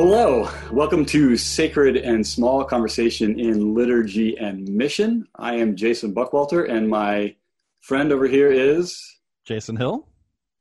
Hello, 0.00 0.48
welcome 0.70 1.04
to 1.06 1.36
Sacred 1.36 1.96
and 1.96 2.24
Small 2.24 2.62
Conversation 2.62 3.40
in 3.40 3.74
Liturgy 3.74 4.38
and 4.38 4.68
Mission. 4.68 5.26
I 5.34 5.56
am 5.56 5.74
Jason 5.74 6.14
Buckwalter, 6.14 6.70
and 6.70 6.88
my 6.88 7.34
friend 7.80 8.12
over 8.12 8.28
here 8.28 8.48
is 8.48 9.18
Jason 9.44 9.74
Hill. 9.74 10.06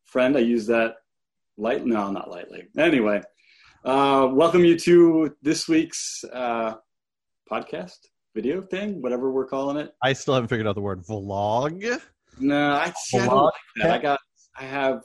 Friend, 0.06 0.36
I 0.36 0.40
use 0.40 0.66
that 0.66 0.96
light. 1.56 1.86
No, 1.86 2.10
not 2.10 2.32
lightly. 2.32 2.68
Anyway, 2.80 3.22
uh, 3.86 4.28
welcome 4.32 4.66
you 4.66 4.76
to 4.80 5.38
this 5.44 5.68
week's 5.68 6.26
uh, 6.34 6.74
podcast 7.48 8.08
video 8.34 8.64
thing, 8.64 9.04
whatever 9.04 9.32
we're 9.32 9.46
calling 9.46 9.78
it. 9.78 9.94
I 10.02 10.14
still 10.14 10.34
haven't 10.34 10.48
figured 10.48 10.66
out 10.66 10.74
the 10.74 10.82
word 10.82 11.04
vlog. 11.04 12.02
No, 12.40 12.72
I, 12.72 12.92
see, 12.98 13.20
I 13.20 13.28
don't 13.28 13.44
like 13.44 13.54
that. 13.84 13.92
I 13.92 13.98
got, 14.00 14.20
I 14.60 14.64
have, 14.64 15.04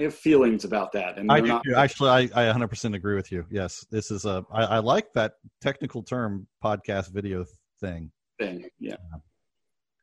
I 0.00 0.04
have 0.04 0.14
feelings 0.14 0.64
about 0.64 0.92
that, 0.92 1.18
and 1.18 1.30
I 1.30 1.40
do 1.40 1.48
not- 1.48 1.62
Actually, 1.76 2.30
I, 2.34 2.48
I 2.50 2.52
100% 2.52 2.94
agree 2.94 3.16
with 3.16 3.30
you. 3.30 3.44
Yes, 3.50 3.84
this 3.90 4.10
is 4.10 4.24
a. 4.24 4.42
I, 4.50 4.64
I 4.64 4.78
like 4.78 5.12
that 5.14 5.34
technical 5.60 6.02
term, 6.02 6.46
podcast 6.64 7.12
video 7.12 7.44
thing. 7.80 8.10
thing. 8.38 8.64
Yeah. 8.78 8.96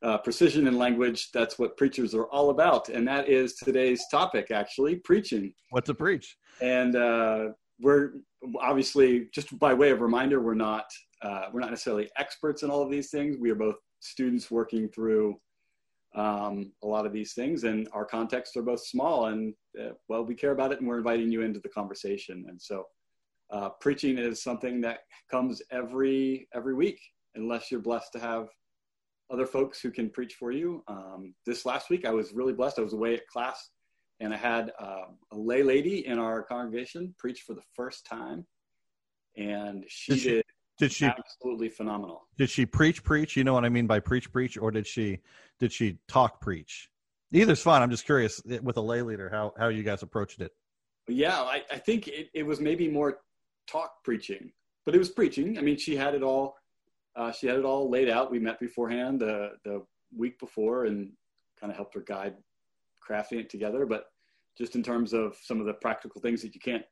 Uh, 0.03 0.19
precision 0.19 0.67
in 0.67 0.77
language, 0.77 1.31
that's 1.33 1.57
what 1.57 1.75
preachers 1.75 2.13
are 2.13 2.25
all 2.25 2.51
about. 2.51 2.89
And 2.89 3.07
that 3.07 3.27
is 3.27 3.55
today's 3.55 4.05
topic, 4.11 4.51
actually 4.51 4.97
preaching. 4.97 5.51
What 5.71 5.85
to 5.85 5.95
preach? 5.95 6.37
And 6.61 6.95
uh, 6.95 7.45
we're 7.81 8.11
obviously, 8.61 9.29
just 9.33 9.57
by 9.57 9.73
way 9.73 9.89
of 9.89 10.01
reminder, 10.01 10.39
we're 10.39 10.53
not, 10.53 10.85
uh, 11.23 11.45
we're 11.51 11.61
not 11.61 11.71
necessarily 11.71 12.07
experts 12.19 12.61
in 12.61 12.69
all 12.69 12.83
of 12.83 12.91
these 12.91 13.09
things. 13.09 13.37
We 13.39 13.49
are 13.49 13.55
both 13.55 13.77
students 13.99 14.51
working 14.51 14.87
through 14.89 15.39
um, 16.15 16.71
a 16.83 16.87
lot 16.87 17.05
of 17.07 17.13
these 17.13 17.33
things, 17.33 17.63
and 17.63 17.87
our 17.91 18.05
contexts 18.05 18.55
are 18.55 18.63
both 18.63 18.85
small. 18.85 19.27
And 19.27 19.53
uh, 19.79 19.91
well, 20.07 20.23
we 20.25 20.35
care 20.35 20.51
about 20.51 20.71
it, 20.71 20.79
and 20.79 20.87
we're 20.87 20.97
inviting 20.97 21.31
you 21.31 21.41
into 21.41 21.59
the 21.59 21.69
conversation. 21.69 22.45
And 22.49 22.61
so, 22.61 22.85
uh, 23.51 23.69
preaching 23.81 24.17
is 24.17 24.41
something 24.43 24.81
that 24.81 24.99
comes 25.29 25.61
every 25.71 26.47
every 26.53 26.73
week, 26.73 26.99
unless 27.35 27.71
you're 27.71 27.81
blessed 27.81 28.11
to 28.13 28.19
have 28.19 28.47
other 29.29 29.45
folks 29.45 29.79
who 29.81 29.91
can 29.91 30.09
preach 30.09 30.35
for 30.35 30.51
you. 30.51 30.83
Um, 30.87 31.33
this 31.45 31.65
last 31.65 31.89
week, 31.89 32.05
I 32.05 32.11
was 32.11 32.33
really 32.33 32.53
blessed. 32.53 32.79
I 32.79 32.81
was 32.83 32.93
away 32.93 33.13
at 33.15 33.27
class, 33.27 33.69
and 34.19 34.33
I 34.33 34.37
had 34.37 34.71
um, 34.79 35.17
a 35.31 35.37
lay 35.37 35.63
lady 35.63 36.05
in 36.07 36.17
our 36.19 36.43
congregation 36.43 37.13
preach 37.17 37.41
for 37.41 37.53
the 37.53 37.61
first 37.75 38.05
time, 38.05 38.45
and 39.35 39.83
she 39.87 40.13
Did 40.13 40.19
she- 40.21 40.29
did 40.29 40.43
Did 40.79 40.91
she 40.91 41.05
absolutely 41.05 41.69
phenomenal. 41.69 42.27
did 42.37 42.49
she 42.51 42.65
preach 42.65 43.03
preach? 43.03 43.35
You 43.35 43.43
know 43.43 43.53
what 43.55 43.65
I 43.65 43.69
mean 43.69 43.87
by 43.87 43.99
preach 43.99 44.31
preach, 44.31 44.57
or 44.57 44.69
did 44.71 44.85
she 44.85 45.19
did 45.59 45.71
she 45.71 45.97
talk 46.07 46.39
preach? 46.39 46.89
Either's 47.33 47.61
fine. 47.61 47.81
I'm 47.81 47.91
just 47.91 48.05
curious 48.05 48.41
eh, 48.49 48.59
with 48.61 48.77
a 48.77 48.81
lay 48.81 49.01
leader 49.01 49.29
how 49.29 49.53
how 49.57 49.67
you 49.67 49.83
guys 49.83 50.01
approached 50.01 50.41
it. 50.41 50.51
Yeah, 51.07 51.41
I, 51.41 51.63
I 51.71 51.77
think 51.77 52.07
it, 52.07 52.29
it 52.33 52.43
was 52.43 52.59
maybe 52.59 52.87
more 52.89 53.19
talk 53.67 54.03
preaching, 54.03 54.51
but 54.85 54.95
it 54.95 54.97
was 54.97 55.09
preaching. 55.09 55.57
I 55.57 55.61
mean, 55.61 55.77
she 55.77 55.95
had 55.95 56.15
it 56.15 56.23
all. 56.23 56.55
Uh, 57.15 57.31
she 57.31 57.47
had 57.47 57.57
it 57.57 57.65
all 57.65 57.89
laid 57.89 58.09
out. 58.09 58.31
We 58.31 58.39
met 58.39 58.59
beforehand 58.59 59.19
the 59.19 59.51
the 59.63 59.83
week 60.15 60.39
before 60.39 60.85
and 60.85 61.11
kind 61.59 61.71
of 61.71 61.75
helped 61.75 61.95
her 61.95 62.01
guide 62.01 62.35
crafting 63.07 63.39
it 63.39 63.49
together. 63.49 63.85
But 63.85 64.05
just 64.57 64.75
in 64.75 64.83
terms 64.83 65.13
of 65.13 65.35
some 65.41 65.59
of 65.59 65.65
the 65.65 65.73
practical 65.73 66.21
things 66.21 66.41
that 66.41 66.53
you 66.53 66.61
can't 66.61 66.83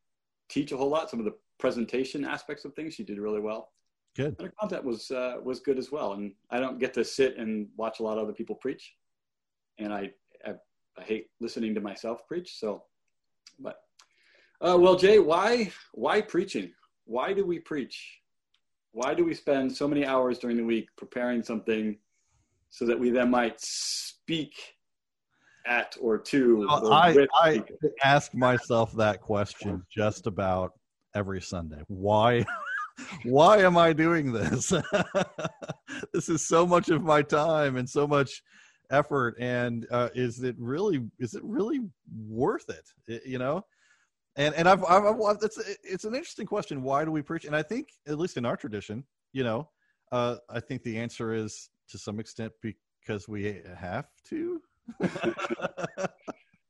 teach 0.50 0.72
a 0.72 0.78
whole 0.78 0.90
lot, 0.90 1.10
some 1.10 1.20
of 1.20 1.26
the 1.26 1.36
presentation 1.60 2.26
aspects 2.26 2.66
of 2.66 2.74
things, 2.74 2.94
she 2.94 3.04
did 3.04 3.20
really 3.20 3.40
well. 3.40 3.70
Good. 4.16 4.36
And 4.40 4.48
her 4.48 4.54
content 4.60 4.84
was 4.84 5.12
uh, 5.12 5.36
was 5.44 5.60
good 5.60 5.78
as 5.78 5.92
well. 5.92 6.14
And 6.14 6.34
I 6.50 6.60
don't 6.60 6.80
get 6.80 6.94
to 6.96 7.04
sit 7.04 7.38
and 7.38 7.68
watch 7.78 8.00
a 8.00 8.04
lot 8.04 8.18
of 8.18 8.24
other 8.24 8.34
people 8.34 8.56
preach, 8.56 8.94
and 9.78 9.94
I 9.94 10.12
I, 10.98 11.04
hate 11.04 11.28
listening 11.40 11.76
to 11.76 11.82
myself 11.82 12.28
preach. 12.28 12.58
So, 12.60 12.84
but 13.60 13.82
uh, 14.62 14.78
well, 14.80 14.96
Jay, 14.96 15.20
why 15.20 15.72
why 15.94 16.22
preaching? 16.22 16.72
Why 17.06 17.34
do 17.34 17.46
we 17.46 17.60
preach? 17.60 18.20
Why 18.92 19.14
do 19.14 19.26
we 19.26 19.34
spend 19.34 19.76
so 19.76 19.88
many 19.88 20.06
hours 20.06 20.40
during 20.40 20.58
the 20.58 20.64
week 20.64 20.90
preparing 20.98 21.44
something 21.44 21.98
so 22.70 22.86
that 22.86 23.00
we 23.00 23.10
then 23.10 23.30
might 23.30 23.60
speak 23.60 24.54
at 25.68 25.96
or 26.00 26.18
to? 26.18 26.66
Well, 26.68 26.88
or 26.88 26.94
I 26.94 27.28
I 27.34 27.64
ask 28.04 28.34
myself 28.34 28.94
that 28.94 29.22
question 29.22 29.86
just 29.92 30.28
about 30.28 30.72
every 31.14 31.42
Sunday. 31.42 31.82
Why 31.88 32.46
why 33.24 33.58
am 33.58 33.78
I 33.78 33.94
doing 33.94 34.32
this? 34.32 34.70
this 36.14 36.30
is 36.30 36.48
so 36.48 36.66
much 36.66 36.90
of 36.90 37.04
my 37.04 37.22
time 37.22 37.78
and 37.78 37.90
so 37.90 38.08
much 38.08 38.42
effort 38.90 39.36
and 39.40 39.88
uh, 39.92 40.10
is 40.14 40.44
it 40.44 40.56
really 40.58 41.04
is 41.20 41.34
it 41.34 41.44
really 41.44 41.82
worth 42.28 42.70
it 42.70 42.90
I- 43.10 43.28
you 43.28 43.38
know 43.38 43.66
and 44.36 44.54
and 44.56 44.68
I've, 44.68 44.84
I've, 44.86 45.04
I've 45.06 45.38
it's 45.42 45.62
it's 45.84 46.04
an 46.04 46.16
interesting 46.16 46.46
question 46.46 46.82
why 46.82 47.06
do 47.06 47.12
we 47.12 47.22
preach 47.22 47.46
and 47.46 47.56
I 47.56 47.62
think 47.62 47.90
at 48.08 48.18
least 48.18 48.38
in 48.38 48.46
our 48.46 48.58
tradition 48.58 49.04
you 49.34 49.44
know 49.44 49.70
uh, 50.12 50.38
I 50.50 50.60
think 50.60 50.84
the 50.84 50.98
answer 50.98 51.34
is 51.34 51.70
to 51.90 51.98
some 51.98 52.20
extent 52.20 52.54
because 52.62 53.28
we 53.28 53.62
have 53.78 54.08
to 54.30 54.62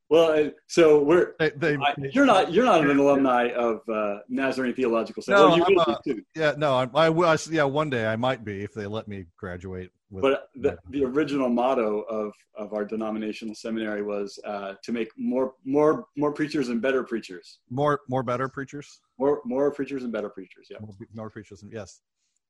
Well, 0.09 0.52
so 0.68 1.03
we're 1.03 1.34
they, 1.40 1.50
they, 1.50 1.78
I, 1.78 1.96
you're 2.12 2.26
not 2.26 2.52
you're 2.52 2.66
not 2.66 2.82
an 2.82 2.97
alumni 2.97 3.50
of 3.50 3.82
uh, 3.90 4.20
Nazarene 4.30 4.74
Theological 4.74 5.24
Center. 5.24 5.40
No, 5.40 5.47
well, 5.47 5.58
you 5.58 5.84
I'm 6.08 6.24
Yeah, 6.36 6.53
no, 6.58 6.74
I, 6.76 6.88
I 6.94 7.09
will. 7.09 7.36
Yeah, 7.50 7.64
one 7.64 7.90
day 7.90 8.06
I 8.06 8.16
might 8.16 8.46
be 8.46 8.64
if 8.64 8.74
they 8.74 8.86
let 8.86 9.08
me 9.08 9.26
graduate. 9.36 9.92
But 10.22 10.50
the, 10.56 10.78
the 10.90 11.03
original 11.03 11.50
motto 11.50 12.02
of, 12.02 12.34
of 12.56 12.74
our 12.74 12.86
denominational 12.86 13.56
seminary 13.56 14.02
was 14.03 14.40
uh, 14.46 14.76
to 14.84 14.92
make 14.92 15.09
more 15.18 15.53
more 15.66 16.06
more 16.16 16.31
preachers 16.31 16.70
and 16.70 16.81
better 16.81 17.03
preachers. 17.03 17.59
more, 17.70 18.02
more 18.09 18.24
better 18.24 18.48
preachers. 18.48 19.02
More 19.18 19.42
more 19.46 19.72
preachers 19.72 20.03
and 20.03 20.12
better 20.12 20.30
preachers. 20.30 20.68
Yeah. 20.70 20.78
More, 20.81 20.96
more 21.14 21.30
preachers. 21.30 21.64
and- 21.64 21.72
Yes, 21.72 22.02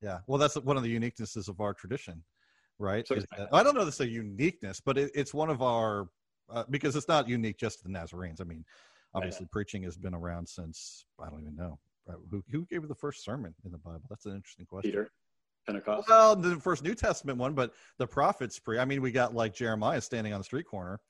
yeah. 0.02 0.18
Well, 0.26 0.38
that's 0.38 0.56
one 0.56 0.76
of 0.76 0.82
the 0.82 1.00
uniquenesses 1.00 1.48
of 1.48 1.60
our 1.60 1.74
tradition, 1.74 2.22
right? 2.78 3.06
So- 3.06 3.16
that- 3.16 3.48
I 3.52 3.62
don't 3.62 3.74
know 3.74 3.84
this 3.84 4.00
a 4.00 4.08
uniqueness, 4.08 4.80
but 4.80 4.98
it, 4.98 5.10
it's 5.14 5.32
one 5.34 5.50
of 5.50 5.62
our 5.62 6.08
uh, 6.50 6.64
because 6.70 6.94
it's 6.94 7.08
not 7.08 7.28
unique 7.28 7.58
just 7.58 7.78
to 7.78 7.84
the 7.84 7.90
Nazarenes. 7.90 8.40
I 8.40 8.44
mean, 8.44 8.64
obviously, 9.14 9.46
preaching 9.50 9.82
has 9.82 9.96
been 9.96 10.14
around 10.14 10.48
since 10.48 11.04
I 11.20 11.28
don't 11.30 11.40
even 11.42 11.56
know 11.56 11.78
Uh, 12.08 12.12
who 12.30 12.42
who 12.52 12.64
gave 12.66 12.86
the 12.86 12.94
first 12.94 13.24
sermon 13.24 13.52
in 13.64 13.72
the 13.72 13.78
Bible. 13.78 14.02
That's 14.08 14.26
an 14.26 14.34
interesting 14.36 14.66
question. 14.66 14.90
Peter, 14.92 15.10
Pentecost. 15.66 16.08
Well, 16.08 16.36
the 16.36 16.56
first 16.56 16.82
New 16.82 16.94
Testament 16.94 17.38
one, 17.38 17.54
but 17.54 17.72
the 17.98 18.06
prophets 18.06 18.58
pre. 18.58 18.78
I 18.78 18.84
mean, 18.84 19.02
we 19.02 19.12
got 19.12 19.34
like 19.34 19.54
Jeremiah 19.54 20.00
standing 20.00 20.32
on 20.32 20.40
the 20.40 20.44
street 20.44 20.66
corner 20.66 21.00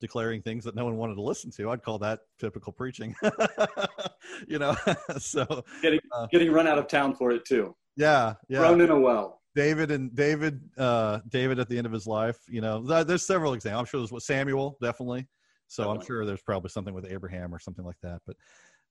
declaring 0.00 0.40
things 0.40 0.64
that 0.64 0.74
no 0.74 0.84
one 0.84 0.96
wanted 0.96 1.14
to 1.14 1.22
listen 1.22 1.50
to. 1.50 1.70
I'd 1.70 1.82
call 1.82 1.98
that 1.98 2.20
typical 2.38 2.72
preaching. 2.72 3.14
you 4.48 4.58
know, 4.58 4.74
so 5.18 5.64
Getting 5.82 6.00
uh, 6.12 6.26
getting 6.32 6.50
run 6.50 6.66
out 6.66 6.78
of 6.78 6.88
town 6.88 7.14
for 7.14 7.30
it 7.30 7.44
too. 7.44 7.74
yeah, 7.96 8.34
yeah. 8.48 8.60
Thrown 8.60 8.80
in 8.80 8.90
a 8.90 8.98
well. 8.98 9.40
David 9.54 9.90
and 9.90 10.14
David, 10.14 10.60
uh, 10.78 11.18
David 11.28 11.58
at 11.58 11.68
the 11.68 11.76
end 11.76 11.86
of 11.86 11.92
his 11.92 12.06
life. 12.06 12.38
You 12.48 12.60
know, 12.60 12.86
th- 12.86 13.06
there's 13.06 13.26
several 13.26 13.52
examples. 13.52 13.80
I'm 13.80 13.86
sure 13.86 14.06
there's 14.06 14.24
Samuel 14.24 14.78
definitely. 14.80 15.26
So 15.66 15.88
I'm 15.88 16.00
sure 16.04 16.24
there's 16.26 16.42
probably 16.42 16.70
something 16.70 16.94
with 16.94 17.06
Abraham 17.06 17.54
or 17.54 17.60
something 17.60 17.84
like 17.84 17.98
that. 18.02 18.20
But 18.26 18.36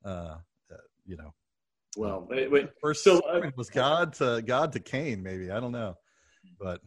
uh, 0.06 0.38
uh, 0.72 0.78
you 1.06 1.18
know, 1.18 1.34
Well, 1.96 2.28
wait, 2.30 2.52
wait. 2.52 2.70
first 2.82 3.04
So, 3.04 3.20
uh, 3.20 3.34
sermon 3.34 3.54
was 3.58 3.70
God 3.70 4.14
to 4.14 4.42
God 4.46 4.72
to 4.74 4.80
Cain, 4.80 5.24
maybe 5.24 5.52
I 5.52 5.60
don't 5.60 5.72
know, 5.72 5.96
but 6.60 6.82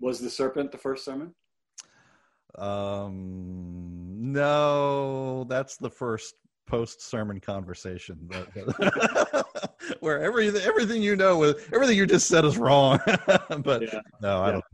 was 0.00 0.20
the 0.20 0.30
serpent 0.30 0.72
the 0.72 0.78
first 0.78 1.04
sermon? 1.04 1.34
Um, 2.56 4.32
no, 4.32 5.44
that's 5.44 5.76
the 5.76 5.90
first 5.90 6.34
post 6.66 7.02
sermon 7.02 7.40
conversation, 7.40 8.16
where 10.00 10.22
everything 10.22 10.62
everything 10.62 11.02
you 11.02 11.16
know 11.16 11.38
with 11.38 11.68
everything 11.72 11.96
you 11.96 12.06
just 12.06 12.28
said 12.28 12.44
is 12.44 12.58
wrong. 12.58 12.98
but 13.06 13.82
Yeah. 13.82 14.00
no, 14.20 14.40
I 14.42 14.46
Yeah. 14.46 14.52
don't. 14.52 14.64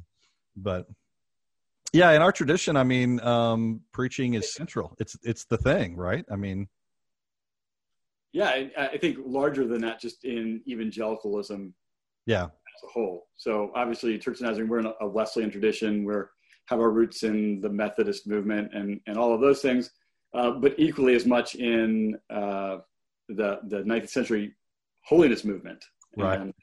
But 0.56 0.86
yeah, 1.92 2.12
in 2.12 2.22
our 2.22 2.32
tradition, 2.32 2.76
I 2.76 2.84
mean, 2.84 3.20
um, 3.20 3.80
preaching 3.92 4.34
is 4.34 4.52
central. 4.52 4.94
It's 4.98 5.16
it's 5.22 5.44
the 5.44 5.58
thing, 5.58 5.96
right? 5.96 6.24
I 6.30 6.36
mean, 6.36 6.68
Yeah, 8.32 8.48
I, 8.48 8.70
I 8.92 8.98
think 8.98 9.18
larger 9.24 9.66
than 9.66 9.80
that, 9.82 10.00
just 10.00 10.24
in 10.24 10.62
evangelicalism 10.68 11.74
yeah, 12.26 12.44
as 12.44 12.82
a 12.84 12.92
whole. 12.92 13.26
So 13.36 13.72
obviously, 13.74 14.18
Church 14.18 14.36
of 14.36 14.42
Nazarene, 14.42 14.68
we're 14.68 14.80
in 14.80 14.92
a, 15.00 15.08
Wesleyan 15.08 15.50
tradition. 15.50 16.04
We're 16.04 16.30
have 16.66 16.78
our 16.78 16.90
roots 16.90 17.24
in 17.24 17.60
the 17.60 17.68
Methodist 17.68 18.28
movement 18.28 18.72
and 18.72 19.00
and 19.06 19.16
all 19.16 19.34
of 19.34 19.40
those 19.40 19.60
things, 19.60 19.90
uh, 20.34 20.52
but 20.52 20.74
equally 20.78 21.14
as 21.14 21.26
much 21.26 21.56
in 21.56 22.16
uh, 22.30 22.78
the 23.28 23.60
the 23.68 23.82
19th 23.82 24.10
century 24.10 24.54
holiness 25.04 25.44
movement. 25.44 25.84
Right. 26.16 26.40
And, 26.40 26.54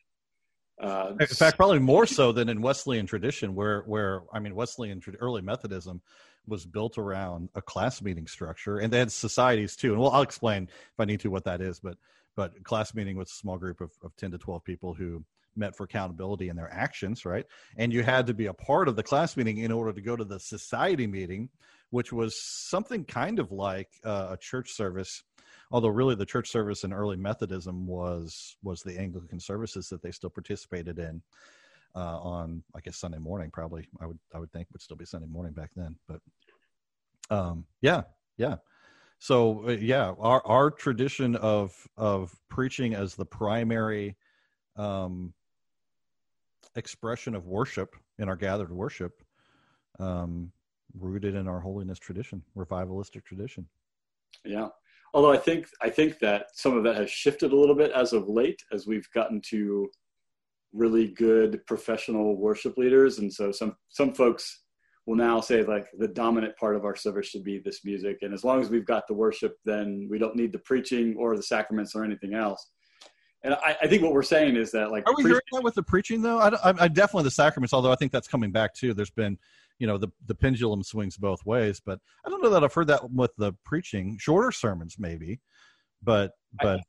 uh, 0.80 1.14
In 1.20 1.28
fact, 1.28 1.58
probably 1.58 1.80
more 1.80 2.06
so 2.06 2.32
than 2.32 2.50
in 2.50 2.62
Wesleyan 2.62 3.08
tradition, 3.08 3.56
where 3.56 3.82
where 3.82 4.24
I 4.32 4.40
mean, 4.40 4.56
Wesleyan 4.56 5.02
early 5.20 5.42
Methodism 5.42 6.02
was 6.48 6.66
built 6.66 6.98
around 6.98 7.50
a 7.56 7.62
class 7.62 8.02
meeting 8.02 8.28
structure, 8.28 8.78
and 8.78 8.92
they 8.92 9.00
had 9.00 9.12
societies 9.12 9.76
too. 9.76 9.94
And 9.94 10.02
well, 10.02 10.12
I'll 10.12 10.22
explain 10.22 10.64
if 10.64 11.00
I 11.00 11.06
need 11.06 11.20
to 11.22 11.30
what 11.30 11.46
that 11.46 11.62
is. 11.62 11.80
But 11.80 11.98
but 12.36 12.64
class 12.64 12.94
meeting 12.94 13.18
was 13.18 13.32
a 13.32 13.36
small 13.36 13.58
group 13.58 13.82
of, 13.82 13.92
of 14.04 14.16
ten 14.16 14.32
to 14.32 14.38
twelve 14.38 14.64
people 14.64 14.94
who 14.94 15.24
met 15.56 15.76
for 15.76 15.86
accountability 15.86 16.50
in 16.50 16.56
their 16.56 16.72
actions, 16.72 17.26
right? 17.26 17.46
And 17.78 17.92
you 17.92 18.04
had 18.04 18.28
to 18.28 18.34
be 18.34 18.46
a 18.46 18.54
part 18.54 18.88
of 18.88 18.96
the 18.96 19.04
class 19.04 19.36
meeting 19.36 19.58
in 19.58 19.72
order 19.72 19.92
to 19.92 20.02
go 20.02 20.16
to 20.16 20.24
the 20.24 20.40
society 20.40 21.08
meeting, 21.08 21.50
which 21.90 22.14
was 22.14 22.40
something 22.40 23.04
kind 23.04 23.40
of 23.40 23.52
like 23.52 23.90
uh, 24.04 24.28
a 24.32 24.38
church 24.38 24.72
service 24.72 25.24
although 25.72 25.90
really 25.90 26.16
the 26.16 26.26
church 26.26 26.50
service 26.50 26.84
in 26.84 26.94
early 26.94 27.18
Methodism 27.18 27.86
was 27.86 28.56
was 28.64 28.82
the 28.82 28.98
Anglican 28.98 29.40
services 29.40 29.90
that 29.90 30.02
they 30.02 30.12
still 30.12 30.30
participated 30.30 31.00
in 31.00 31.22
uh, 31.96 32.20
on 32.20 32.64
I 32.76 32.80
guess 32.80 32.98
Sunday 32.98 33.18
morning 33.18 33.52
probably 33.52 33.88
I 34.00 34.06
would 34.06 34.20
I 34.34 34.40
would 34.40 34.52
think 34.52 34.68
would 34.72 34.82
still 34.82 34.98
be 34.98 35.06
Sunday 35.06 35.28
morning 35.28 35.54
back 35.54 35.72
then 35.76 35.96
but 36.08 36.22
um 37.30 37.66
yeah 37.82 38.04
yeah. 38.38 38.58
So 39.20 39.68
uh, 39.68 39.72
yeah 39.72 40.14
our 40.20 40.46
our 40.46 40.72
tradition 40.72 41.36
of 41.38 41.76
of 41.98 42.36
preaching 42.50 42.94
as 42.94 43.16
the 43.16 43.26
primary 43.26 44.16
um 44.76 45.34
expression 46.76 47.34
of 47.34 47.48
worship 47.48 47.96
in 48.20 48.30
our 48.30 48.36
gathered 48.36 48.72
worship 48.72 49.24
um 50.00 50.52
rooted 50.98 51.36
in 51.36 51.48
our 51.48 51.60
holiness 51.60 52.00
tradition 52.00 52.42
revivalistic 52.56 53.26
tradition. 53.26 53.68
Yeah 54.46 54.70
although 55.18 55.34
i 55.34 55.38
think 55.38 55.68
i 55.82 55.90
think 55.90 56.20
that 56.20 56.46
some 56.54 56.78
of 56.78 56.84
that 56.84 56.96
has 56.96 57.10
shifted 57.10 57.52
a 57.52 57.56
little 57.56 57.76
bit 57.76 57.92
as 57.92 58.14
of 58.14 58.30
late 58.30 58.62
as 58.72 58.88
we've 58.88 59.10
gotten 59.14 59.42
to 59.42 59.90
really 60.74 61.08
good 61.08 61.66
professional 61.66 62.36
worship 62.36 62.78
leaders. 62.78 63.20
And 63.20 63.34
so 63.34 63.52
some 63.52 63.76
some 63.90 64.14
folks 64.14 64.64
will 65.06 65.16
now 65.16 65.40
say 65.40 65.64
like 65.64 65.88
the 65.98 66.08
dominant 66.08 66.56
part 66.58 66.76
of 66.76 66.84
our 66.84 66.96
service 66.96 67.28
should 67.28 67.44
be 67.44 67.60
this 67.60 67.86
music. 67.86 68.20
And 68.22 68.34
as 68.34 68.44
long 68.44 68.62
as 68.62 68.70
we've 68.70 68.86
got 68.86 69.08
the 69.08 69.14
worship 69.14 69.58
then 69.66 70.08
we 70.10 70.18
don't 70.18 70.36
need 70.36 70.52
the 70.52 70.60
preaching 70.60 71.16
or 71.18 71.36
the 71.36 71.44
sacraments 71.44 71.96
or 71.96 72.04
anything 72.04 72.34
else. 72.34 72.70
And 73.44 73.54
I, 73.54 73.78
I 73.84 73.88
think 73.88 74.02
what 74.02 74.14
we're 74.14 74.24
saying 74.24 74.56
is 74.56 74.72
that 74.72 74.92
like 74.92 75.08
are 75.08 75.16
we 75.16 75.24
hearing 75.24 75.40
that 75.54 75.64
with 75.64 75.76
the 75.76 75.84
preaching 75.84 76.22
though? 76.22 76.40
I, 76.40 76.50
I, 76.50 76.74
I, 76.80 76.88
definitely 76.88 77.24
the 77.24 77.32
sacraments 77.32 77.74
although 77.74 77.92
i 77.92 77.96
think 77.96 78.12
that's 78.12 78.28
coming 78.28 78.52
back 78.52 78.74
too. 78.74 78.94
There's 78.94 79.10
been 79.10 79.38
you 79.80 79.88
know 79.88 79.98
the, 79.98 80.08
the 80.26 80.36
pendulum 80.36 80.84
swings 80.84 81.18
both 81.18 81.46
ways 81.46 81.82
but 81.86 82.00
i 82.26 82.30
don't 82.30 82.42
know 82.42 82.50
that 82.50 82.64
i've 82.64 82.74
heard 82.74 82.88
that 82.88 83.12
with 83.12 83.32
the 83.38 83.54
preaching 83.66 84.18
shorter 84.20 84.52
sermons 84.52 84.96
maybe 84.98 85.40
but 86.04 86.32
but 86.62 86.80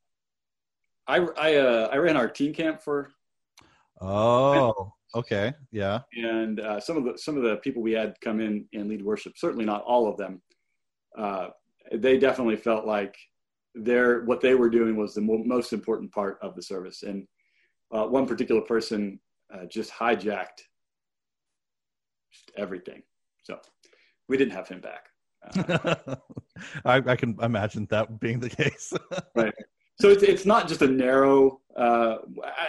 i 1.06 1.18
i, 1.18 1.54
uh, 1.56 1.88
I 1.92 1.96
ran 1.96 2.16
our 2.16 2.28
teen 2.28 2.54
camp 2.54 2.82
for 2.82 3.10
Oh, 4.00 4.92
okay, 5.14 5.52
yeah. 5.72 6.00
And 6.14 6.60
uh, 6.60 6.80
some 6.80 6.96
of 6.96 7.04
the 7.04 7.18
some 7.18 7.36
of 7.36 7.42
the 7.42 7.56
people 7.56 7.82
we 7.82 7.92
had 7.92 8.20
come 8.20 8.40
in 8.40 8.66
and 8.72 8.88
lead 8.88 9.02
worship, 9.04 9.34
certainly 9.36 9.64
not 9.64 9.82
all 9.82 10.08
of 10.08 10.16
them, 10.16 10.40
uh, 11.16 11.48
they 11.92 12.18
definitely 12.18 12.56
felt 12.56 12.86
like 12.86 13.16
their 13.74 14.24
what 14.24 14.40
they 14.40 14.54
were 14.54 14.70
doing 14.70 14.96
was 14.96 15.14
the 15.14 15.20
mo- 15.20 15.42
most 15.44 15.72
important 15.72 16.12
part 16.12 16.38
of 16.42 16.54
the 16.54 16.62
service. 16.62 17.02
And 17.02 17.26
uh, 17.92 18.04
one 18.06 18.26
particular 18.26 18.60
person 18.60 19.18
uh, 19.52 19.64
just 19.66 19.90
hijacked 19.90 20.62
everything. 22.56 23.02
So 23.42 23.58
we 24.28 24.36
didn't 24.36 24.54
have 24.54 24.68
him 24.68 24.80
back. 24.80 25.06
Uh, 25.56 26.16
I, 26.84 26.96
I, 27.06 27.16
can 27.16 27.36
imagine 27.40 27.86
that 27.90 28.18
being 28.20 28.40
the 28.40 28.50
case. 28.50 28.92
right 29.36 29.54
so 30.00 30.08
it's 30.10 30.22
it's 30.22 30.46
not 30.46 30.68
just 30.68 30.82
a 30.82 30.86
narrow. 30.86 31.60
Uh, 31.76 32.18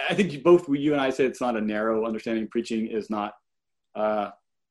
I 0.08 0.14
think 0.14 0.42
both 0.42 0.68
you 0.68 0.92
and 0.92 1.00
I 1.00 1.10
say 1.10 1.24
it's 1.24 1.40
not 1.40 1.56
a 1.56 1.60
narrow 1.60 2.04
understanding. 2.06 2.48
Preaching 2.48 2.88
is 2.88 3.08
not. 3.08 3.34
Uh, 3.94 4.30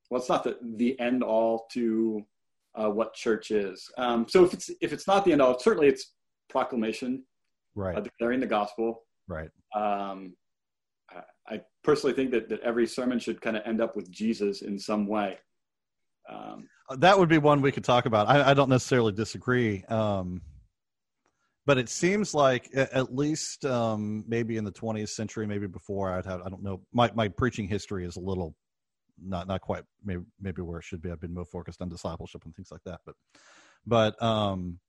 well, 0.10 0.20
it's 0.20 0.30
not 0.30 0.44
the 0.44 0.58
the 0.76 1.00
end 1.00 1.24
all 1.24 1.68
to 1.74 2.26
uh, 2.76 2.90
what 2.90 3.14
church 3.14 3.52
is. 3.52 3.90
Um, 3.98 4.26
so 4.28 4.44
if 4.44 4.54
it's 4.54 4.70
if 4.82 4.92
it's 4.92 5.08
not 5.08 5.24
the 5.24 5.32
end 5.32 5.42
all, 5.42 5.58
certainly 5.58 5.88
it's 5.88 6.14
proclamation, 6.50 7.24
right? 7.76 7.96
Uh, 7.96 8.02
declaring 8.02 8.42
the 8.42 8.48
gospel, 8.48 9.04
right? 9.28 9.50
Um, 9.74 9.82
I, 9.84 10.26
I 10.26 10.39
personally 11.90 12.16
think 12.16 12.32
that 12.32 12.50
that 12.50 12.62
every 12.62 12.88
sermon 12.88 13.20
should 13.20 13.42
kind 13.42 13.58
of 13.58 13.64
end 13.66 13.82
up 13.82 13.96
with 13.96 14.10
Jesus 14.12 14.62
in 14.62 14.80
some 14.80 15.08
way. 15.08 15.38
Um, 16.30 16.68
that 16.98 17.18
would 17.18 17.30
be 17.30 17.38
one 17.38 17.62
we 17.62 17.72
could 17.72 17.84
talk 17.84 18.06
about. 18.06 18.28
I, 18.28 18.52
I 18.52 18.54
don't 18.54 18.70
necessarily 18.70 19.12
disagree. 19.12 19.84
Um, 19.86 20.42
but 21.66 21.78
it 21.78 21.90
seems 21.90 22.34
like 22.34 22.70
at 22.74 23.14
least 23.14 23.64
um, 23.66 24.24
maybe 24.28 24.58
in 24.58 24.64
the 24.64 24.72
20th 24.72 25.10
century, 25.10 25.46
maybe 25.46 25.68
before 25.68 26.12
I'd 26.12 26.26
have 26.26 26.42
I 26.42 26.50
don't 26.50 26.64
know 26.64 26.82
my 26.94 27.12
my 27.14 27.28
preaching 27.28 27.68
history 27.68 28.06
is 28.06 28.16
a 28.16 28.22
little 28.22 28.56
not 29.22 29.48
not 29.48 29.62
quite 29.62 29.84
maybe 30.04 30.24
maybe 30.42 30.62
where 30.62 30.80
it 30.80 30.84
should 30.86 31.02
be. 31.02 31.12
I've 31.12 31.22
been 31.22 31.34
more 31.34 31.46
focused 31.46 31.82
on 31.82 31.90
discipleship 31.90 32.44
and 32.46 32.56
things 32.56 32.72
like 32.72 32.82
that, 32.86 33.02
but 33.06 33.16
but 33.86 34.22
um, 34.24 34.80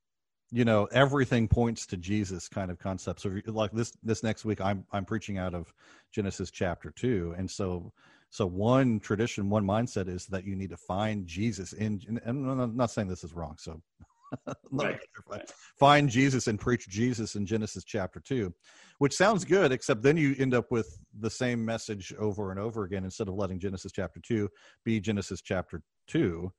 you 0.53 0.65
know 0.65 0.87
everything 0.93 1.49
points 1.49 1.87
to 1.87 1.97
Jesus 1.97 2.49
kind 2.49 2.71
of 2.71 2.79
concept. 2.79 3.21
So 3.21 3.41
like 3.47 3.73
this 3.73 3.93
this 4.03 4.23
next 4.23 4.45
week, 4.45 4.61
I'm 4.61 4.85
I'm 4.93 5.05
preaching 5.05 5.39
out 5.39 5.55
of 5.55 5.73
Genesis 6.13 6.51
chapter 6.51 6.91
two, 6.91 7.35
and 7.39 7.51
so 7.51 7.93
so 8.31 8.47
one 8.47 9.01
tradition, 9.01 9.51
one 9.51 9.65
mindset 9.65 10.09
is 10.09 10.27
that 10.27 10.45
you 10.45 10.55
need 10.55 10.71
to 10.71 10.77
find 10.77 11.27
Jesus 11.27 11.73
in. 11.73 12.01
And 12.25 12.49
I'm 12.49 12.77
not 12.77 12.91
saying 12.91 13.09
this 13.09 13.25
is 13.25 13.35
wrong, 13.35 13.57
so 13.59 13.81
right. 14.71 14.99
Find 15.79 16.09
Jesus 16.09 16.47
and 16.47 16.59
preach 16.59 16.89
Jesus 16.89 17.35
in 17.35 17.47
Genesis 17.47 17.85
chapter 17.85 18.21
2, 18.21 18.53
which 18.99 19.17
sounds 19.17 19.45
good, 19.45 19.73
except 19.73 20.03
then 20.03 20.17
you 20.17 20.35
end 20.39 20.55
up 20.55 20.71
with 20.71 20.99
the 21.19 21.31
same 21.31 21.65
message 21.65 22.15
over 22.19 22.51
and 22.51 22.61
over 22.61 22.85
again 22.85 23.05
instead 23.05 23.29
of 23.29 23.35
letting 23.35 23.59
Genesis 23.59 23.93
chapter 23.93 24.21
2 24.21 24.49
be 24.85 25.01
Genesis 25.01 25.41
chapter 25.41 25.83
2 26.09 26.53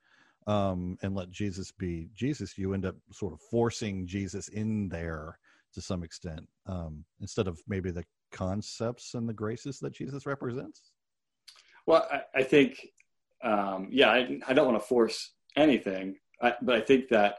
um, 0.47 0.97
and 1.01 1.15
let 1.15 1.29
Jesus 1.29 1.71
be 1.71 2.09
Jesus. 2.15 2.57
You 2.57 2.73
end 2.73 2.85
up 2.85 2.95
sort 3.11 3.33
of 3.33 3.39
forcing 3.49 4.07
Jesus 4.07 4.47
in 4.49 4.89
there 4.89 5.38
to 5.73 5.81
some 5.81 6.03
extent 6.03 6.47
um, 6.67 7.05
instead 7.21 7.47
of 7.47 7.59
maybe 7.67 7.91
the 7.91 8.03
concepts 8.31 9.13
and 9.13 9.27
the 9.27 9.33
graces 9.33 9.79
that 9.79 9.93
Jesus 9.93 10.25
represents. 10.25 10.81
Well, 11.85 12.07
I, 12.11 12.39
I 12.39 12.43
think, 12.43 12.88
um, 13.43 13.88
yeah, 13.91 14.09
I, 14.09 14.39
I, 14.47 14.53
don't 14.53 14.67
want 14.67 14.81
to 14.81 14.88
force 14.88 15.33
anything, 15.55 16.17
I, 16.41 16.53
but 16.61 16.75
I 16.75 16.81
think 16.81 17.09
that 17.09 17.38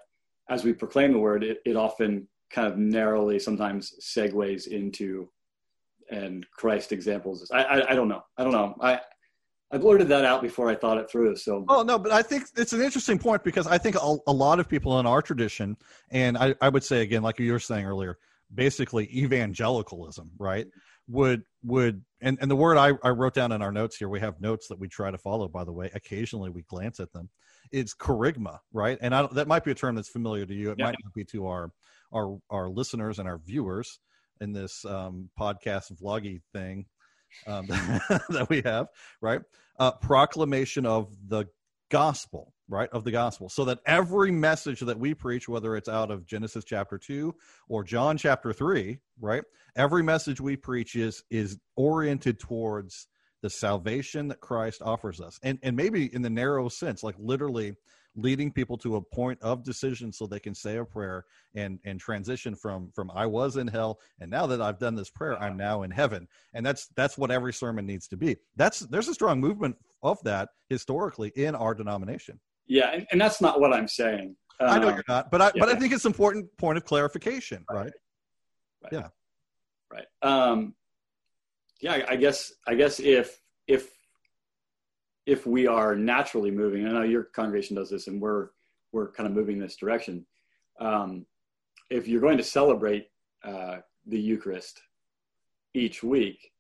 as 0.48 0.64
we 0.64 0.72
proclaim 0.72 1.12
the 1.12 1.18
word, 1.18 1.44
it, 1.44 1.58
it 1.64 1.76
often 1.76 2.28
kind 2.50 2.66
of 2.66 2.76
narrowly 2.76 3.38
sometimes 3.38 3.94
segues 4.00 4.66
into 4.66 5.28
and 6.10 6.46
Christ 6.50 6.92
examples. 6.92 7.50
I, 7.52 7.62
I, 7.62 7.92
I 7.92 7.94
don't 7.94 8.08
know. 8.08 8.22
I 8.36 8.44
don't 8.44 8.52
know. 8.52 8.74
I 8.80 9.00
I 9.72 9.78
blurted 9.78 10.08
that 10.08 10.24
out 10.24 10.42
before 10.42 10.68
I 10.68 10.74
thought 10.74 10.98
it 10.98 11.10
through. 11.10 11.36
So 11.36 11.64
oh 11.68 11.82
no, 11.82 11.98
but 11.98 12.12
I 12.12 12.22
think 12.22 12.44
it's 12.56 12.72
an 12.72 12.82
interesting 12.82 13.18
point 13.18 13.42
because 13.42 13.66
I 13.66 13.78
think 13.78 13.96
a, 13.96 14.16
a 14.26 14.32
lot 14.32 14.60
of 14.60 14.68
people 14.68 15.00
in 15.00 15.06
our 15.06 15.22
tradition, 15.22 15.76
and 16.10 16.36
I, 16.36 16.54
I 16.60 16.68
would 16.68 16.84
say 16.84 17.02
again, 17.02 17.22
like 17.22 17.38
you 17.38 17.52
were 17.52 17.58
saying 17.58 17.86
earlier, 17.86 18.18
basically 18.54 19.08
evangelicalism, 19.16 20.30
right? 20.38 20.66
Would 21.08 21.42
would 21.64 22.04
and, 22.20 22.38
and 22.40 22.50
the 22.50 22.56
word 22.56 22.76
I, 22.76 22.92
I 23.02 23.10
wrote 23.10 23.34
down 23.34 23.50
in 23.50 23.62
our 23.62 23.72
notes 23.72 23.96
here, 23.96 24.08
we 24.08 24.20
have 24.20 24.40
notes 24.40 24.68
that 24.68 24.78
we 24.78 24.88
try 24.88 25.10
to 25.10 25.18
follow, 25.18 25.48
by 25.48 25.64
the 25.64 25.72
way. 25.72 25.90
Occasionally 25.94 26.50
we 26.50 26.62
glance 26.62 27.00
at 27.00 27.12
them 27.12 27.30
it's 27.72 27.94
kerygma, 27.94 28.58
right? 28.72 28.98
And 29.00 29.14
I, 29.14 29.26
that 29.32 29.48
might 29.48 29.64
be 29.64 29.70
a 29.70 29.74
term 29.74 29.94
that's 29.94 30.08
familiar 30.08 30.46
to 30.46 30.54
you. 30.54 30.70
It 30.70 30.78
yeah. 30.78 30.86
might 30.86 30.96
not 31.02 31.14
be 31.14 31.24
to 31.26 31.46
our 31.46 31.70
our 32.12 32.38
our 32.50 32.68
listeners 32.68 33.18
and 33.18 33.26
our 33.26 33.38
viewers 33.38 33.98
in 34.40 34.52
this 34.52 34.84
um, 34.84 35.30
podcast 35.38 35.92
vloggy 36.00 36.40
thing 36.52 36.86
um, 37.46 37.66
that 37.68 38.46
we 38.48 38.62
have, 38.62 38.88
right? 39.20 39.40
Uh, 39.78 39.92
proclamation 39.92 40.86
of 40.86 41.14
the 41.28 41.46
gospel, 41.90 42.54
right? 42.68 42.88
Of 42.90 43.04
the 43.04 43.10
gospel, 43.10 43.48
so 43.48 43.64
that 43.66 43.80
every 43.86 44.30
message 44.30 44.80
that 44.80 44.98
we 44.98 45.14
preach, 45.14 45.48
whether 45.48 45.76
it's 45.76 45.88
out 45.88 46.10
of 46.10 46.26
Genesis 46.26 46.64
chapter 46.64 46.98
two 46.98 47.34
or 47.68 47.84
John 47.84 48.16
chapter 48.16 48.52
three, 48.52 48.98
right? 49.20 49.44
Every 49.76 50.02
message 50.02 50.40
we 50.40 50.56
preach 50.56 50.96
is 50.96 51.22
is 51.30 51.58
oriented 51.76 52.38
towards 52.38 53.06
the 53.42 53.50
salvation 53.50 54.28
that 54.28 54.40
Christ 54.40 54.82
offers 54.82 55.20
us. 55.20 55.38
And 55.42 55.58
and 55.62 55.76
maybe 55.76 56.12
in 56.12 56.22
the 56.22 56.30
narrow 56.30 56.68
sense, 56.68 57.02
like 57.02 57.16
literally 57.18 57.74
leading 58.16 58.52
people 58.52 58.76
to 58.78 58.96
a 58.96 59.00
point 59.00 59.38
of 59.42 59.62
decision 59.62 60.12
so 60.12 60.26
they 60.26 60.38
can 60.38 60.54
say 60.54 60.76
a 60.76 60.84
prayer 60.84 61.24
and 61.54 61.78
and 61.84 61.98
transition 61.98 62.54
from 62.54 62.90
from 62.94 63.10
I 63.10 63.26
was 63.26 63.56
in 63.56 63.66
hell 63.66 63.98
and 64.20 64.30
now 64.30 64.46
that 64.46 64.60
I've 64.60 64.78
done 64.78 64.94
this 64.94 65.10
prayer 65.10 65.40
I'm 65.42 65.56
now 65.56 65.82
in 65.82 65.90
heaven. 65.90 66.28
And 66.54 66.64
that's 66.64 66.88
that's 66.96 67.16
what 67.16 67.30
every 67.30 67.52
sermon 67.52 67.86
needs 67.86 68.08
to 68.08 68.16
be. 68.16 68.36
That's 68.56 68.80
there's 68.80 69.08
a 69.08 69.14
strong 69.14 69.40
movement 69.40 69.76
of 70.02 70.22
that 70.24 70.50
historically 70.68 71.32
in 71.36 71.54
our 71.54 71.74
denomination. 71.74 72.38
Yeah, 72.66 72.90
and, 72.92 73.06
and 73.12 73.20
that's 73.20 73.40
not 73.40 73.60
what 73.60 73.72
I'm 73.72 73.88
saying. 73.88 74.36
I 74.60 74.78
know 74.78 74.90
you're 74.90 75.04
not, 75.08 75.30
but 75.30 75.42
I 75.42 75.46
yeah. 75.46 75.60
but 75.60 75.68
I 75.68 75.74
think 75.74 75.92
it's 75.92 76.04
important 76.04 76.46
point 76.56 76.78
of 76.78 76.84
clarification, 76.84 77.64
right? 77.70 77.84
right? 77.84 77.92
right. 78.84 78.92
Yeah. 78.92 79.08
Right. 79.90 80.06
Um 80.22 80.74
yeah, 81.80 82.04
I 82.08 82.16
guess 82.16 82.52
I 82.66 82.74
guess 82.74 83.00
if 83.00 83.40
if 83.66 83.90
if 85.26 85.46
we 85.46 85.66
are 85.66 85.94
naturally 85.94 86.50
moving, 86.50 86.86
I 86.86 86.92
know 86.92 87.02
your 87.02 87.24
congregation 87.24 87.76
does 87.76 87.90
this, 87.90 88.06
and 88.08 88.20
we're 88.20 88.48
we're 88.92 89.10
kind 89.12 89.26
of 89.26 89.34
moving 89.34 89.58
this 89.58 89.76
direction. 89.76 90.26
Um, 90.80 91.24
if 91.90 92.06
you're 92.06 92.20
going 92.20 92.36
to 92.38 92.44
celebrate 92.44 93.08
uh, 93.44 93.78
the 94.06 94.20
Eucharist 94.20 94.82
each 95.74 96.02
week, 96.02 96.52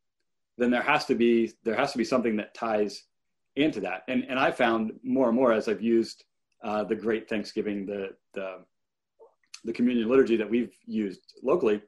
then 0.56 0.70
there 0.70 0.82
has 0.82 1.04
to 1.06 1.14
be 1.14 1.52
there 1.64 1.74
has 1.74 1.92
to 1.92 1.98
be 1.98 2.04
something 2.04 2.36
that 2.36 2.54
ties 2.54 3.04
into 3.56 3.80
that. 3.80 4.02
And 4.08 4.24
and 4.28 4.38
I 4.38 4.50
found 4.50 4.92
more 5.02 5.28
and 5.28 5.36
more 5.36 5.52
as 5.52 5.68
I've 5.68 5.82
used 5.82 6.24
uh, 6.62 6.84
the 6.84 6.94
Great 6.94 7.28
Thanksgiving, 7.28 7.84
the 7.84 8.10
the 8.34 8.58
the 9.64 9.72
communion 9.72 10.08
liturgy 10.08 10.36
that 10.36 10.48
we've 10.48 10.74
used 10.86 11.34
locally, 11.42 11.82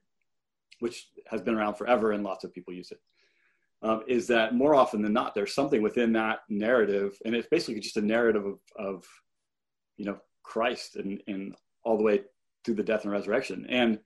which 0.81 1.09
has 1.27 1.41
been 1.41 1.55
around 1.55 1.75
forever 1.75 2.13
and 2.13 2.23
lots 2.23 2.45
of 2.45 2.53
people 2.53 2.73
use 2.73 2.91
it 2.91 3.01
um, 3.85 4.03
is 4.09 4.27
that 4.29 4.55
more 4.55 4.75
often 4.75 5.03
than 5.03 5.13
not, 5.13 5.35
there's 5.35 5.55
something 5.55 5.83
within 5.83 6.13
that 6.15 6.41
narrative, 6.49 7.17
and 7.25 7.35
it's 7.35 7.49
basically 7.49 7.81
just 7.81 7.99
a 7.99 8.03
narrative 8.03 8.45
of, 8.47 8.59
of 8.77 9.05
you 9.99 10.07
know, 10.07 10.17
Christ 10.43 10.97
and, 10.97 11.23
and 11.27 11.55
all 11.85 11.99
the 11.99 12.03
way 12.03 12.23
through 12.65 12.75
the 12.75 12.83
death 12.83 13.05
and 13.05 13.13
resurrection. 13.13 13.67
And 13.69 13.99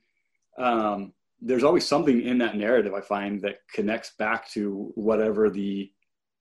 um, 0.59 1.13
there's 1.41 1.63
always 1.63 1.87
something 1.87 2.21
in 2.23 2.39
that 2.39 2.57
narrative 2.57 2.93
I 2.93 3.01
find 3.01 3.41
that 3.43 3.59
connects 3.73 4.13
back 4.19 4.51
to 4.51 4.91
whatever 4.97 5.49
the 5.49 5.91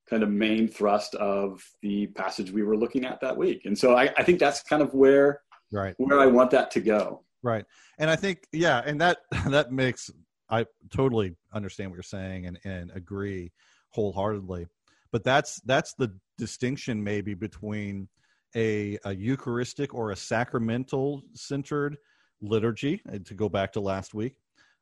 kind 0.10 0.24
of 0.24 0.30
main 0.30 0.68
thrust 0.68 1.14
of 1.16 1.64
the 1.84 2.08
passage 2.08 2.52
we 2.52 2.64
were 2.64 2.78
looking 2.78 3.06
at 3.06 3.22
that 3.22 3.38
week. 3.38 3.66
And 3.66 3.78
so 3.78 3.96
I, 3.96 4.12
I 4.18 4.24
think 4.24 4.40
that's 4.40 4.64
kind 4.64 4.82
of 4.82 4.94
where 4.94 5.42
right 5.72 5.94
where 5.98 6.20
I 6.20 6.26
want 6.26 6.50
that 6.52 6.72
to 6.72 6.80
go. 6.80 7.24
Right. 7.44 7.66
And 8.00 8.10
I 8.10 8.16
think 8.16 8.48
yeah, 8.52 8.82
and 8.86 9.00
that 9.02 9.20
that 9.48 9.72
makes 9.72 10.10
I 10.50 10.66
totally 10.92 11.36
understand 11.54 11.90
what 11.90 11.96
you're 11.96 12.04
saying 12.04 12.46
and, 12.46 12.60
and 12.64 12.92
agree 12.94 13.52
wholeheartedly. 13.90 14.68
But 15.12 15.24
that's 15.24 15.62
that's 15.62 15.94
the 15.94 16.14
distinction 16.38 17.04
maybe 17.04 17.34
between 17.34 18.08
a, 18.56 18.98
a 19.06 19.14
Eucharistic 19.14 19.94
or 19.94 20.12
a 20.12 20.16
sacramental 20.16 21.22
centered 21.34 21.98
liturgy, 22.42 23.02
to 23.26 23.34
go 23.34 23.50
back 23.50 23.74
to 23.74 23.80
last 23.80 24.14
week, 24.14 24.36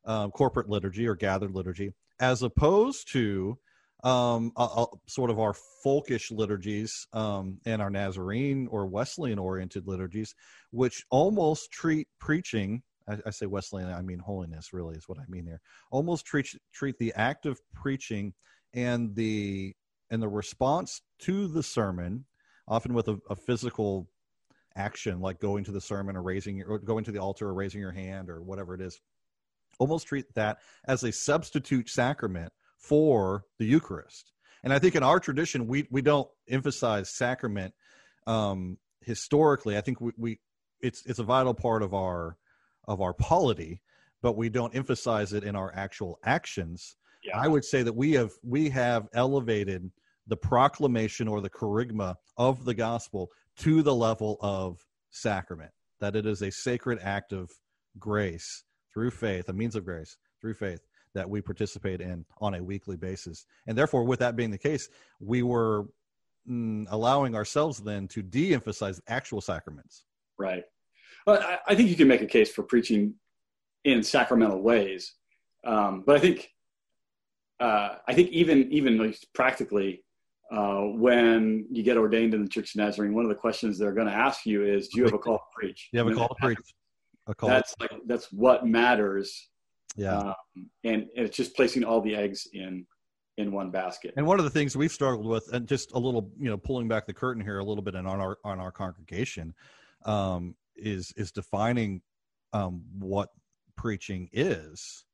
um, 0.05 0.31
corporate 0.31 0.69
liturgy 0.69 1.07
or 1.07 1.15
gathered 1.15 1.51
liturgy, 1.51 1.93
as 2.19 2.43
opposed 2.43 3.12
to 3.12 3.57
um, 4.03 4.51
a, 4.57 4.63
a, 4.63 4.86
sort 5.07 5.29
of 5.29 5.39
our 5.39 5.55
folkish 5.84 6.31
liturgies 6.31 7.07
um, 7.13 7.57
and 7.65 7.81
our 7.81 7.89
Nazarene 7.89 8.67
or 8.69 8.86
Wesleyan 8.86 9.39
oriented 9.39 9.88
liturgies, 9.88 10.36
which 10.72 11.03
almost 11.10 11.72
treat 11.72 12.07
preaching. 12.19 12.84
I, 13.08 13.18
I, 13.26 13.30
say 13.30 13.46
Wesleyan, 13.46 13.92
I 13.92 14.02
mean 14.02 14.20
holiness. 14.20 14.74
Really, 14.74 14.96
is 14.96 15.08
what 15.08 15.20
I 15.20 15.26
mean 15.28 15.46
there. 15.46 15.62
Almost 15.92 16.26
treat 16.26 16.48
treat 16.74 16.98
the 16.98 17.14
act 17.16 17.46
of 17.46 17.60
preaching 17.74 18.34
and 18.74 19.16
the 19.16 19.76
and 20.10 20.22
the 20.22 20.28
response 20.28 21.02
to 21.20 21.48
the 21.48 21.64
sermon, 21.64 22.26
often 22.68 22.94
with 22.94 23.08
a, 23.08 23.18
a 23.30 23.36
physical 23.36 24.08
action 24.76 25.22
like 25.22 25.40
going 25.40 25.64
to 25.64 25.72
the 25.72 25.82
sermon 25.82 26.18
or 26.18 26.22
raising 26.22 26.62
or 26.62 26.80
going 26.80 27.06
to 27.06 27.12
the 27.12 27.20
altar 27.20 27.48
or 27.48 27.54
raising 27.54 27.80
your 27.80 27.94
hand 27.94 28.30
or 28.30 28.42
whatever 28.42 28.76
it 28.76 28.82
is 28.82 29.00
almost 29.80 30.08
treat 30.08 30.26
that 30.36 30.58
as 30.88 31.04
a 31.04 31.12
substitute 31.12 31.90
sacrament 31.90 32.52
for 32.78 33.44
the 33.60 33.66
Eucharist. 33.66 34.32
And 34.64 34.74
I 34.74 34.80
think 34.80 34.96
in 34.96 35.04
our 35.04 35.20
tradition, 35.20 35.68
we 35.68 35.88
we 35.92 36.02
don't 36.02 36.28
emphasize 36.50 37.16
sacrament 37.16 37.74
um, 38.26 38.78
historically. 39.02 39.78
I 39.78 39.82
think 39.82 40.02
we, 40.02 40.12
we 40.18 40.40
it's 40.82 41.06
it's 41.06 41.20
a 41.20 41.24
vital 41.24 41.54
part 41.54 41.84
of 41.84 41.94
our 41.94 42.38
of 42.88 43.01
our 43.01 43.13
polity, 43.13 43.82
but 44.22 44.38
we 44.38 44.50
don't 44.50 44.75
emphasize 44.75 45.34
it 45.34 45.44
in 45.44 45.56
our 45.56 45.74
actual 45.75 46.20
actions. 46.24 46.96
Yeah. 47.24 47.39
I 47.39 47.48
would 47.48 47.65
say 47.65 47.84
that 47.84 47.96
we 47.96 48.13
have 48.13 48.32
we 48.44 48.70
have 48.70 49.08
elevated 49.13 49.89
the 50.27 50.38
proclamation 50.38 51.27
or 51.27 51.42
the 51.42 51.50
kerygma 51.50 52.15
of 52.38 52.65
the 52.65 52.74
gospel 52.74 53.30
to 53.58 53.82
the 53.82 53.94
level 53.94 54.38
of 54.42 54.80
sacrament. 55.12 55.72
That 56.00 56.15
it 56.15 56.25
is 56.25 56.42
a 56.42 56.51
sacred 56.51 57.00
act 57.01 57.32
of 57.32 57.50
grace 57.98 58.63
through 58.94 59.12
faith, 59.12 59.50
a 59.50 59.54
means 59.54 59.75
of 59.75 59.86
grace 59.86 60.18
through 60.42 60.56
faith 60.56 60.82
that 61.13 61.30
we 61.30 61.42
participate 61.42 62.01
in 62.01 62.25
on 62.42 62.56
a 62.56 62.63
weekly 62.63 62.98
basis. 62.98 63.46
And 63.68 63.77
therefore, 63.77 64.04
with 64.04 64.20
that 64.20 64.36
being 64.36 64.51
the 64.51 64.58
case, 64.58 64.89
we 65.20 65.42
were 65.42 65.88
mm, 66.48 66.86
allowing 66.89 67.36
ourselves 67.36 67.80
then 67.80 68.08
to 68.10 68.22
de 68.22 68.54
emphasize 68.54 69.01
actual 69.08 69.42
sacraments. 69.42 70.04
Right. 70.38 70.63
Well, 71.25 71.41
I, 71.41 71.60
I, 71.67 71.75
think 71.75 71.89
you 71.89 71.96
can 71.96 72.08
make 72.08 72.22
a 72.22 72.27
case 72.27 72.51
for 72.51 72.63
preaching 72.63 73.15
in 73.84 74.03
sacramental 74.03 74.62
ways. 74.62 75.13
Um, 75.65 76.03
but 76.05 76.17
I 76.17 76.20
think, 76.20 76.50
uh, 77.60 77.96
I 78.08 78.13
think 78.13 78.29
even, 78.29 78.72
even 78.72 79.13
practically, 79.34 80.03
uh, 80.51 80.82
when 80.82 81.65
you 81.72 81.82
get 81.82 81.98
ordained 81.98 82.34
in 82.34 82.44
the 82.44 82.50
Church 82.50 82.75
of 82.75 82.79
Nazarene, 82.79 83.15
one 83.15 83.25
of 83.25 83.29
the 83.29 83.36
questions 83.36 83.79
they're 83.79 83.94
going 83.94 84.08
to 84.08 84.13
ask 84.13 84.46
you 84.46 84.63
is, 84.63 84.89
do 84.89 85.00
you 85.00 85.05
have 85.05 85.13
a 85.13 85.17
call 85.17 85.38
to 85.38 85.44
preach? 85.53 85.89
You 85.91 86.00
have 86.00 86.08
a 86.08 86.13
call 86.13 86.27
to 86.27 86.36
preach. 86.36 86.60
A 87.27 87.34
call. 87.34 87.50
That's 87.50 87.74
like, 87.79 87.91
that's 88.05 88.32
what 88.32 88.67
matters 88.67 89.50
yeah. 89.96 90.17
Um, 90.17 90.36
and, 90.84 91.08
and 91.15 91.25
it's 91.25 91.38
just 91.38 91.55
placing 91.55 91.84
all 91.84 92.01
the 92.01 92.15
eggs 92.15 92.48
in 92.53 92.86
in 93.38 93.51
one 93.51 93.70
basket. 93.70 94.13
And 94.15 94.25
one 94.25 94.39
of 94.39 94.46
the 94.46 94.51
things 94.51 94.77
we've 94.77 94.91
struggled 94.91 95.25
with, 95.25 95.51
and 95.53 95.67
just 95.67 95.91
a 95.91 96.00
little, 96.00 96.32
you 96.39 96.50
know, 96.50 96.55
pulling 96.58 96.88
back 96.88 97.05
the 97.05 97.13
curtain 97.13 97.44
here 97.44 97.60
a 97.60 97.63
little 97.63 97.84
bit 97.84 97.96
on 97.96 98.05
our 98.05 98.38
on 98.44 98.60
our 98.60 98.72
congregation, 98.72 99.53
um, 100.05 100.55
is 100.75 101.13
is 101.17 101.32
defining 101.32 102.01
um, 102.53 102.84
what 103.00 103.29
preaching 103.75 104.29
is 104.32 105.05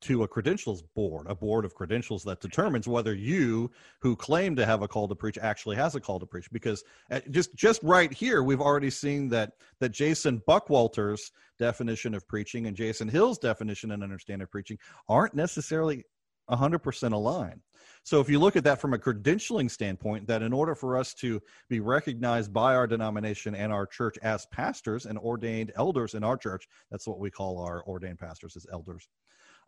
to 0.00 0.22
a 0.22 0.28
credentials 0.28 0.82
board, 0.94 1.26
a 1.28 1.34
board 1.34 1.64
of 1.64 1.74
credentials 1.74 2.22
that 2.22 2.40
determines 2.40 2.86
whether 2.86 3.14
you, 3.14 3.70
who 4.00 4.14
claim 4.14 4.54
to 4.54 4.64
have 4.64 4.82
a 4.82 4.88
call 4.88 5.08
to 5.08 5.14
preach, 5.14 5.38
actually 5.38 5.74
has 5.74 5.96
a 5.96 6.00
call 6.00 6.20
to 6.20 6.26
preach. 6.26 6.50
Because 6.52 6.84
uh, 7.10 7.20
just 7.30 7.54
just 7.54 7.82
right 7.82 8.12
here, 8.12 8.42
we've 8.42 8.60
already 8.60 8.90
seen 8.90 9.28
that 9.30 9.52
that 9.80 9.90
Jason 9.90 10.42
Buckwalter's 10.46 11.32
definition 11.58 12.14
of 12.14 12.26
preaching 12.28 12.66
and 12.66 12.76
Jason 12.76 13.08
Hill's 13.08 13.38
definition 13.38 13.90
and 13.90 14.02
understanding 14.02 14.44
of 14.44 14.50
preaching 14.50 14.78
aren't 15.08 15.34
necessarily 15.34 16.04
100% 16.50 17.12
aligned. 17.12 17.60
So 18.04 18.20
if 18.20 18.30
you 18.30 18.38
look 18.38 18.56
at 18.56 18.64
that 18.64 18.80
from 18.80 18.94
a 18.94 18.98
credentialing 18.98 19.70
standpoint, 19.70 20.26
that 20.28 20.42
in 20.42 20.52
order 20.52 20.74
for 20.74 20.96
us 20.96 21.12
to 21.14 21.40
be 21.68 21.80
recognized 21.80 22.52
by 22.52 22.74
our 22.74 22.86
denomination 22.86 23.54
and 23.54 23.72
our 23.72 23.86
church 23.86 24.16
as 24.22 24.46
pastors 24.46 25.04
and 25.04 25.18
ordained 25.18 25.72
elders 25.76 26.14
in 26.14 26.24
our 26.24 26.36
church, 26.36 26.66
that's 26.90 27.06
what 27.06 27.18
we 27.18 27.30
call 27.30 27.60
our 27.60 27.84
ordained 27.84 28.18
pastors 28.18 28.56
as 28.56 28.66
elders 28.72 29.08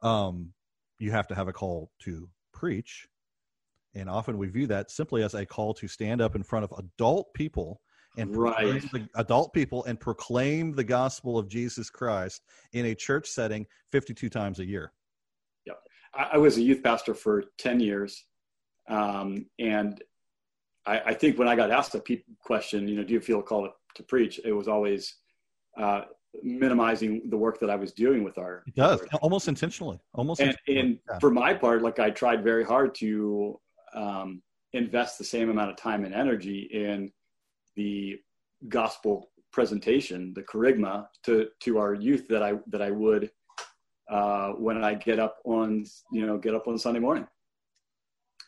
um, 0.03 0.53
you 0.99 1.11
have 1.11 1.29
to 1.29 1.35
have 1.35 1.49
a 1.49 1.53
call 1.53 1.91
to 2.01 2.29
preach. 2.53 3.09
And 3.95 4.09
often 4.09 4.39
we 4.39 4.49
view 4.49 4.67
that 4.69 4.91
simply 4.91 5.23
as 5.23 5.35
a 5.35 5.47
call 5.47 5.75
to 5.75 5.89
stand 5.89 6.21
up 6.21 6.37
in 6.37 6.43
front 6.43 6.65
of 6.65 6.73
adult 6.79 7.33
people 7.35 7.81
and 8.17 8.37
right. 8.37 8.83
adult 9.17 9.53
people 9.53 9.85
and 9.85 9.99
proclaim 9.99 10.73
the 10.73 10.85
gospel 10.85 11.39
of 11.39 11.49
Jesus 11.49 11.91
Christ 11.91 12.43
in 12.73 12.87
a 12.87 12.95
church 12.95 13.29
setting 13.29 13.67
52 13.93 14.29
times 14.29 14.59
a 14.59 14.65
year. 14.65 14.93
I, 16.15 16.31
I 16.33 16.39
was 16.39 16.57
a 16.57 16.63
youth 16.63 16.83
pastor 16.83 17.15
for 17.15 17.45
10 17.59 17.81
years. 17.81 18.25
Um, 18.89 19.47
and 19.59 20.03
I, 20.87 21.01
I, 21.01 21.15
think 21.15 21.39
when 21.39 21.49
I 21.49 21.55
got 21.55 21.71
asked 21.71 21.95
a 21.95 22.01
pe- 22.01 22.23
question, 22.41 22.89
you 22.89 22.97
know, 22.97 23.05
do 23.05 23.13
you 23.13 23.21
feel 23.21 23.43
called 23.43 23.71
to, 23.95 24.03
preach? 24.03 24.41
It 24.45 24.53
was 24.53 24.67
always, 24.67 25.17
uh, 25.79 26.03
minimizing 26.43 27.23
the 27.29 27.37
work 27.37 27.59
that 27.61 27.71
I 27.71 27.77
was 27.77 27.93
doing 27.93 28.25
with 28.25 28.39
our. 28.39 28.63
It 28.67 28.75
does 28.77 29.01
almost 29.21 29.49
intentionally, 29.49 29.99
almost. 30.15 30.41
And, 30.41 30.51
intentionally. 30.51 30.81
and 30.81 30.99
yeah. 31.11 31.19
for 31.19 31.31
my 31.31 31.55
part, 31.55 31.83
like 31.83 31.99
I 31.99 32.11
tried 32.11 32.45
very 32.45 32.65
hard 32.65 32.95
to 32.97 33.61
um, 33.95 34.43
invest 34.73 35.19
the 35.19 35.25
same 35.25 35.51
amount 35.51 35.71
of 35.71 35.77
time 35.77 36.05
and 36.05 36.15
energy 36.15 36.69
in 36.73 37.11
the 37.77 38.19
gospel 38.69 39.31
presentation, 39.53 40.33
the 40.35 40.43
kerygma 40.43 41.07
to 41.25 41.49
to 41.61 41.79
our 41.79 41.95
youth 41.95 42.29
that 42.29 42.43
I 42.43 42.55
that 42.69 42.83
I 42.83 42.91
would 42.91 43.31
uh, 44.11 44.51
when 44.53 44.83
I 44.85 44.95
get 44.95 45.19
up 45.19 45.39
on 45.45 45.87
you 46.13 46.27
know 46.27 46.37
get 46.37 46.55
up 46.55 46.67
on 46.69 46.79
Sunday 46.79 47.01
morning. 47.01 47.27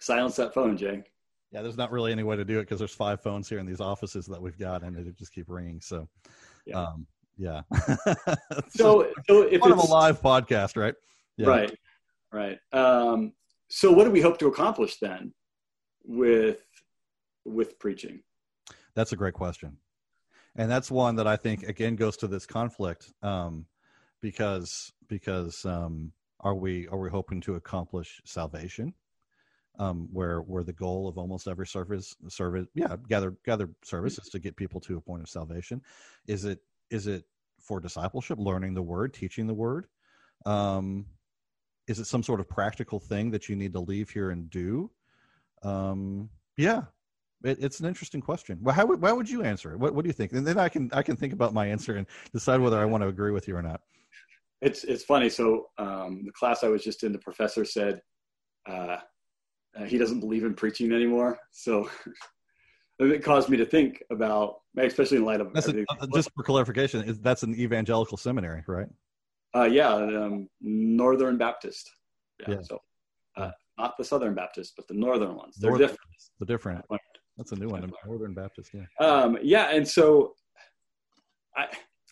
Silence 0.01 0.37
that 0.37 0.53
phone, 0.53 0.77
Jay. 0.77 1.05
Yeah, 1.53 1.63
there's 1.63 1.77
not 1.77 1.93
really 1.93 2.13
any 2.13 2.23
way 2.23 2.37
to 2.37 2.45
do 2.45 2.59
it 2.59 2.63
because 2.63 2.79
there's 2.79 2.95
five 2.95 3.21
phones 3.23 3.49
here 3.49 3.59
in 3.59 3.67
these 3.67 3.81
offices 3.81 4.27
that 4.27 4.41
we've 4.41 4.59
got, 4.59 4.83
and 4.83 4.97
it 4.97 5.17
just 5.17 5.33
keep 5.33 5.49
ringing. 5.49 5.81
So, 5.81 6.09
yeah. 6.67 6.81
Um, 6.81 7.07
yeah. 7.37 7.63
so, 8.69 9.11
so 9.29 9.43
if 9.43 9.61
part 9.61 9.73
of 9.73 9.79
a 9.79 9.83
live 9.83 10.21
podcast, 10.21 10.77
right? 10.77 10.95
Yeah. 11.37 11.49
Right, 11.49 11.79
right. 12.33 12.59
Um, 12.73 13.33
so, 13.69 13.93
what 13.93 14.05
do 14.05 14.11
we 14.11 14.21
hope 14.21 14.39
to 14.39 14.49
accomplish 14.49 14.99
then 14.99 15.33
with 16.05 16.65
with 17.45 17.79
preaching? 17.79 18.21
That's 18.95 19.13
a 19.13 19.17
great 19.17 19.35
question, 19.35 19.77
and 20.57 20.71
that's 20.71 20.91
one 20.91 21.17
that 21.17 21.27
I 21.27 21.37
think 21.37 21.65
again 21.65 21.97
goes 21.97 22.17
to 22.19 22.27
this 22.27 22.47
conflict 22.47 23.13
um, 23.23 23.67
because 24.21 24.93
because 25.13 25.67
um, 25.67 26.11
are 26.41 26.55
we 26.55 26.89
are 26.89 26.99
we 26.99 27.11
hoping 27.11 27.39
to 27.43 27.57
accomplish 27.57 28.23
salvation? 28.25 28.95
Um, 29.79 30.09
where 30.11 30.41
where 30.41 30.65
the 30.65 30.73
goal 30.73 31.07
of 31.07 31.19
almost 31.19 31.47
every 31.47 31.67
service 31.67 32.15
service 32.29 32.67
yeah 32.75 32.97
gather 33.09 33.37
gather 33.45 33.69
service 33.85 34.19
is 34.19 34.29
to 34.31 34.39
get 34.39 34.57
people 34.57 34.81
to 34.81 34.97
a 34.97 35.01
point 35.03 35.23
of 35.23 35.29
salvation. 35.29 35.83
Is 36.27 36.47
it 36.47 36.61
is 36.91 37.07
it 37.07 37.25
for 37.61 37.79
discipleship 37.79 38.39
learning 38.39 38.73
the 38.73 38.83
word 38.83 39.13
teaching 39.13 39.47
the 39.47 39.55
word? 39.55 39.87
Um, 40.47 41.07
is 41.87 41.99
it 41.99 42.07
some 42.07 42.23
sort 42.23 42.41
of 42.41 42.49
practical 42.49 42.99
thing 42.99 43.31
that 43.33 43.51
you 43.51 43.57
need 43.57 43.75
to 43.75 43.81
leave 43.81 44.09
here 44.09 44.31
and 44.31 44.49
do? 44.49 44.91
Um, 45.63 46.31
yeah 46.57 46.85
it, 47.45 47.59
it's 47.61 47.81
an 47.81 47.87
interesting 47.87 48.21
question. 48.21 48.59
Well 48.63 48.75
how 48.75 48.87
would, 48.87 49.03
why 49.03 49.13
would 49.13 49.29
you 49.29 49.43
answer 49.43 49.73
it? 49.73 49.79
What, 49.79 49.95
what 49.95 50.05
do 50.05 50.09
you 50.09 50.15
think? 50.15 50.33
And 50.33 50.47
then 50.47 50.59
i 50.59 50.69
can 50.71 50.91
i 50.95 51.03
can 51.03 51.17
think 51.17 51.33
about 51.35 51.53
my 51.53 51.67
answer 51.67 51.97
and 51.97 52.07
decide 52.33 52.61
whether 52.61 52.79
i 52.79 52.85
want 52.87 53.03
to 53.03 53.09
agree 53.09 53.33
with 53.33 53.47
you 53.47 53.57
or 53.57 53.63
not 53.63 53.83
it's 54.63 54.85
it's 54.85 55.05
funny 55.05 55.29
so 55.29 55.67
um, 55.79 56.23
the 56.25 56.33
class 56.33 56.65
i 56.65 56.69
was 56.69 56.83
just 56.83 57.05
in 57.05 57.13
the 57.13 57.19
professor 57.19 57.65
said 57.65 58.01
uh, 58.69 58.97
uh, 59.79 59.85
he 59.85 59.99
doesn't 59.99 60.21
believe 60.21 60.45
in 60.45 60.55
preaching 60.55 60.93
anymore 60.93 61.39
so 61.51 61.89
it 63.11 63.25
caused 63.25 63.49
me 63.49 63.57
to 63.57 63.67
think 63.67 64.03
about, 64.11 64.57
especially 64.79 65.17
in 65.17 65.25
light 65.25 65.41
of 65.41 65.49
a, 65.55 65.59
uh, 65.59 66.07
just 66.15 66.31
for 66.35 66.43
clarification, 66.43 67.19
that's 67.23 67.43
an 67.43 67.55
evangelical 67.59 68.17
seminary, 68.17 68.63
right? 68.69 68.87
Uh, 69.55 69.65
yeah, 69.65 69.93
um, 69.93 70.49
Northern 70.61 71.37
Baptist. 71.37 71.91
Yeah, 72.41 72.55
yeah. 72.55 72.63
so 72.63 72.81
uh, 73.37 73.51
not 73.79 73.95
the 73.99 74.05
Southern 74.05 74.35
Baptist, 74.35 74.75
but 74.77 74.89
the 74.89 74.95
Northern 74.95 75.35
ones. 75.35 75.57
They're 75.59 75.71
Northern, 75.71 75.89
different. 75.89 76.11
The 76.41 76.47
different. 76.47 76.85
That's 77.37 77.53
a 77.53 77.57
new 77.57 77.69
one. 77.69 77.91
Northern 78.07 78.35
Baptist. 78.35 78.71
Yeah. 78.73 79.07
Um, 79.07 79.39
yeah, 79.43 79.71
and 79.71 79.87
so 79.87 80.35
I 81.57 81.67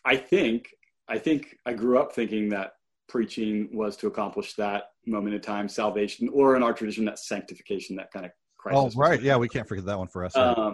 I 0.05 0.17
think 0.17 0.69
I 1.11 1.19
think 1.19 1.57
I 1.67 1.73
grew 1.73 1.99
up 1.99 2.15
thinking 2.15 2.49
that 2.51 2.73
preaching 3.09 3.69
was 3.73 3.97
to 3.97 4.07
accomplish 4.07 4.55
that 4.55 4.85
moment 5.07 5.35
in 5.35 5.41
time 5.41 5.69
salvation, 5.69 6.29
or 6.33 6.57
in 6.57 6.63
our 6.63 6.73
tradition, 6.73 7.05
that 7.07 7.19
sanctification, 7.19 7.97
that 7.97 8.13
kind 8.13 8.25
of 8.25 8.33
crisis. 8.57 8.95
Oh, 8.97 8.99
right. 8.99 9.21
Yeah, 9.21 9.37
we 9.37 9.49
can't 9.49 9.67
forget 9.67 9.85
that 9.87 9.99
one 9.99 10.09
for 10.09 10.25
us. 10.25 10.37
Um, 10.37 10.73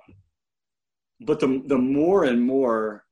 but 1.20 1.40
the 1.40 1.62
the 1.66 1.78
more 1.78 2.24
and 2.24 2.40
more 2.42 3.04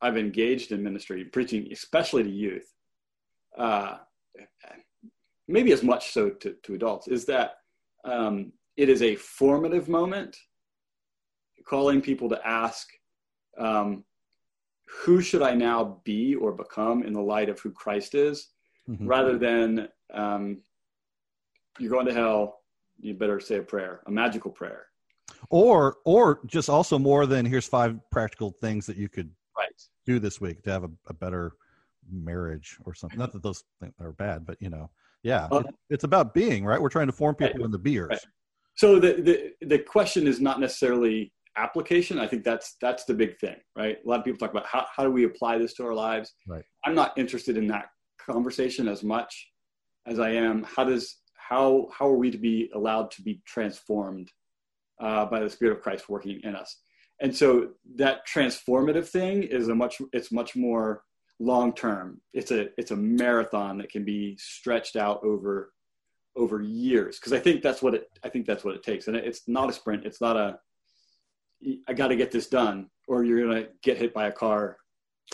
I've 0.00 0.16
engaged 0.16 0.72
in 0.72 0.82
ministry, 0.82 1.24
preaching, 1.24 1.68
especially 1.70 2.22
to 2.22 2.30
youth, 2.30 2.66
uh, 3.58 3.98
maybe 5.46 5.72
as 5.72 5.82
much 5.82 6.12
so 6.12 6.30
to, 6.30 6.54
to 6.62 6.74
adults, 6.74 7.08
is 7.08 7.26
that 7.26 7.56
um, 8.04 8.52
it 8.76 8.88
is 8.88 9.02
a 9.02 9.16
formative 9.16 9.88
moment, 9.88 10.36
calling 11.66 12.00
people 12.00 12.28
to 12.30 12.46
ask, 12.46 12.88
um, 13.58 14.04
who 14.86 15.20
should 15.20 15.42
I 15.42 15.54
now 15.54 16.00
be 16.04 16.34
or 16.34 16.52
become 16.52 17.02
in 17.02 17.12
the 17.12 17.20
light 17.20 17.48
of 17.48 17.58
who 17.60 17.70
Christ 17.70 18.14
is, 18.14 18.48
mm-hmm. 18.88 19.06
rather 19.06 19.38
than 19.38 19.88
um, 20.12 20.58
you're 21.78 21.90
going 21.90 22.06
to 22.06 22.14
hell, 22.14 22.60
you 23.00 23.14
better 23.14 23.40
say 23.40 23.56
a 23.56 23.62
prayer, 23.62 24.00
a 24.06 24.10
magical 24.10 24.50
prayer. 24.50 24.86
Or, 25.50 25.96
or 26.04 26.40
just 26.46 26.68
also 26.68 26.98
more 26.98 27.26
than 27.26 27.46
here's 27.46 27.66
five 27.66 27.98
practical 28.10 28.52
things 28.60 28.86
that 28.86 28.96
you 28.96 29.08
could 29.08 29.30
right. 29.56 29.72
do 30.06 30.18
this 30.18 30.40
week 30.40 30.62
to 30.62 30.70
have 30.70 30.84
a, 30.84 30.90
a 31.08 31.14
better 31.14 31.52
marriage 32.10 32.76
or 32.84 32.94
something. 32.94 33.18
Not 33.18 33.32
that 33.32 33.42
those 33.42 33.64
things 33.80 33.94
are 34.00 34.12
bad, 34.12 34.46
but 34.46 34.58
you 34.60 34.70
know, 34.70 34.90
yeah, 35.22 35.48
uh, 35.50 35.60
it, 35.60 35.74
it's 35.90 36.04
about 36.04 36.34
being 36.34 36.64
right. 36.64 36.80
We're 36.80 36.90
trying 36.90 37.06
to 37.06 37.12
form 37.12 37.34
people 37.34 37.60
right. 37.60 37.66
into 37.66 37.78
beers. 37.78 38.10
Right. 38.10 38.18
So 38.76 38.98
the, 38.98 39.14
the 39.60 39.66
the 39.66 39.78
question 39.78 40.26
is 40.26 40.40
not 40.40 40.60
necessarily 40.60 41.32
application. 41.56 42.18
I 42.18 42.26
think 42.26 42.44
that's 42.44 42.76
that's 42.80 43.04
the 43.04 43.14
big 43.14 43.38
thing, 43.38 43.56
right? 43.76 43.98
A 44.04 44.08
lot 44.08 44.18
of 44.18 44.24
people 44.24 44.38
talk 44.38 44.50
about 44.50 44.66
how 44.66 44.86
how 44.94 45.04
do 45.04 45.10
we 45.10 45.24
apply 45.24 45.58
this 45.58 45.74
to 45.74 45.84
our 45.84 45.94
lives. 45.94 46.34
Right. 46.48 46.64
I'm 46.84 46.94
not 46.94 47.16
interested 47.16 47.56
in 47.56 47.66
that 47.68 47.86
conversation 48.18 48.88
as 48.88 49.02
much 49.02 49.50
as 50.06 50.18
I 50.18 50.30
am 50.30 50.64
how 50.64 50.84
does 50.84 51.18
how 51.36 51.88
how 51.96 52.08
are 52.08 52.16
we 52.16 52.30
to 52.30 52.38
be 52.38 52.70
allowed 52.74 53.10
to 53.12 53.22
be 53.22 53.40
transformed 53.46 54.30
uh, 55.00 55.26
by 55.26 55.40
the 55.40 55.50
Spirit 55.50 55.76
of 55.76 55.82
Christ 55.82 56.08
working 56.08 56.40
in 56.42 56.54
us. 56.56 56.80
And 57.20 57.34
so 57.34 57.70
that 57.96 58.26
transformative 58.26 59.08
thing 59.08 59.42
is 59.44 59.68
a 59.68 59.74
much 59.74 60.00
it's 60.12 60.32
much 60.32 60.56
more 60.56 61.02
long 61.40 61.72
term. 61.74 62.20
It's 62.32 62.50
a 62.50 62.68
it's 62.78 62.90
a 62.90 62.96
marathon 62.96 63.78
that 63.78 63.90
can 63.90 64.04
be 64.04 64.36
stretched 64.38 64.96
out 64.96 65.22
over 65.24 65.72
over 66.36 66.62
years 66.62 67.18
because 67.18 67.32
I 67.32 67.38
think 67.38 67.62
that's 67.62 67.82
what 67.82 67.94
it 67.94 68.08
I 68.24 68.28
think 68.28 68.46
that's 68.46 68.64
what 68.64 68.74
it 68.74 68.82
takes. 68.82 69.06
And 69.08 69.16
it's 69.16 69.42
not 69.46 69.70
a 69.70 69.72
sprint. 69.72 70.04
It's 70.04 70.20
not 70.20 70.36
a 70.36 70.58
I 71.88 71.92
got 71.92 72.08
to 72.08 72.16
get 72.16 72.30
this 72.30 72.46
done 72.46 72.88
or 73.08 73.24
you're 73.24 73.46
going 73.46 73.64
to 73.64 73.68
get 73.82 73.98
hit 73.98 74.14
by 74.14 74.26
a 74.26 74.32
car 74.32 74.76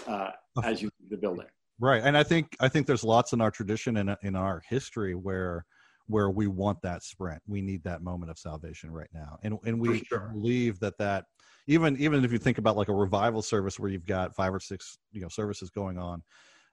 uh, 0.06 0.30
as 0.64 0.82
you 0.82 0.90
leave 1.00 1.10
the 1.10 1.16
building. 1.16 1.46
Right. 1.78 2.02
And 2.04 2.16
I 2.16 2.22
think 2.22 2.56
I 2.60 2.68
think 2.68 2.86
there's 2.86 3.04
lots 3.04 3.32
in 3.32 3.40
our 3.40 3.50
tradition 3.50 3.96
and 3.96 4.16
in 4.22 4.36
our 4.36 4.62
history 4.68 5.14
where 5.14 5.64
where 6.06 6.28
we 6.28 6.46
want 6.46 6.82
that 6.82 7.02
sprint. 7.02 7.40
We 7.46 7.62
need 7.62 7.84
that 7.84 8.02
moment 8.02 8.30
of 8.30 8.38
salvation 8.38 8.90
right 8.90 9.08
now. 9.14 9.38
And 9.42 9.58
and 9.64 9.80
we 9.80 10.04
sure. 10.04 10.30
believe 10.32 10.78
that 10.80 10.98
that 10.98 11.24
even 11.66 11.96
even 11.98 12.24
if 12.24 12.32
you 12.32 12.38
think 12.38 12.58
about 12.58 12.76
like 12.76 12.88
a 12.88 12.94
revival 12.94 13.42
service 13.42 13.78
where 13.78 13.90
you've 13.90 14.06
got 14.06 14.34
five 14.34 14.52
or 14.52 14.60
six 14.60 14.98
you 15.12 15.22
know 15.22 15.28
services 15.28 15.70
going 15.70 15.98
on 15.98 16.22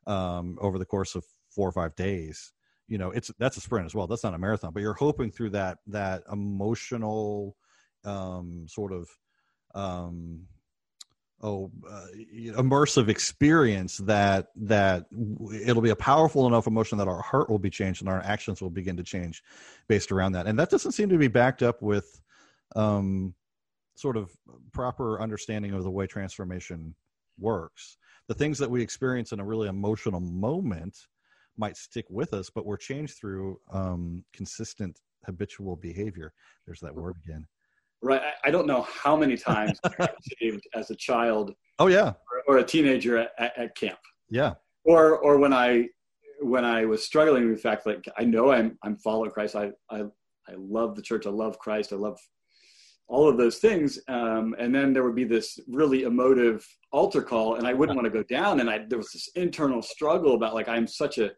um, 0.07 0.57
over 0.59 0.77
the 0.79 0.85
course 0.85 1.15
of 1.15 1.23
four 1.49 1.69
or 1.69 1.71
five 1.71 1.95
days 1.95 2.51
you 2.87 2.97
know 2.97 3.11
it's 3.11 3.31
that's 3.39 3.57
a 3.57 3.61
sprint 3.61 3.85
as 3.85 3.93
well 3.93 4.07
that's 4.07 4.23
not 4.23 4.33
a 4.33 4.37
marathon 4.37 4.71
but 4.73 4.81
you're 4.81 4.93
hoping 4.93 5.31
through 5.31 5.49
that 5.49 5.77
that 5.87 6.23
emotional 6.31 7.55
um, 8.05 8.65
sort 8.67 8.91
of 8.91 9.07
um, 9.75 10.47
oh 11.41 11.71
uh, 11.89 12.07
immersive 12.35 13.09
experience 13.09 13.97
that 13.97 14.47
that 14.55 15.05
it'll 15.63 15.83
be 15.83 15.91
a 15.91 15.95
powerful 15.95 16.47
enough 16.47 16.65
emotion 16.65 16.97
that 16.97 17.07
our 17.07 17.21
heart 17.21 17.49
will 17.49 17.59
be 17.59 17.69
changed 17.69 18.01
and 18.01 18.09
our 18.09 18.21
actions 18.23 18.61
will 18.61 18.71
begin 18.71 18.97
to 18.97 19.03
change 19.03 19.43
based 19.87 20.11
around 20.11 20.31
that 20.31 20.47
and 20.47 20.57
that 20.57 20.71
doesn't 20.71 20.93
seem 20.93 21.09
to 21.09 21.17
be 21.17 21.27
backed 21.27 21.61
up 21.61 21.81
with 21.81 22.19
um 22.75 23.35
sort 23.97 24.17
of 24.17 24.31
proper 24.73 25.21
understanding 25.21 25.73
of 25.73 25.83
the 25.83 25.91
way 25.91 26.07
transformation 26.07 26.95
works. 27.39 27.97
The 28.27 28.33
things 28.33 28.57
that 28.59 28.69
we 28.69 28.81
experience 28.81 29.31
in 29.31 29.39
a 29.39 29.45
really 29.45 29.67
emotional 29.67 30.19
moment 30.19 30.97
might 31.57 31.77
stick 31.77 32.05
with 32.09 32.33
us, 32.33 32.49
but 32.49 32.65
we're 32.65 32.77
changed 32.77 33.17
through 33.17 33.59
um, 33.71 34.23
consistent 34.33 34.99
habitual 35.25 35.75
behavior. 35.75 36.33
There's 36.65 36.79
that 36.81 36.95
word 36.95 37.15
again. 37.25 37.47
Right. 38.01 38.21
I, 38.43 38.51
don't 38.51 38.67
know 38.67 38.83
how 38.83 39.15
many 39.15 39.37
times 39.51 39.79
I 39.83 40.09
saved 40.39 40.67
as 40.75 40.91
a 40.91 40.95
child. 40.95 41.53
Oh 41.79 41.87
yeah. 41.87 42.13
Or, 42.47 42.55
or 42.55 42.57
a 42.59 42.63
teenager 42.63 43.17
at, 43.17 43.31
at, 43.39 43.57
at, 43.57 43.75
camp. 43.75 43.99
Yeah. 44.29 44.53
Or 44.85 45.17
or 45.17 45.37
when 45.39 45.53
I 45.53 45.87
when 46.41 46.63
I 46.63 46.85
was 46.85 47.03
struggling 47.03 47.47
with 47.47 47.57
the 47.57 47.61
fact 47.61 47.85
like 47.85 48.05
I 48.17 48.23
know 48.23 48.51
I'm 48.51 48.77
I'm 48.83 48.97
following 48.97 49.31
Christ. 49.31 49.55
I 49.55 49.71
I 49.89 50.01
I 50.49 50.53
love 50.57 50.95
the 50.95 51.01
church. 51.01 51.25
I 51.25 51.31
love 51.31 51.59
Christ. 51.59 51.91
I 51.91 51.97
love 51.97 52.17
all 53.07 53.27
of 53.27 53.37
those 53.37 53.57
things. 53.57 53.99
Um, 54.07 54.55
and 54.59 54.73
then 54.73 54.93
there 54.93 55.03
would 55.03 55.15
be 55.15 55.23
this 55.23 55.59
really 55.67 56.03
emotive 56.03 56.65
altar 56.91 57.21
call, 57.21 57.55
and 57.55 57.65
I 57.65 57.73
wouldn't 57.73 57.95
want 57.95 58.05
to 58.05 58.11
go 58.11 58.23
down. 58.23 58.59
And 58.59 58.69
I 58.69 58.85
there 58.87 58.97
was 58.97 59.11
this 59.11 59.29
internal 59.35 59.81
struggle 59.81 60.35
about 60.35 60.53
like 60.53 60.67
I'm 60.67 60.87
such 60.87 61.17
a, 61.17 61.31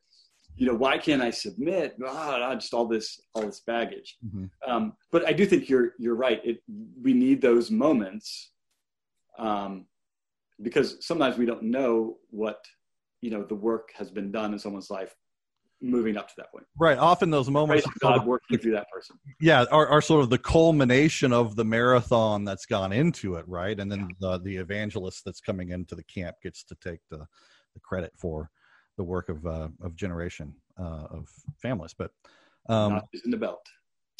you 0.59 0.65
know, 0.65 0.75
why 0.75 0.97
can't 0.97 1.21
I 1.21 1.31
submit? 1.31 1.95
Ah, 2.05 2.53
just 2.53 2.73
all 2.73 2.85
this 2.85 3.21
all 3.33 3.43
this 3.43 3.61
baggage. 3.65 4.17
Mm-hmm. 4.25 4.45
Um, 4.69 4.93
but 5.09 5.25
I 5.25 5.31
do 5.31 5.45
think 5.45 5.69
you're 5.69 5.93
you're 5.97 6.15
right. 6.15 6.41
It 6.43 6.61
we 7.01 7.13
need 7.13 7.41
those 7.41 7.71
moments, 7.71 8.51
um, 9.37 9.85
because 10.61 10.97
sometimes 10.99 11.37
we 11.37 11.45
don't 11.45 11.63
know 11.63 12.17
what 12.29 12.59
you 13.21 13.31
know 13.31 13.43
the 13.43 13.55
work 13.55 13.91
has 13.95 14.11
been 14.11 14.31
done 14.33 14.51
in 14.51 14.59
someone's 14.59 14.89
life 14.89 15.15
moving 15.81 16.17
up 16.17 16.27
to 16.27 16.33
that 16.35 16.51
point. 16.51 16.65
Right. 16.77 16.97
Often 16.97 17.29
those 17.29 17.49
moments 17.49 17.87
God 18.01 18.27
working 18.27 18.57
through 18.57 18.73
that 18.73 18.87
person. 18.93 19.17
Yeah, 19.39 19.63
are, 19.71 19.87
are 19.87 20.01
sort 20.01 20.23
of 20.23 20.29
the 20.29 20.37
culmination 20.37 21.31
of 21.31 21.55
the 21.55 21.63
marathon 21.63 22.43
that's 22.43 22.65
gone 22.65 22.91
into 22.91 23.35
it, 23.35 23.47
right? 23.47 23.79
And 23.79 23.89
then 23.89 24.09
the 24.19 24.39
the 24.39 24.57
evangelist 24.57 25.23
that's 25.25 25.39
coming 25.39 25.69
into 25.69 25.95
the 25.95 26.03
camp 26.03 26.35
gets 26.43 26.65
to 26.65 26.75
take 26.83 26.99
the 27.09 27.25
the 27.73 27.79
credit 27.79 28.11
for 28.17 28.49
the 28.99 29.03
work 29.03 29.29
of 29.29 29.47
uh, 29.47 29.69
of 29.81 29.95
generation 29.95 30.53
uh, 30.77 31.07
of 31.09 31.29
families. 31.57 31.95
But 31.97 32.11
um, 32.67 32.93
notch 32.93 33.05
in 33.23 33.31
the 33.31 33.37
belt. 33.37 33.65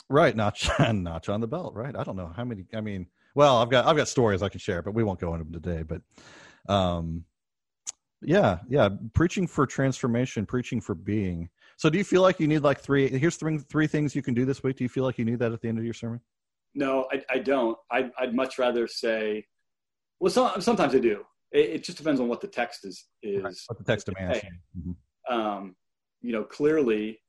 Right, 0.09 0.35
notch 0.35 0.69
notch 0.93 1.27
on 1.27 1.41
the 1.41 1.47
belt. 1.47 1.75
Right. 1.75 1.95
I 1.95 2.03
don't 2.03 2.15
know 2.15 2.31
how 2.35 2.45
many. 2.45 2.65
I 2.73 2.79
mean, 2.79 3.05
well, 3.35 3.57
I've 3.57 3.69
got 3.69 3.85
I've 3.85 3.97
got 3.97 4.07
stories 4.07 4.41
I 4.41 4.47
can 4.47 4.59
share, 4.59 4.81
but 4.81 4.93
we 4.93 5.03
won't 5.03 5.19
go 5.19 5.35
into 5.35 5.43
them 5.43 5.61
today. 5.61 5.83
But 5.83 6.01
um, 6.73 7.25
yeah, 8.21 8.59
yeah. 8.69 8.87
Preaching 9.13 9.47
for 9.47 9.67
transformation, 9.67 10.45
preaching 10.45 10.79
for 10.79 10.95
being. 10.95 11.49
So, 11.75 11.89
do 11.89 11.97
you 11.97 12.05
feel 12.05 12.21
like 12.21 12.39
you 12.39 12.47
need 12.47 12.63
like 12.63 12.79
three? 12.79 13.09
Here's 13.09 13.35
three 13.35 13.57
three 13.57 13.87
things 13.87 14.15
you 14.15 14.21
can 14.21 14.33
do 14.33 14.45
this 14.45 14.63
week. 14.63 14.77
Do 14.77 14.85
you 14.85 14.89
feel 14.89 15.03
like 15.03 15.17
you 15.17 15.25
need 15.25 15.39
that 15.39 15.51
at 15.51 15.61
the 15.61 15.67
end 15.67 15.77
of 15.77 15.83
your 15.83 15.93
sermon? 15.93 16.21
No, 16.73 17.05
I, 17.11 17.21
I 17.29 17.39
don't. 17.39 17.77
I'd, 17.91 18.11
I'd 18.17 18.33
much 18.33 18.57
rather 18.57 18.87
say. 18.87 19.45
Well, 20.21 20.31
some, 20.31 20.61
sometimes 20.61 20.95
I 20.95 20.99
do. 20.99 21.25
It, 21.51 21.69
it, 21.69 21.83
just 21.83 21.97
depends 21.97 22.21
on 22.21 22.27
what 22.27 22.41
the 22.41 22.47
text 22.47 22.85
is. 22.85 23.05
Is 23.23 23.43
right. 23.43 23.55
what 23.67 23.77
the 23.77 23.83
text 23.83 24.05
demands. 24.07 24.39
Mm-hmm. 24.77 25.33
Um, 25.33 25.75
you 26.21 26.31
know, 26.31 26.43
clearly, 26.43 27.19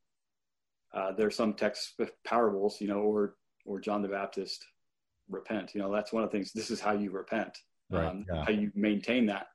uh, 0.95 1.13
there 1.13 1.27
are 1.27 1.31
some 1.31 1.55
text 1.55 1.99
parables. 2.25 2.81
You 2.81 2.89
know, 2.89 3.01
or 3.01 3.35
or 3.65 3.81
John 3.81 4.03
the 4.03 4.09
Baptist, 4.09 4.65
repent. 5.29 5.75
You 5.75 5.81
know, 5.81 5.93
that's 5.93 6.13
one 6.13 6.23
of 6.23 6.31
the 6.31 6.37
things. 6.37 6.53
This 6.53 6.71
is 6.71 6.81
how 6.81 6.93
you 6.93 7.11
repent. 7.11 7.57
Right. 7.91 8.07
Um, 8.07 8.25
yeah. 8.33 8.45
How 8.45 8.53
you 8.53 8.71
maintain 8.75 9.27
that 9.27 9.47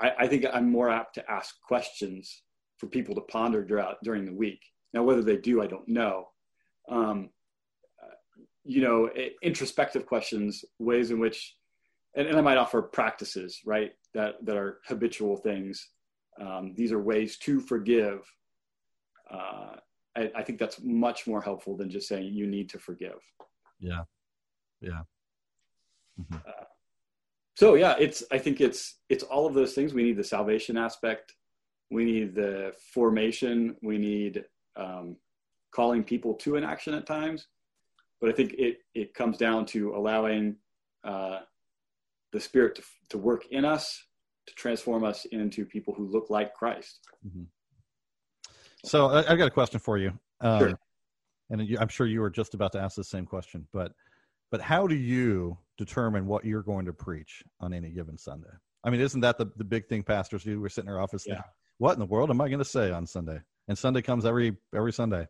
I, 0.00 0.12
I, 0.20 0.26
think 0.26 0.44
I'm 0.52 0.70
more 0.70 0.90
apt 0.90 1.14
to 1.14 1.30
ask 1.30 1.54
questions 1.62 2.42
for 2.78 2.86
people 2.86 3.14
to 3.14 3.20
ponder 3.22 3.64
throughout 3.64 3.96
during 4.02 4.24
the 4.24 4.34
week. 4.34 4.60
Now, 4.92 5.02
whether 5.02 5.22
they 5.22 5.36
do, 5.36 5.62
I 5.62 5.66
don't 5.66 5.88
know. 5.88 6.28
Um, 6.88 7.30
uh, 8.02 8.14
you 8.64 8.82
know, 8.82 9.10
introspective 9.42 10.06
questions, 10.06 10.64
ways 10.78 11.10
in 11.10 11.18
which, 11.18 11.56
and, 12.16 12.28
and, 12.28 12.36
I 12.36 12.40
might 12.40 12.56
offer 12.56 12.82
practices, 12.82 13.60
right, 13.64 13.92
that, 14.14 14.44
that 14.44 14.56
are 14.56 14.80
habitual 14.86 15.36
things. 15.36 15.90
Um, 16.40 16.74
these 16.74 16.92
are 16.92 17.00
ways 17.00 17.36
to 17.38 17.60
forgive. 17.60 18.20
Uh, 19.30 19.76
I, 20.16 20.30
I 20.34 20.42
think 20.42 20.58
that's 20.58 20.80
much 20.82 21.26
more 21.26 21.40
helpful 21.40 21.76
than 21.76 21.90
just 21.90 22.08
saying 22.08 22.32
you 22.32 22.46
need 22.46 22.68
to 22.70 22.78
forgive. 22.78 23.20
Yeah. 23.78 24.04
Yeah. 24.80 25.02
Mm-hmm. 26.20 26.36
Uh, 26.36 26.64
so 27.56 27.74
yeah 27.74 27.96
it's 27.98 28.22
i 28.30 28.38
think 28.38 28.60
it's 28.60 28.98
it's 29.08 29.24
all 29.24 29.46
of 29.46 29.54
those 29.54 29.72
things 29.72 29.92
we 29.92 30.02
need 30.02 30.16
the 30.16 30.24
salvation 30.24 30.76
aspect 30.76 31.34
we 31.90 32.04
need 32.04 32.34
the 32.34 32.72
formation 32.92 33.74
we 33.82 33.98
need 33.98 34.44
um, 34.76 35.16
calling 35.72 36.04
people 36.04 36.34
to 36.34 36.56
an 36.56 36.64
action 36.64 36.94
at 36.94 37.06
times 37.06 37.48
but 38.20 38.30
i 38.30 38.32
think 38.32 38.54
it 38.58 38.78
it 38.94 39.14
comes 39.14 39.36
down 39.36 39.64
to 39.66 39.94
allowing 39.94 40.54
uh, 41.04 41.40
the 42.36 42.40
spirit 42.40 42.74
to, 42.76 42.82
to 43.10 43.18
work 43.18 43.44
in 43.50 43.64
us 43.64 44.00
to 44.46 44.54
transform 44.54 45.02
us 45.04 45.24
into 45.32 45.64
people 45.64 45.94
who 45.94 46.06
look 46.08 46.30
like 46.30 46.54
christ 46.54 47.00
mm-hmm. 47.26 47.44
so 48.84 49.08
I, 49.08 49.22
have 49.22 49.38
got 49.38 49.48
a 49.48 49.50
question 49.50 49.80
for 49.80 49.98
you 49.98 50.12
um, 50.40 50.58
sure. 50.60 50.78
and 51.50 51.76
i'm 51.80 51.88
sure 51.88 52.06
you 52.06 52.20
were 52.20 52.30
just 52.30 52.54
about 52.54 52.72
to 52.72 52.80
ask 52.80 52.96
the 52.96 53.04
same 53.04 53.26
question 53.26 53.66
but 53.72 53.92
but 54.50 54.60
how 54.60 54.86
do 54.86 54.94
you 54.94 55.58
determine 55.76 56.26
what 56.26 56.44
you're 56.44 56.62
going 56.62 56.86
to 56.86 56.92
preach 56.92 57.42
on 57.60 57.72
any 57.72 57.90
given 57.90 58.16
Sunday? 58.16 58.50
I 58.84 58.90
mean, 58.90 59.00
isn't 59.00 59.20
that 59.20 59.38
the, 59.38 59.46
the 59.56 59.64
big 59.64 59.88
thing 59.88 60.02
pastors 60.02 60.44
do? 60.44 60.60
We're 60.60 60.68
sitting 60.68 60.88
in 60.88 60.94
our 60.94 61.02
office 61.02 61.24
Yeah. 61.26 61.34
thinking, 61.34 61.50
what 61.78 61.92
in 61.94 61.98
the 61.98 62.06
world 62.06 62.30
am 62.30 62.40
I 62.40 62.48
going 62.48 62.60
to 62.60 62.64
say 62.64 62.90
on 62.90 63.06
Sunday? 63.06 63.40
And 63.68 63.76
Sunday 63.76 64.00
comes 64.00 64.24
every 64.24 64.56
every 64.74 64.92
Sunday. 64.92 65.26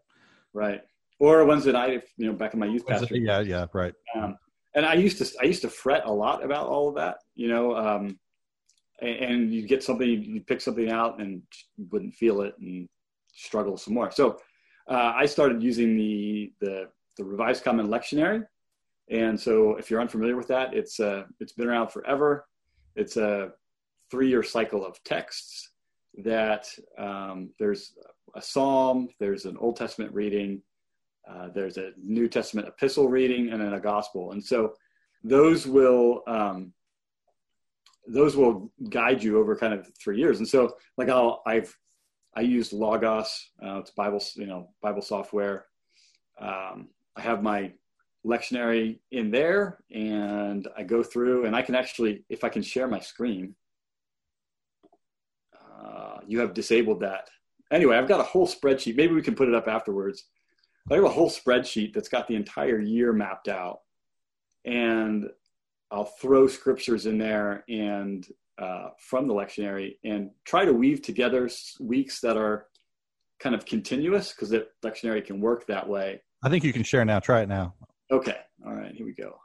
Right. 0.52 0.82
Or 1.18 1.44
Wednesday 1.46 1.72
night, 1.72 1.94
if 1.94 2.12
you 2.18 2.26
know, 2.26 2.34
back 2.34 2.52
in 2.52 2.60
my 2.60 2.66
youth 2.66 2.86
pastor. 2.86 3.16
Yeah, 3.16 3.40
yeah, 3.40 3.66
right. 3.72 3.94
Um, 4.14 4.36
and 4.76 4.84
I 4.84 4.94
used 4.94 5.18
to, 5.18 5.38
I 5.42 5.46
used 5.46 5.62
to 5.62 5.70
fret 5.70 6.02
a 6.04 6.12
lot 6.12 6.44
about 6.44 6.66
all 6.66 6.88
of 6.90 6.94
that, 6.96 7.16
you 7.34 7.48
know, 7.48 7.74
um, 7.74 8.18
and, 9.00 9.52
you 9.52 9.66
get 9.66 9.82
something, 9.82 10.06
you 10.06 10.40
pick 10.42 10.60
something 10.60 10.90
out 10.90 11.18
and 11.18 11.42
wouldn't 11.90 12.14
feel 12.14 12.42
it 12.42 12.54
and 12.60 12.88
struggle 13.32 13.76
some 13.78 13.94
more. 13.94 14.10
So 14.10 14.38
uh, 14.88 15.12
I 15.16 15.26
started 15.26 15.62
using 15.62 15.96
the, 15.96 16.52
the, 16.60 16.88
the 17.16 17.24
Revised 17.24 17.64
Common 17.64 17.88
Lectionary. 17.88 18.44
And 19.08 19.38
so 19.40 19.76
if 19.76 19.90
you're 19.90 20.00
unfamiliar 20.00 20.36
with 20.36 20.48
that, 20.48 20.74
it's, 20.74 21.00
uh, 21.00 21.24
it's 21.40 21.52
been 21.52 21.68
around 21.68 21.88
forever. 21.88 22.46
It's 22.96 23.16
a 23.16 23.52
three-year 24.10 24.42
cycle 24.42 24.84
of 24.84 25.02
texts 25.04 25.70
that 26.22 26.68
um, 26.98 27.50
there's 27.58 27.94
a 28.34 28.42
psalm, 28.42 29.08
there's 29.20 29.46
an 29.46 29.56
Old 29.58 29.76
Testament 29.76 30.12
reading, 30.12 30.62
uh, 31.28 31.48
there's 31.54 31.76
a 31.76 31.90
New 32.02 32.28
Testament 32.28 32.68
epistle 32.68 33.08
reading, 33.08 33.50
and 33.50 33.60
then 33.60 33.74
a 33.74 33.80
gospel. 33.80 34.32
And 34.32 34.42
so 34.42 34.74
those 35.24 35.66
will 35.66 36.22
um, 36.26 36.72
those 38.06 38.36
will 38.36 38.70
guide 38.88 39.22
you 39.22 39.38
over 39.38 39.56
kind 39.56 39.74
of 39.74 39.90
three 40.00 40.18
years. 40.18 40.38
And 40.38 40.48
so 40.48 40.76
like 40.96 41.08
I'll 41.08 41.42
I've 41.46 41.76
I 42.36 42.42
used 42.42 42.72
Logos, 42.72 43.50
uh, 43.64 43.78
it's 43.78 43.90
Bible 43.90 44.22
you 44.34 44.46
know 44.46 44.70
Bible 44.82 45.02
software. 45.02 45.66
Um, 46.40 46.88
I 47.16 47.22
have 47.22 47.42
my 47.42 47.72
lectionary 48.24 48.98
in 49.10 49.30
there, 49.30 49.78
and 49.90 50.68
I 50.76 50.82
go 50.82 51.02
through, 51.02 51.46
and 51.46 51.56
I 51.56 51.62
can 51.62 51.74
actually 51.74 52.24
if 52.28 52.44
I 52.44 52.48
can 52.48 52.62
share 52.62 52.86
my 52.86 53.00
screen. 53.00 53.54
Uh, 55.84 56.18
you 56.26 56.40
have 56.40 56.54
disabled 56.54 57.00
that. 57.00 57.28
Anyway, 57.72 57.96
I've 57.96 58.08
got 58.08 58.20
a 58.20 58.24
whole 58.24 58.46
spreadsheet. 58.46 58.96
Maybe 58.96 59.14
we 59.14 59.22
can 59.22 59.34
put 59.34 59.48
it 59.48 59.54
up 59.54 59.66
afterwards. 59.66 60.24
I 60.90 60.94
have 60.94 61.04
a 61.04 61.08
whole 61.08 61.30
spreadsheet 61.30 61.92
that's 61.92 62.08
got 62.08 62.28
the 62.28 62.36
entire 62.36 62.80
year 62.80 63.12
mapped 63.12 63.48
out, 63.48 63.80
and 64.64 65.28
I'll 65.90 66.04
throw 66.04 66.46
scriptures 66.46 67.06
in 67.06 67.18
there 67.18 67.64
and 67.68 68.26
uh, 68.58 68.90
from 68.98 69.26
the 69.26 69.34
lectionary 69.34 69.98
and 70.04 70.30
try 70.44 70.64
to 70.64 70.72
weave 70.72 71.02
together 71.02 71.50
weeks 71.80 72.20
that 72.20 72.36
are 72.36 72.66
kind 73.40 73.54
of 73.54 73.66
continuous 73.66 74.32
because 74.32 74.50
the 74.50 74.66
lectionary 74.84 75.24
can 75.24 75.40
work 75.40 75.66
that 75.66 75.86
way. 75.86 76.22
I 76.42 76.48
think 76.48 76.64
you 76.64 76.72
can 76.72 76.84
share 76.84 77.04
now. 77.04 77.18
Try 77.18 77.42
it 77.42 77.48
now. 77.48 77.74
Okay, 78.10 78.38
all 78.64 78.72
right, 78.74 78.94
here 78.94 79.04
we 79.04 79.12
go. 79.12 79.36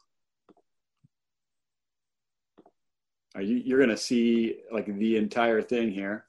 Are 3.33 3.41
you, 3.41 3.57
you're 3.57 3.79
going 3.79 3.89
to 3.89 3.97
see 3.97 4.57
like 4.71 4.85
the 4.85 5.17
entire 5.17 5.61
thing 5.61 5.91
here. 5.91 6.25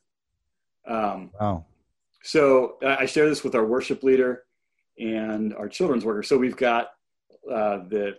Um, 0.87 1.31
Wow. 1.39 1.67
so 2.23 2.77
I 2.85 3.07
share 3.07 3.29
this 3.29 3.45
with 3.45 3.55
our 3.55 3.65
worship 3.65 4.03
leader 4.03 4.45
and 4.99 5.55
our 5.55 5.69
children's 5.69 6.05
worker. 6.05 6.23
So 6.23 6.37
we've 6.37 6.57
got 6.57 6.89
uh, 7.51 7.79
the, 7.89 8.17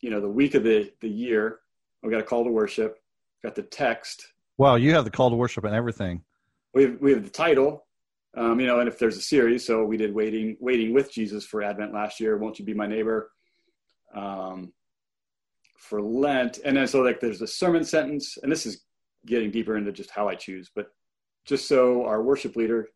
you 0.00 0.10
know, 0.10 0.20
the 0.20 0.28
week 0.28 0.54
of 0.54 0.62
the 0.62 0.92
the 1.00 1.08
year. 1.08 1.60
We've 2.02 2.12
got 2.12 2.20
a 2.20 2.24
call 2.24 2.44
to 2.44 2.50
worship. 2.50 2.98
Got 3.42 3.54
the 3.54 3.62
text. 3.62 4.26
Wow, 4.56 4.76
you 4.76 4.94
have 4.94 5.04
the 5.04 5.10
call 5.10 5.30
to 5.30 5.36
worship 5.36 5.64
and 5.64 5.74
everything. 5.74 6.22
We 6.74 6.82
have 6.84 6.96
we 7.00 7.12
have 7.12 7.24
the 7.24 7.30
title. 7.30 7.86
Um, 8.36 8.60
you 8.60 8.66
know, 8.66 8.78
and 8.78 8.88
if 8.88 8.98
there's 8.98 9.16
a 9.16 9.22
series, 9.22 9.66
so 9.66 9.84
we 9.84 9.96
did 9.96 10.14
waiting 10.14 10.56
waiting 10.60 10.92
with 10.92 11.12
Jesus 11.12 11.44
for 11.44 11.62
Advent 11.62 11.92
last 11.92 12.20
year. 12.20 12.36
Won't 12.36 12.58
you 12.58 12.64
be 12.64 12.74
my 12.74 12.86
neighbor? 12.86 13.30
Um, 14.14 14.72
for 15.76 16.02
Lent, 16.02 16.58
and 16.64 16.76
then 16.76 16.86
so 16.86 17.00
like 17.00 17.20
there's 17.20 17.42
a 17.42 17.46
sermon 17.46 17.84
sentence, 17.84 18.36
and 18.42 18.50
this 18.50 18.66
is 18.66 18.84
getting 19.26 19.50
deeper 19.50 19.76
into 19.76 19.92
just 19.92 20.10
how 20.10 20.28
I 20.28 20.34
choose, 20.34 20.70
but 20.74 20.88
just 21.44 21.66
so 21.66 22.04
our 22.04 22.22
worship 22.22 22.56
leader 22.56 22.88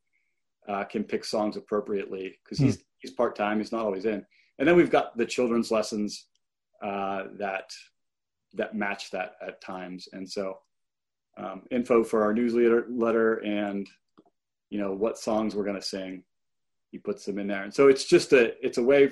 uh, 0.68 0.84
can 0.84 1.04
pick 1.04 1.24
songs 1.24 1.56
appropriately 1.56 2.38
because 2.44 2.58
he's 2.58 2.84
he's 3.02 3.10
part 3.10 3.36
time, 3.36 3.58
he's 3.58 3.72
not 3.72 3.84
always 3.84 4.06
in. 4.06 4.24
And 4.58 4.66
then 4.66 4.76
we've 4.76 4.90
got 4.90 5.16
the 5.18 5.26
children's 5.26 5.70
lessons 5.70 6.26
uh, 6.82 7.24
that 7.38 7.70
that 8.54 8.74
match 8.74 9.10
that 9.10 9.32
at 9.46 9.60
times, 9.60 10.08
and 10.12 10.28
so 10.28 10.58
um, 11.38 11.62
info 11.70 12.04
for 12.04 12.22
our 12.22 12.34
newsletter 12.34 12.86
letter 12.90 13.36
and 13.36 13.88
you 14.68 14.78
know 14.78 14.92
what 14.92 15.18
songs 15.18 15.54
we're 15.54 15.64
going 15.64 15.80
to 15.80 15.82
sing. 15.82 16.22
He 16.90 16.98
puts 16.98 17.24
them 17.24 17.38
in 17.38 17.46
there, 17.46 17.64
and 17.64 17.74
so 17.74 17.88
it's 17.88 18.04
just 18.04 18.32
a 18.32 18.54
it's 18.64 18.78
a 18.78 18.82
way 18.82 19.10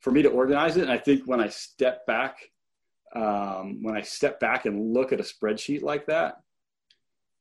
for 0.00 0.10
me 0.10 0.22
to 0.22 0.28
organize 0.28 0.76
it. 0.76 0.82
And 0.82 0.92
I 0.92 0.98
think 0.98 1.26
when 1.26 1.40
I 1.40 1.48
step 1.48 2.04
back, 2.06 2.38
um, 3.14 3.82
when 3.82 3.96
I 3.96 4.02
step 4.02 4.40
back 4.40 4.66
and 4.66 4.92
look 4.92 5.12
at 5.12 5.20
a 5.20 5.22
spreadsheet 5.22 5.82
like 5.82 6.06
that, 6.06 6.40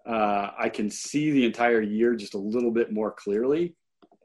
uh, 0.05 0.51
I 0.57 0.69
can 0.69 0.89
see 0.89 1.31
the 1.31 1.45
entire 1.45 1.81
year 1.81 2.15
just 2.15 2.35
a 2.35 2.39
little 2.39 2.71
bit 2.71 2.93
more 2.93 3.11
clearly 3.11 3.75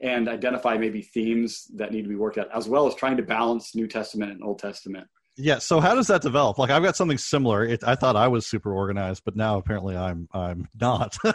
and 0.02 0.28
identify 0.28 0.76
maybe 0.76 1.02
themes 1.02 1.66
that 1.76 1.92
need 1.92 2.02
to 2.02 2.09
be 2.09 2.14
worked 2.16 2.38
out, 2.38 2.48
as 2.54 2.68
well 2.68 2.87
as 2.87 2.94
trying 2.94 3.16
to 3.16 3.22
balance 3.22 3.74
New 3.74 3.87
Testament 3.87 4.32
and 4.32 4.42
Old 4.42 4.59
Testament. 4.59 5.06
Yeah. 5.38 5.59
So 5.59 5.80
how 5.80 5.94
does 5.94 6.06
that 6.06 6.22
develop? 6.22 6.59
Like 6.59 6.70
I've 6.70 6.82
got 6.82 6.96
something 6.96 7.18
similar. 7.18 7.64
It, 7.64 7.85
I 7.85 7.94
thought 7.94 8.16
I 8.16 8.28
was 8.28 8.46
super 8.46 8.72
organized, 8.72 9.22
but 9.24 9.37
now 9.37 9.59
apparently 9.59 9.96
I'm 9.96 10.28
I'm 10.32 10.68
not. 10.80 11.16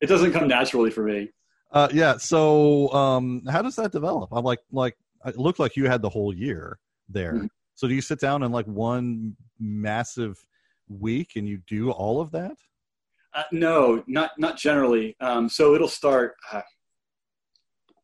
It 0.00 0.06
doesn't 0.08 0.32
come 0.32 0.48
naturally 0.48 0.90
for 0.90 1.04
me. 1.04 1.28
uh, 1.70 1.88
yeah. 1.92 2.16
So 2.16 2.92
um, 2.92 3.42
how 3.48 3.62
does 3.62 3.76
that 3.76 3.92
develop? 3.92 4.30
I'm 4.32 4.44
like 4.44 4.58
like 4.72 4.96
it 5.24 5.38
looked 5.38 5.60
like 5.60 5.76
you 5.76 5.86
had 5.86 6.02
the 6.02 6.08
whole 6.08 6.34
year 6.34 6.78
there. 7.08 7.34
Mhm. 7.34 7.48
So 7.74 7.86
do 7.86 7.94
you 7.94 8.00
sit 8.00 8.18
down 8.18 8.42
in 8.42 8.50
like 8.50 8.66
one 8.66 9.36
massive 9.60 10.44
week 10.88 11.32
and 11.36 11.48
you 11.48 11.58
do 11.68 11.90
all 11.92 12.20
of 12.20 12.32
that? 12.32 12.56
Uh, 13.32 13.44
no, 13.52 14.02
not 14.08 14.32
not 14.38 14.56
generally. 14.58 15.14
Um, 15.20 15.48
so 15.48 15.74
it'll 15.76 15.86
start. 15.86 16.34
Uh, 16.52 16.62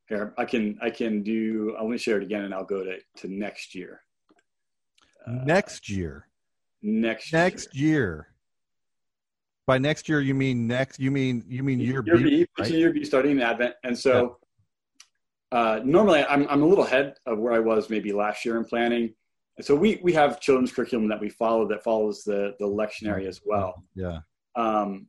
here, 0.09 0.35
I 0.39 0.45
can 0.45 0.79
I 0.81 0.91
can 0.91 1.23
do. 1.23 1.75
I'll 1.79 1.85
let 1.85 1.93
me 1.93 1.99
share 1.99 2.17
it 2.17 2.23
again, 2.23 2.45
and 2.45 2.55
I'll 2.55 2.65
go 2.65 2.83
to 2.85 2.99
to 3.19 3.29
next 3.29 3.75
year. 3.75 4.01
Uh, 5.27 5.45
next 5.45 5.89
year. 5.89 6.27
next 6.83 7.33
Next 7.33 7.75
year. 7.77 8.29
By 9.67 9.77
next 9.77 10.09
year, 10.09 10.21
you 10.21 10.35
mean 10.35 10.67
next? 10.67 10.99
You 10.99 11.11
mean 11.11 11.45
you 11.47 11.63
mean 11.63 11.79
year, 11.79 12.03
year 12.07 12.17
B? 12.17 12.23
B, 12.23 12.47
right? 12.59 12.71
year 12.71 12.93
B 12.93 13.05
starting 13.05 13.33
in 13.33 13.43
Advent, 13.43 13.75
and 13.85 13.99
so 13.99 14.39
uh, 15.53 15.81
normally 15.85 16.25
I'm 16.25 16.49
I'm 16.49 16.63
a 16.63 16.67
little 16.67 16.85
ahead 16.85 17.15
of 17.27 17.39
where 17.39 17.53
I 17.53 17.59
was 17.59 17.91
maybe 17.91 18.13
last 18.13 18.45
year 18.45 18.57
in 18.57 18.65
planning. 18.65 19.13
And 19.59 19.67
so 19.67 19.75
we 19.75 20.01
we 20.03 20.15
have 20.15 20.41
children's 20.41 20.73
curriculum 20.73 21.09
that 21.09 21.21
we 21.21 21.29
follow 21.29 21.69
that 21.69 21.83
follows 21.83 22.23
the 22.23 22.55
the 22.59 22.67
lectionary 22.67 23.27
as 23.27 23.43
well. 23.45 23.83
Yeah. 23.95 24.21
Um, 24.57 25.09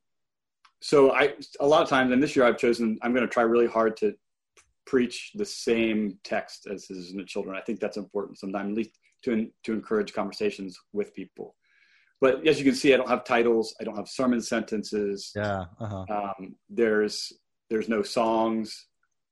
so 0.82 1.14
I 1.14 1.36
a 1.62 1.68
lot 1.68 1.82
of 1.82 1.88
times, 1.88 2.12
and 2.12 2.22
this 2.22 2.36
year 2.36 2.46
I've 2.46 2.58
chosen 2.58 2.98
I'm 3.02 3.14
going 3.14 3.26
to 3.26 3.32
try 3.32 3.44
really 3.44 3.68
hard 3.68 3.96
to 3.98 4.14
preach 4.89 5.32
the 5.36 5.45
same 5.45 6.17
text 6.23 6.67
as 6.67 6.88
his 6.88 7.12
in 7.12 7.17
the 7.17 7.23
children. 7.23 7.56
I 7.56 7.62
think 7.62 7.80
that's 7.80 7.97
important 7.97 8.39
sometimes, 8.39 8.71
at 8.71 8.78
least 8.78 8.97
to 9.23 9.47
to 9.65 9.73
encourage 9.73 10.13
conversations 10.13 10.75
with 10.93 11.13
people. 11.13 11.56
But 12.19 12.45
as 12.47 12.58
you 12.58 12.65
can 12.65 12.75
see, 12.75 12.93
I 12.93 12.97
don't 12.97 13.08
have 13.08 13.23
titles. 13.23 13.75
I 13.80 13.84
don't 13.84 13.95
have 13.95 14.10
sermon 14.10 14.41
sentences. 14.41 15.32
Yeah. 15.36 15.65
Uh-huh. 15.80 16.06
Um, 16.10 16.56
there's 16.69 17.32
there's 17.69 17.88
no 17.88 18.02
songs. 18.02 18.88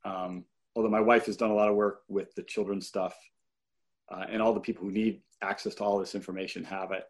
Um, 0.06 0.46
although 0.76 0.90
my 0.90 1.02
wife 1.02 1.26
has 1.26 1.36
done 1.36 1.50
a 1.50 1.56
lot 1.56 1.70
of 1.70 1.76
work 1.76 2.02
with 2.08 2.34
the 2.36 2.44
children's 2.44 2.88
stuff, 2.88 3.16
uh, 4.12 4.26
and 4.30 4.42
all 4.42 4.54
the 4.54 4.60
people 4.60 4.86
who 4.86 4.92
need 4.92 5.22
access 5.42 5.74
to 5.76 5.84
all 5.84 5.98
this 5.98 6.14
information 6.14 6.64
have 6.64 6.92
it. 6.92 7.04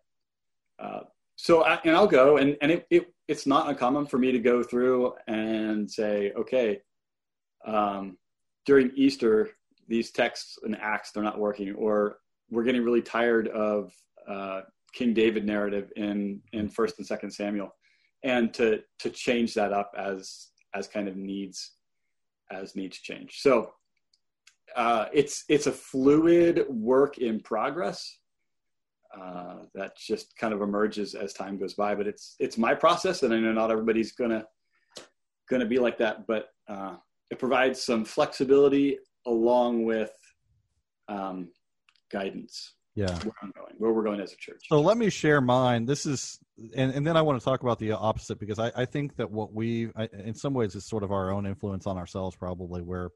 Uh, 0.80 1.02
so 1.36 1.64
I, 1.64 1.80
and 1.84 1.96
I'll 1.96 2.08
go 2.08 2.38
and 2.38 2.58
and 2.62 2.72
it, 2.72 2.88
it 2.90 3.14
it's 3.28 3.46
not 3.46 3.68
uncommon 3.68 4.06
for 4.06 4.18
me 4.18 4.32
to 4.32 4.40
go 4.40 4.64
through 4.64 5.14
and 5.28 5.90
say, 5.92 6.32
okay, 6.32 6.80
um, 7.66 8.18
during 8.68 8.92
Easter, 8.96 9.50
these 9.88 10.12
texts 10.12 10.60
and 10.62 10.78
acts 10.80 11.12
they're 11.12 11.24
not 11.24 11.40
working, 11.40 11.74
or 11.74 12.18
we're 12.52 12.64
getting 12.64 12.84
really 12.84 13.02
tired 13.02 13.48
of 13.48 13.92
uh, 14.30 14.62
King 14.94 15.14
David 15.14 15.46
narrative 15.46 15.92
in 15.96 16.42
in 16.52 16.70
First 16.70 17.00
and 17.00 17.08
Second 17.08 17.32
Samuel, 17.32 17.74
and 18.24 18.54
to 18.54 18.82
to 19.00 19.10
change 19.10 19.56
that 19.56 19.72
up 19.74 19.92
as 19.98 20.50
as 20.76 20.88
kind 20.88 21.08
of 21.08 21.16
needs 21.16 21.72
as 22.52 22.76
needs 22.76 23.00
change. 23.00 23.40
So 23.40 23.72
uh, 24.76 25.06
it's 25.14 25.46
it's 25.50 25.68
a 25.68 25.72
fluid 25.72 26.66
work 26.70 27.18
in 27.18 27.40
progress 27.40 28.20
uh, 29.18 29.60
that 29.76 29.98
just 29.98 30.38
kind 30.38 30.54
of 30.54 30.62
emerges 30.62 31.16
as 31.16 31.34
time 31.34 31.58
goes 31.58 31.74
by. 31.74 31.96
But 31.96 32.08
it's 32.08 32.36
it's 32.40 32.58
my 32.58 32.76
process, 32.76 33.24
and 33.24 33.34
I 33.34 33.40
know 33.40 33.54
not 33.54 33.72
everybody's 33.72 34.12
gonna 34.12 34.46
gonna 35.50 35.66
be 35.66 35.80
like 35.80 35.98
that. 36.00 36.28
But 36.28 36.50
uh, 36.68 36.98
it 37.30 37.40
provides 37.40 37.82
some 37.82 38.06
flexibility 38.06 38.98
along 39.26 39.84
with 39.86 40.12
um, 41.10 41.50
guidance 42.12 42.74
Yeah. 42.96 43.18
where 43.24 43.34
I'm 43.42 43.52
going, 43.56 43.74
where 43.78 43.92
we're 43.92 44.04
going 44.04 44.22
as 44.22 44.34
a 44.34 44.38
church. 44.38 44.66
So 44.70 44.80
let 44.82 44.98
me 44.98 45.10
share 45.10 45.42
mine. 45.42 45.86
This 45.86 46.06
is, 46.06 46.40
and, 46.76 46.92
and 46.94 47.06
then 47.06 47.18
I 47.18 47.22
want 47.22 47.40
to 47.40 47.44
talk 47.46 47.62
about 47.62 47.80
the 47.80 47.92
opposite 47.92 48.40
because 48.40 48.60
I, 48.60 48.72
I 48.76 48.86
think 48.86 49.16
that 49.18 49.30
what 49.30 49.54
we, 49.54 49.90
I, 49.96 50.10
in 50.24 50.34
some 50.34 50.54
ways, 50.54 50.76
is 50.76 50.86
sort 50.86 51.04
of 51.04 51.12
our 51.12 51.32
own 51.32 51.46
influence 51.46 51.86
on 51.86 51.98
ourselves, 51.98 52.36
probably, 52.36 52.82
where 52.82 53.10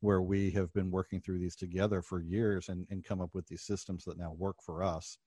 where 0.00 0.20
we 0.20 0.50
have 0.50 0.70
been 0.74 0.90
working 0.90 1.20
through 1.22 1.38
these 1.38 1.56
together 1.56 2.02
for 2.02 2.20
years 2.20 2.68
and, 2.68 2.86
and 2.90 3.02
come 3.02 3.20
up 3.22 3.30
with 3.32 3.46
these 3.48 3.62
systems 3.62 4.04
that 4.04 4.18
now 4.18 4.30
work 4.36 4.56
for 4.62 4.82
us. 4.82 5.18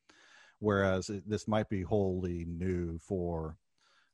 Whereas 0.60 1.10
it, 1.10 1.28
this 1.28 1.48
might 1.48 1.68
be 1.70 1.82
wholly 1.82 2.46
new 2.48 3.00
for 3.00 3.58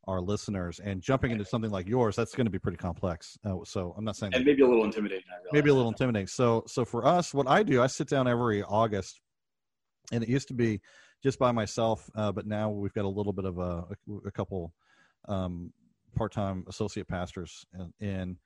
our 0.08 0.22
listeners 0.22 0.80
and 0.80 1.02
jumping 1.02 1.32
into 1.32 1.46
something 1.46 1.72
like 1.72 1.88
yours 1.88 2.16
that's 2.16 2.36
going 2.36 2.46
to 2.46 2.52
be 2.52 2.60
pretty 2.60 2.78
complex. 2.78 3.38
Uh, 3.46 3.58
so 3.64 3.94
i'm 3.98 4.06
not 4.06 4.16
saying 4.16 4.34
and 4.34 4.46
maybe 4.46 4.62
a 4.62 4.68
little 4.68 4.84
intimidating 4.84 5.24
maybe 5.52 5.70
a 5.70 5.74
little 5.74 5.90
intimidating. 5.90 6.28
So 6.28 6.64
so 6.68 6.86
for 6.86 7.06
us 7.06 7.34
what 7.34 7.48
i 7.48 7.64
do 7.64 7.82
i 7.82 7.88
sit 7.88 8.08
down 8.08 8.28
every 8.28 8.64
august 8.64 9.20
and 10.12 10.24
it 10.24 10.30
used 10.30 10.48
to 10.50 10.54
be 10.54 10.82
just 11.24 11.40
by 11.40 11.52
myself 11.52 12.10
uh, 12.16 12.32
but 12.32 12.46
now 12.46 12.70
we've 12.70 12.94
got 12.94 13.06
a 13.06 13.10
little 13.10 13.34
bit 13.34 13.46
of 13.46 13.58
a, 13.58 13.86
a, 14.26 14.32
couple 14.32 14.74
um, 15.28 15.72
part-time 16.16 16.64
associate 16.68 17.08
pastors 17.08 17.66
in 18.00 18.38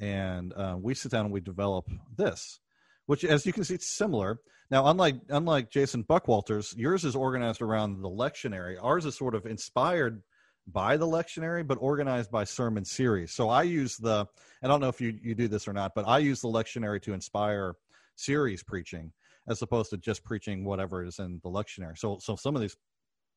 and 0.00 0.52
uh, 0.54 0.76
we 0.78 0.94
sit 0.94 1.12
down 1.12 1.26
and 1.26 1.32
we 1.32 1.40
develop 1.40 1.88
this 2.16 2.60
which 3.06 3.24
as 3.24 3.46
you 3.46 3.52
can 3.52 3.64
see 3.64 3.74
it's 3.74 3.86
similar. 3.86 4.40
Now 4.70 4.86
unlike 4.86 5.16
unlike 5.28 5.70
jason 5.70 6.04
buckwalters 6.04 6.76
yours 6.76 7.04
is 7.04 7.14
organized 7.14 7.62
around 7.62 8.00
the 8.00 8.10
lectionary. 8.10 8.76
Ours 8.82 9.04
is 9.04 9.16
sort 9.16 9.34
of 9.34 9.46
inspired 9.46 10.22
by 10.66 10.96
the 10.96 11.06
lectionary, 11.06 11.66
but 11.66 11.78
organized 11.80 12.30
by 12.30 12.44
sermon 12.44 12.84
series. 12.84 13.32
So 13.32 13.48
I 13.48 13.62
use 13.62 13.96
the, 13.96 14.26
I 14.62 14.66
don't 14.66 14.80
know 14.80 14.88
if 14.88 15.00
you, 15.00 15.18
you 15.22 15.34
do 15.34 15.48
this 15.48 15.68
or 15.68 15.72
not, 15.72 15.94
but 15.94 16.06
I 16.08 16.18
use 16.18 16.40
the 16.40 16.48
lectionary 16.48 17.00
to 17.02 17.12
inspire 17.12 17.76
series 18.16 18.62
preaching 18.62 19.12
as 19.46 19.60
opposed 19.60 19.90
to 19.90 19.98
just 19.98 20.24
preaching 20.24 20.64
whatever 20.64 21.04
is 21.04 21.18
in 21.18 21.40
the 21.42 21.50
lectionary. 21.50 21.98
So, 21.98 22.18
so 22.18 22.34
some 22.34 22.56
of 22.56 22.62
these 22.62 22.76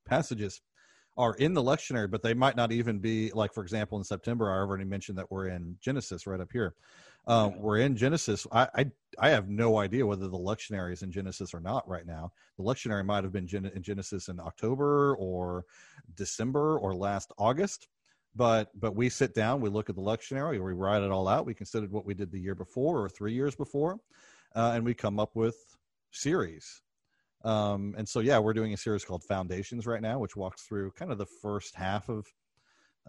passages 0.05 0.61
are 1.17 1.33
in 1.35 1.53
the 1.53 1.63
lectionary, 1.63 2.09
but 2.09 2.21
they 2.21 2.33
might 2.33 2.55
not 2.55 2.71
even 2.71 2.99
be 2.99 3.31
like, 3.33 3.53
for 3.53 3.63
example, 3.63 3.97
in 3.97 4.03
September, 4.03 4.51
I 4.51 4.57
already 4.57 4.85
mentioned 4.85 5.17
that 5.17 5.29
we're 5.31 5.47
in 5.47 5.75
Genesis 5.81 6.27
right 6.27 6.39
up 6.39 6.49
here. 6.53 6.75
Um, 7.27 7.59
we're 7.59 7.79
in 7.79 7.97
Genesis. 7.97 8.47
I, 8.53 8.67
I, 8.73 8.85
I 9.19 9.29
have 9.29 9.49
no 9.49 9.77
idea 9.77 10.05
whether 10.05 10.29
the 10.29 10.37
lectionary 10.37 10.93
is 10.93 11.03
in 11.03 11.11
Genesis 11.11 11.53
or 11.53 11.59
not 11.59 11.87
right 11.87 12.05
now. 12.05 12.31
The 12.57 12.63
lectionary 12.63 13.05
might 13.05 13.25
have 13.25 13.33
been 13.33 13.49
in 13.53 13.83
Genesis 13.83 14.29
in 14.29 14.39
October 14.39 15.15
or 15.15 15.65
December 16.15 16.79
or 16.79 16.95
last 16.95 17.33
August. 17.37 17.89
But 18.33 18.69
but 18.79 18.95
we 18.95 19.09
sit 19.09 19.33
down, 19.33 19.61
we 19.61 19.69
look 19.69 19.89
at 19.89 19.95
the 19.95 20.01
lectionary, 20.01 20.63
we 20.63 20.73
write 20.73 21.01
it 21.01 21.11
all 21.11 21.27
out. 21.27 21.45
We 21.45 21.55
considered 21.55 21.91
what 21.91 22.05
we 22.05 22.13
did 22.13 22.31
the 22.31 22.39
year 22.39 22.55
before 22.55 23.01
or 23.03 23.09
three 23.09 23.33
years 23.33 23.55
before, 23.55 23.99
uh, 24.55 24.73
and 24.75 24.85
we 24.85 24.93
come 24.93 25.19
up 25.19 25.35
with 25.35 25.55
series. 26.11 26.81
Um, 27.43 27.95
and 27.97 28.07
so 28.07 28.19
yeah, 28.19 28.37
we're 28.37 28.53
doing 28.53 28.73
a 28.73 28.77
series 28.77 29.03
called 29.03 29.23
Foundations 29.23 29.87
right 29.87 30.01
now, 30.01 30.19
which 30.19 30.35
walks 30.35 30.63
through 30.63 30.91
kind 30.91 31.11
of 31.11 31.17
the 31.17 31.25
first 31.25 31.75
half 31.75 32.09
of 32.09 32.27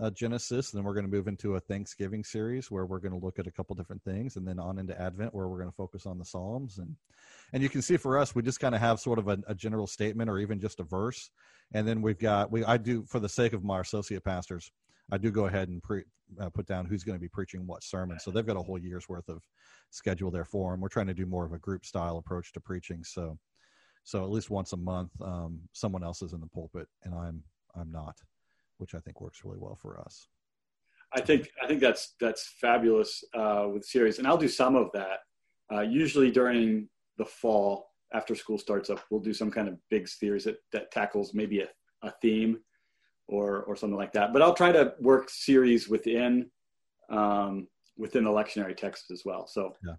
uh, 0.01 0.11
Genesis. 0.11 0.73
And 0.73 0.79
then 0.79 0.85
we're 0.85 0.95
going 0.95 1.07
to 1.07 1.11
move 1.11 1.29
into 1.29 1.57
a 1.57 1.61
Thanksgiving 1.61 2.25
series 2.25 2.71
where 2.71 2.87
we're 2.87 2.99
going 3.01 3.19
to 3.19 3.25
look 3.25 3.39
at 3.39 3.47
a 3.47 3.51
couple 3.51 3.75
different 3.77 4.03
things, 4.03 4.37
and 4.37 4.47
then 4.47 4.59
on 4.59 4.79
into 4.79 5.01
Advent 5.01 5.35
where 5.35 5.49
we're 5.49 5.59
going 5.59 5.71
to 5.71 5.77
focus 5.77 6.07
on 6.07 6.19
the 6.19 6.25
Psalms. 6.25 6.79
And 6.79 6.97
and 7.53 7.63
you 7.63 7.69
can 7.69 7.83
see 7.83 7.97
for 7.97 8.19
us, 8.19 8.35
we 8.35 8.43
just 8.43 8.61
kind 8.61 8.75
of 8.75 8.81
have 8.81 9.01
sort 9.01 9.19
of 9.19 9.29
a, 9.29 9.39
a 9.47 9.55
general 9.55 9.87
statement 9.87 10.31
or 10.31 10.39
even 10.39 10.61
just 10.61 10.81
a 10.81 10.85
verse, 10.85 11.31
and 11.73 11.87
then 11.87 12.03
we've 12.03 12.19
got 12.19 12.51
we 12.51 12.65
I 12.65 12.77
do 12.77 13.05
for 13.07 13.21
the 13.21 13.29
sake 13.29 13.53
of 13.53 13.65
my 13.65 13.81
associate 13.81 14.25
pastors, 14.25 14.71
I 15.11 15.19
do 15.19 15.31
go 15.31 15.47
ahead 15.47 15.69
and 15.69 15.83
pre, 15.83 16.05
uh, 16.41 16.51
put 16.51 16.67
down 16.67 16.87
who's 16.87 17.05
going 17.05 17.17
to 17.17 17.21
be 17.21 17.29
preaching 17.29 17.67
what 17.67 17.83
sermon. 17.83 18.19
So 18.19 18.31
they've 18.31 18.47
got 18.47 18.57
a 18.57 18.63
whole 18.63 18.79
year's 18.79 19.09
worth 19.09 19.29
of 19.29 19.43
schedule 19.91 20.31
there 20.31 20.45
for 20.45 20.73
them. 20.73 20.81
We're 20.81 20.89
trying 20.89 21.07
to 21.07 21.15
do 21.15 21.27
more 21.27 21.47
of 21.47 21.53
a 21.53 21.59
group 21.59 21.85
style 21.85 22.19
approach 22.19 22.53
to 22.53 22.61
preaching. 22.61 23.03
So 23.05 23.39
so 24.05 24.25
at 24.25 24.31
least 24.31 24.49
once 24.49 24.73
a 24.73 24.77
month, 24.77 25.11
um, 25.21 25.61
someone 25.73 26.03
else 26.03 26.23
is 26.23 26.33
in 26.33 26.41
the 26.41 26.47
pulpit, 26.47 26.89
and 27.05 27.15
I'm 27.15 27.43
I'm 27.75 27.93
not 27.93 28.17
which 28.79 28.95
I 28.95 28.99
think 29.01 29.21
works 29.21 29.45
really 29.45 29.59
well 29.59 29.77
for 29.77 30.01
us. 30.01 30.29
I 31.15 31.21
think 31.21 31.49
I 31.63 31.67
think 31.67 31.81
that's 31.81 32.15
that's 32.21 32.55
fabulous 32.61 33.23
uh, 33.35 33.67
with 33.73 33.85
series, 33.85 34.19
and 34.19 34.27
I'll 34.27 34.37
do 34.37 34.49
some 34.49 34.77
of 34.77 34.91
that. 34.95 35.21
Uh, 35.73 35.81
usually 35.81 36.31
during 36.31 36.89
the 37.19 37.25
fall, 37.25 37.91
after 38.15 38.35
school 38.35 38.59
starts 38.59 38.91
up, 38.91 39.01
we'll 39.11 39.21
do 39.21 39.33
some 39.33 39.51
kind 39.51 39.69
of 39.69 39.77
big 39.91 40.09
series 40.09 40.45
that, 40.45 40.57
that 40.73 40.91
tackles 40.91 41.35
maybe 41.35 41.61
a, 41.61 41.69
a 42.03 42.13
theme 42.23 42.59
or 43.27 43.63
or 43.63 43.77
something 43.77 43.97
like 43.97 44.13
that. 44.13 44.33
But 44.33 44.43
I'll 44.43 44.55
try 44.55 44.73
to 44.73 44.95
work 45.01 45.31
series 45.31 45.89
within 45.89 46.51
um, 47.11 47.69
within 47.97 48.25
the 48.25 48.31
lectionary 48.31 48.77
text 48.77 49.11
as 49.11 49.23
well. 49.25 49.47
So 49.47 49.75
yeah. 49.85 49.95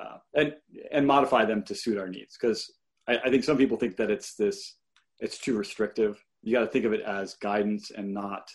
uh, 0.00 0.18
and 0.34 0.54
and 0.92 1.06
modify 1.06 1.44
them 1.44 1.62
to 1.64 1.74
suit 1.74 1.98
our 1.98 2.08
needs 2.08 2.36
because 2.38 2.70
I, 3.08 3.18
I 3.18 3.30
think 3.30 3.44
some 3.44 3.56
people 3.56 3.76
think 3.76 3.96
that 3.96 4.10
it's 4.10 4.34
this 4.34 4.76
it's 5.20 5.38
too 5.38 5.56
restrictive 5.56 6.22
you 6.44 6.52
got 6.52 6.60
to 6.60 6.66
think 6.66 6.84
of 6.84 6.92
it 6.92 7.00
as 7.00 7.34
guidance 7.34 7.90
and 7.90 8.12
not 8.12 8.50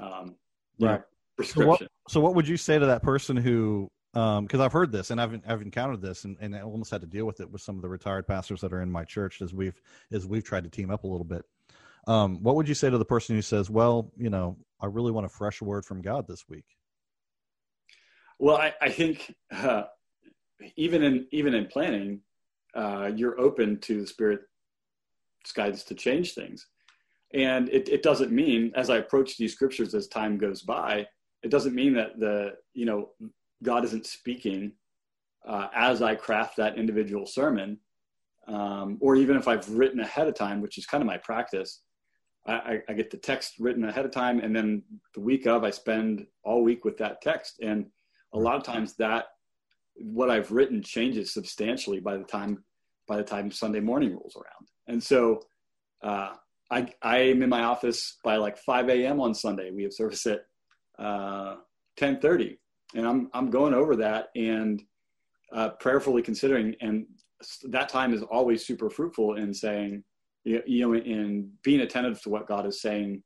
um, 0.00 0.36
right. 0.78 1.00
Know, 1.00 1.02
prescription. 1.36 1.62
So 1.62 1.66
what, 1.66 1.80
so 2.08 2.20
what, 2.20 2.34
would 2.34 2.48
you 2.48 2.56
say 2.56 2.78
to 2.78 2.86
that 2.86 3.02
person 3.02 3.36
who, 3.36 3.90
because 4.12 4.54
um, 4.54 4.60
I've 4.60 4.72
heard 4.72 4.92
this 4.92 5.10
and 5.10 5.20
I've 5.20 5.40
I've 5.46 5.62
encountered 5.62 6.02
this 6.02 6.24
and, 6.24 6.36
and 6.40 6.54
I 6.54 6.62
almost 6.62 6.90
had 6.90 7.00
to 7.02 7.06
deal 7.06 7.24
with 7.24 7.40
it 7.40 7.50
with 7.50 7.62
some 7.62 7.76
of 7.76 7.82
the 7.82 7.88
retired 7.88 8.26
pastors 8.26 8.60
that 8.60 8.72
are 8.72 8.82
in 8.82 8.90
my 8.90 9.04
church 9.04 9.40
as 9.40 9.54
we've 9.54 9.80
as 10.12 10.26
we've 10.26 10.44
tried 10.44 10.64
to 10.64 10.70
team 10.70 10.90
up 10.90 11.04
a 11.04 11.06
little 11.06 11.24
bit. 11.24 11.44
Um, 12.06 12.42
what 12.42 12.56
would 12.56 12.68
you 12.68 12.74
say 12.74 12.90
to 12.90 12.98
the 12.98 13.04
person 13.04 13.36
who 13.36 13.42
says, 13.42 13.68
"Well, 13.68 14.10
you 14.16 14.30
know, 14.30 14.56
I 14.80 14.86
really 14.86 15.12
want 15.12 15.26
a 15.26 15.28
fresh 15.28 15.60
word 15.60 15.84
from 15.84 16.00
God 16.00 16.26
this 16.26 16.48
week"? 16.48 16.64
Well, 18.38 18.56
I, 18.56 18.72
I 18.80 18.88
think 18.88 19.34
uh, 19.52 19.84
even 20.76 21.02
in 21.02 21.26
even 21.30 21.54
in 21.54 21.66
planning, 21.66 22.20
uh, 22.74 23.10
you're 23.14 23.38
open 23.38 23.78
to 23.80 24.00
the 24.00 24.06
Spirit's 24.06 24.46
guidance 25.54 25.84
to 25.84 25.94
change 25.94 26.32
things. 26.32 26.66
And 27.34 27.68
it, 27.68 27.88
it 27.88 28.02
doesn't 28.02 28.32
mean, 28.32 28.72
as 28.74 28.90
I 28.90 28.98
approach 28.98 29.36
these 29.36 29.52
scriptures 29.52 29.94
as 29.94 30.08
time 30.08 30.38
goes 30.38 30.62
by, 30.62 31.06
it 31.42 31.50
doesn't 31.50 31.74
mean 31.74 31.94
that 31.94 32.18
the, 32.18 32.54
you 32.72 32.86
know, 32.86 33.10
God 33.62 33.84
isn't 33.84 34.06
speaking 34.06 34.72
uh, 35.46 35.68
as 35.74 36.02
I 36.02 36.14
craft 36.14 36.56
that 36.56 36.78
individual 36.78 37.26
sermon. 37.26 37.78
Um, 38.46 38.96
or 39.00 39.14
even 39.16 39.36
if 39.36 39.46
I've 39.46 39.68
written 39.68 40.00
ahead 40.00 40.26
of 40.26 40.34
time, 40.34 40.62
which 40.62 40.78
is 40.78 40.86
kind 40.86 41.02
of 41.02 41.06
my 41.06 41.18
practice, 41.18 41.82
I, 42.46 42.80
I, 42.88 42.94
get 42.94 43.10
the 43.10 43.18
text 43.18 43.54
written 43.58 43.84
ahead 43.84 44.06
of 44.06 44.10
time, 44.10 44.40
and 44.40 44.56
then 44.56 44.82
the 45.14 45.20
week 45.20 45.46
of, 45.46 45.64
I 45.64 45.70
spend 45.70 46.26
all 46.44 46.62
week 46.62 46.82
with 46.82 46.96
that 46.96 47.20
text. 47.20 47.58
And 47.60 47.86
a 48.32 48.38
lot 48.38 48.56
of 48.56 48.62
times, 48.62 48.94
that 48.94 49.26
what 49.96 50.30
I've 50.30 50.50
written 50.50 50.82
changes 50.82 51.34
substantially 51.34 52.00
by 52.00 52.16
the 52.16 52.24
time 52.24 52.64
by 53.06 53.16
the 53.16 53.22
time 53.22 53.50
Sunday 53.50 53.80
morning 53.80 54.12
rolls 54.12 54.36
around. 54.36 54.68
And 54.86 55.02
so, 55.02 55.42
uh, 56.02 56.34
I 56.70 56.88
I 57.02 57.18
am 57.18 57.42
in 57.42 57.48
my 57.48 57.62
office 57.62 58.18
by 58.22 58.36
like 58.36 58.58
5 58.58 58.88
a.m. 58.90 59.20
on 59.20 59.34
Sunday. 59.34 59.70
We 59.70 59.82
have 59.84 59.92
service 59.92 60.26
at 60.26 60.40
uh, 60.98 61.56
10:30, 61.98 62.56
and 62.94 63.06
I'm 63.06 63.30
I'm 63.32 63.50
going 63.50 63.74
over 63.74 63.96
that 63.96 64.28
and 64.34 64.82
uh, 65.52 65.70
prayerfully 65.80 66.22
considering, 66.22 66.74
and 66.80 67.06
that 67.64 67.88
time 67.88 68.12
is 68.12 68.22
always 68.22 68.66
super 68.66 68.90
fruitful 68.90 69.36
in 69.36 69.54
saying, 69.54 70.02
you 70.44 70.62
know, 70.66 70.94
in 70.94 71.50
being 71.62 71.80
attentive 71.80 72.20
to 72.22 72.30
what 72.30 72.46
God 72.46 72.66
is 72.66 72.82
saying, 72.82 73.22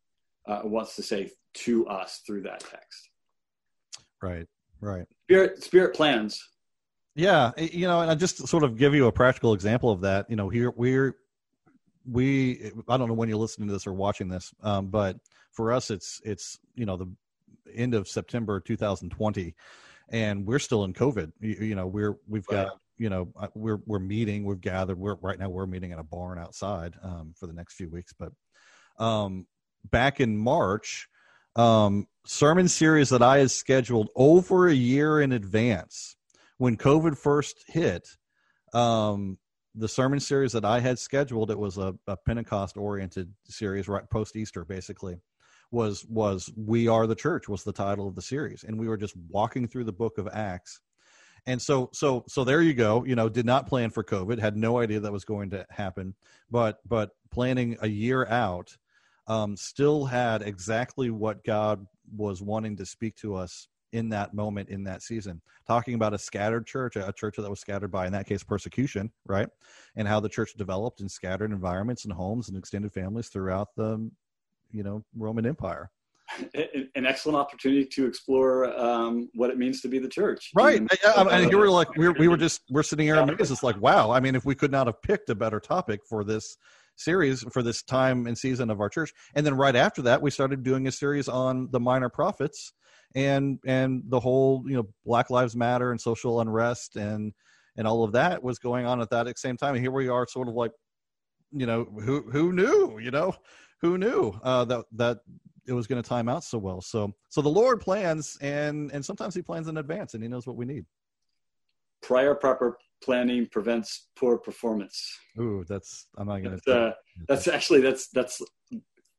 uh, 0.46 0.60
wants 0.64 0.96
to 0.96 1.02
say 1.02 1.30
to 1.54 1.86
us 1.86 2.22
through 2.26 2.42
that 2.42 2.60
text. 2.60 3.10
Right, 4.22 4.46
right. 4.80 5.06
Spirit 5.26 5.62
Spirit 5.62 5.94
plans. 5.94 6.40
Yeah, 7.14 7.50
you 7.58 7.86
know, 7.86 8.00
and 8.00 8.10
I 8.10 8.14
just 8.14 8.48
sort 8.48 8.62
of 8.62 8.78
give 8.78 8.94
you 8.94 9.06
a 9.06 9.12
practical 9.12 9.52
example 9.52 9.90
of 9.90 10.00
that. 10.02 10.30
You 10.30 10.36
know, 10.36 10.48
here 10.48 10.70
we're 10.70 11.16
we 12.10 12.72
i 12.88 12.96
don't 12.96 13.08
know 13.08 13.14
when 13.14 13.28
you're 13.28 13.38
listening 13.38 13.68
to 13.68 13.72
this 13.72 13.86
or 13.86 13.92
watching 13.92 14.28
this 14.28 14.52
um, 14.62 14.88
but 14.88 15.16
for 15.50 15.72
us 15.72 15.90
it's 15.90 16.20
it's 16.24 16.58
you 16.74 16.86
know 16.86 16.96
the 16.96 17.06
end 17.74 17.94
of 17.94 18.08
september 18.08 18.60
2020 18.60 19.54
and 20.10 20.46
we're 20.46 20.58
still 20.58 20.84
in 20.84 20.92
covid. 20.92 21.32
You, 21.40 21.56
you 21.60 21.74
know 21.74 21.86
we're 21.86 22.16
we've 22.28 22.46
got 22.46 22.78
you 22.98 23.10
know 23.10 23.32
uh, 23.36 23.48
we're 23.54 23.80
we're 23.86 23.98
meeting 23.98 24.44
we've 24.44 24.60
gathered 24.60 24.98
we're 24.98 25.16
right 25.16 25.38
now 25.38 25.48
we're 25.48 25.66
meeting 25.66 25.90
in 25.90 25.98
a 25.98 26.04
barn 26.04 26.38
outside 26.38 26.94
um, 27.02 27.34
for 27.36 27.46
the 27.46 27.52
next 27.52 27.74
few 27.74 27.88
weeks 27.88 28.12
but 28.12 28.32
um, 28.98 29.46
back 29.90 30.20
in 30.20 30.36
march 30.36 31.08
um, 31.56 32.06
sermon 32.24 32.68
series 32.68 33.08
that 33.08 33.22
i 33.22 33.38
had 33.38 33.50
scheduled 33.50 34.08
over 34.14 34.68
a 34.68 34.74
year 34.74 35.20
in 35.20 35.32
advance 35.32 36.16
when 36.58 36.76
covid 36.76 37.16
first 37.16 37.64
hit 37.66 38.08
um, 38.72 39.38
the 39.74 39.88
sermon 39.88 40.20
series 40.20 40.52
that 40.52 40.64
I 40.64 40.80
had 40.80 40.98
scheduled, 40.98 41.50
it 41.50 41.58
was 41.58 41.78
a, 41.78 41.94
a 42.06 42.16
Pentecost 42.16 42.76
oriented 42.76 43.32
series, 43.44 43.88
right 43.88 44.08
post 44.10 44.36
Easter, 44.36 44.64
basically. 44.64 45.16
Was 45.70 46.04
was 46.04 46.52
we 46.54 46.86
are 46.86 47.06
the 47.06 47.14
church 47.14 47.48
was 47.48 47.64
the 47.64 47.72
title 47.72 48.06
of 48.06 48.14
the 48.14 48.20
series, 48.20 48.62
and 48.62 48.78
we 48.78 48.88
were 48.88 48.98
just 48.98 49.16
walking 49.30 49.66
through 49.66 49.84
the 49.84 49.92
book 49.92 50.18
of 50.18 50.28
Acts, 50.30 50.80
and 51.46 51.60
so 51.62 51.88
so 51.94 52.24
so 52.28 52.44
there 52.44 52.60
you 52.60 52.74
go. 52.74 53.04
You 53.04 53.16
know, 53.16 53.30
did 53.30 53.46
not 53.46 53.66
plan 53.66 53.88
for 53.88 54.04
COVID, 54.04 54.38
had 54.38 54.54
no 54.54 54.78
idea 54.78 55.00
that 55.00 55.12
was 55.12 55.24
going 55.24 55.48
to 55.50 55.64
happen, 55.70 56.14
but 56.50 56.80
but 56.86 57.12
planning 57.30 57.78
a 57.80 57.88
year 57.88 58.26
out, 58.26 58.76
um, 59.28 59.56
still 59.56 60.04
had 60.04 60.42
exactly 60.42 61.08
what 61.08 61.42
God 61.42 61.86
was 62.14 62.42
wanting 62.42 62.76
to 62.76 62.84
speak 62.84 63.16
to 63.16 63.34
us 63.34 63.68
in 63.92 64.08
that 64.08 64.34
moment 64.34 64.68
in 64.68 64.84
that 64.84 65.02
season 65.02 65.40
talking 65.66 65.94
about 65.94 66.14
a 66.14 66.18
scattered 66.18 66.66
church 66.66 66.96
a 66.96 67.12
church 67.12 67.36
that 67.36 67.48
was 67.48 67.60
scattered 67.60 67.90
by 67.90 68.06
in 68.06 68.12
that 68.12 68.26
case 68.26 68.42
persecution 68.42 69.10
right 69.26 69.48
and 69.96 70.08
how 70.08 70.18
the 70.18 70.28
church 70.28 70.54
developed 70.56 71.00
in 71.00 71.08
scattered 71.08 71.52
environments 71.52 72.04
and 72.04 72.12
homes 72.12 72.48
and 72.48 72.56
extended 72.56 72.92
families 72.92 73.28
throughout 73.28 73.68
the 73.76 74.10
you 74.70 74.82
know 74.82 75.04
roman 75.14 75.46
empire 75.46 75.90
an 76.94 77.06
excellent 77.06 77.36
opportunity 77.36 77.84
to 77.84 78.06
explore 78.06 78.74
um, 78.78 79.28
what 79.34 79.50
it 79.50 79.58
means 79.58 79.80
to 79.82 79.88
be 79.88 79.98
the 79.98 80.08
church. 80.08 80.50
Right. 80.54 80.78
And, 80.78 80.90
and 81.16 81.50
here 81.50 81.58
we're 81.58 81.68
like, 81.68 81.94
we 81.96 82.08
were, 82.08 82.14
we 82.14 82.28
were 82.28 82.36
just, 82.36 82.62
we're 82.70 82.82
sitting 82.82 83.06
here 83.06 83.16
amazed. 83.16 83.50
It's 83.50 83.62
like, 83.62 83.78
wow. 83.80 84.10
I 84.10 84.20
mean, 84.20 84.34
if 84.34 84.44
we 84.44 84.54
could 84.54 84.72
not 84.72 84.86
have 84.86 85.02
picked 85.02 85.28
a 85.30 85.34
better 85.34 85.60
topic 85.60 86.00
for 86.08 86.24
this 86.24 86.56
series 86.96 87.42
for 87.52 87.62
this 87.62 87.82
time 87.82 88.26
and 88.26 88.36
season 88.36 88.70
of 88.70 88.80
our 88.80 88.88
church. 88.88 89.12
And 89.34 89.44
then 89.44 89.54
right 89.54 89.76
after 89.76 90.02
that, 90.02 90.22
we 90.22 90.30
started 90.30 90.62
doing 90.62 90.86
a 90.86 90.92
series 90.92 91.28
on 91.28 91.68
the 91.70 91.80
minor 91.80 92.08
prophets 92.08 92.72
and, 93.14 93.58
and 93.66 94.02
the 94.06 94.20
whole, 94.20 94.64
you 94.66 94.76
know, 94.76 94.86
Black 95.04 95.30
Lives 95.30 95.56
Matter 95.56 95.90
and 95.90 96.00
social 96.00 96.40
unrest 96.40 96.96
and, 96.96 97.32
and 97.76 97.86
all 97.86 98.04
of 98.04 98.12
that 98.12 98.42
was 98.42 98.58
going 98.58 98.86
on 98.86 99.00
at 99.00 99.10
that 99.10 99.38
same 99.38 99.56
time. 99.56 99.74
And 99.74 99.82
here 99.82 99.92
we 99.92 100.08
are 100.08 100.26
sort 100.26 100.48
of 100.48 100.54
like, 100.54 100.72
you 101.52 101.66
know, 101.66 101.84
who, 101.84 102.22
who 102.30 102.52
knew, 102.52 102.98
you 102.98 103.10
know, 103.10 103.34
who 103.80 103.98
knew 103.98 104.38
uh, 104.42 104.64
that, 104.66 104.84
that 104.92 105.18
it 105.66 105.72
was 105.72 105.86
going 105.86 106.02
to 106.02 106.08
time 106.08 106.28
out 106.28 106.44
so 106.44 106.58
well. 106.58 106.80
So 106.80 107.12
so 107.28 107.40
the 107.42 107.48
Lord 107.48 107.80
plans, 107.80 108.36
and 108.40 108.90
and 108.92 109.04
sometimes 109.04 109.34
He 109.34 109.42
plans 109.42 109.68
in 109.68 109.76
advance, 109.78 110.14
and 110.14 110.22
He 110.22 110.28
knows 110.28 110.46
what 110.46 110.56
we 110.56 110.64
need. 110.64 110.84
Prior 112.02 112.34
proper 112.34 112.78
planning 113.02 113.46
prevents 113.46 114.08
poor 114.16 114.38
performance. 114.38 115.18
Ooh, 115.38 115.64
that's 115.68 116.06
I'm 116.16 116.28
not 116.28 116.42
going 116.42 116.58
to. 116.58 116.74
Uh, 116.74 116.92
that's 117.28 117.48
actually 117.48 117.80
that's 117.80 118.08
that's 118.08 118.42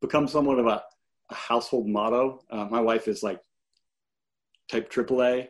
become 0.02 0.28
somewhat 0.28 0.60
of 0.60 0.68
a, 0.68 0.84
a 1.30 1.36
household 1.36 1.88
motto. 1.88 2.42
Uh, 2.50 2.66
my 2.66 2.82
wife 2.82 3.08
is 3.08 3.24
like 3.24 3.40
type 4.69 4.91
AAA, 4.91 5.47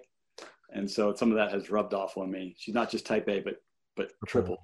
and 0.71 0.89
so 0.89 1.13
some 1.13 1.31
of 1.31 1.37
that 1.37 1.51
has 1.51 1.69
rubbed 1.69 1.93
off 1.93 2.17
on 2.17 2.31
me. 2.31 2.55
She's 2.57 2.75
not 2.75 2.89
just 2.89 3.05
type 3.05 3.27
A, 3.27 3.39
but 3.39 3.55
but 3.95 4.11
triple. 4.27 4.57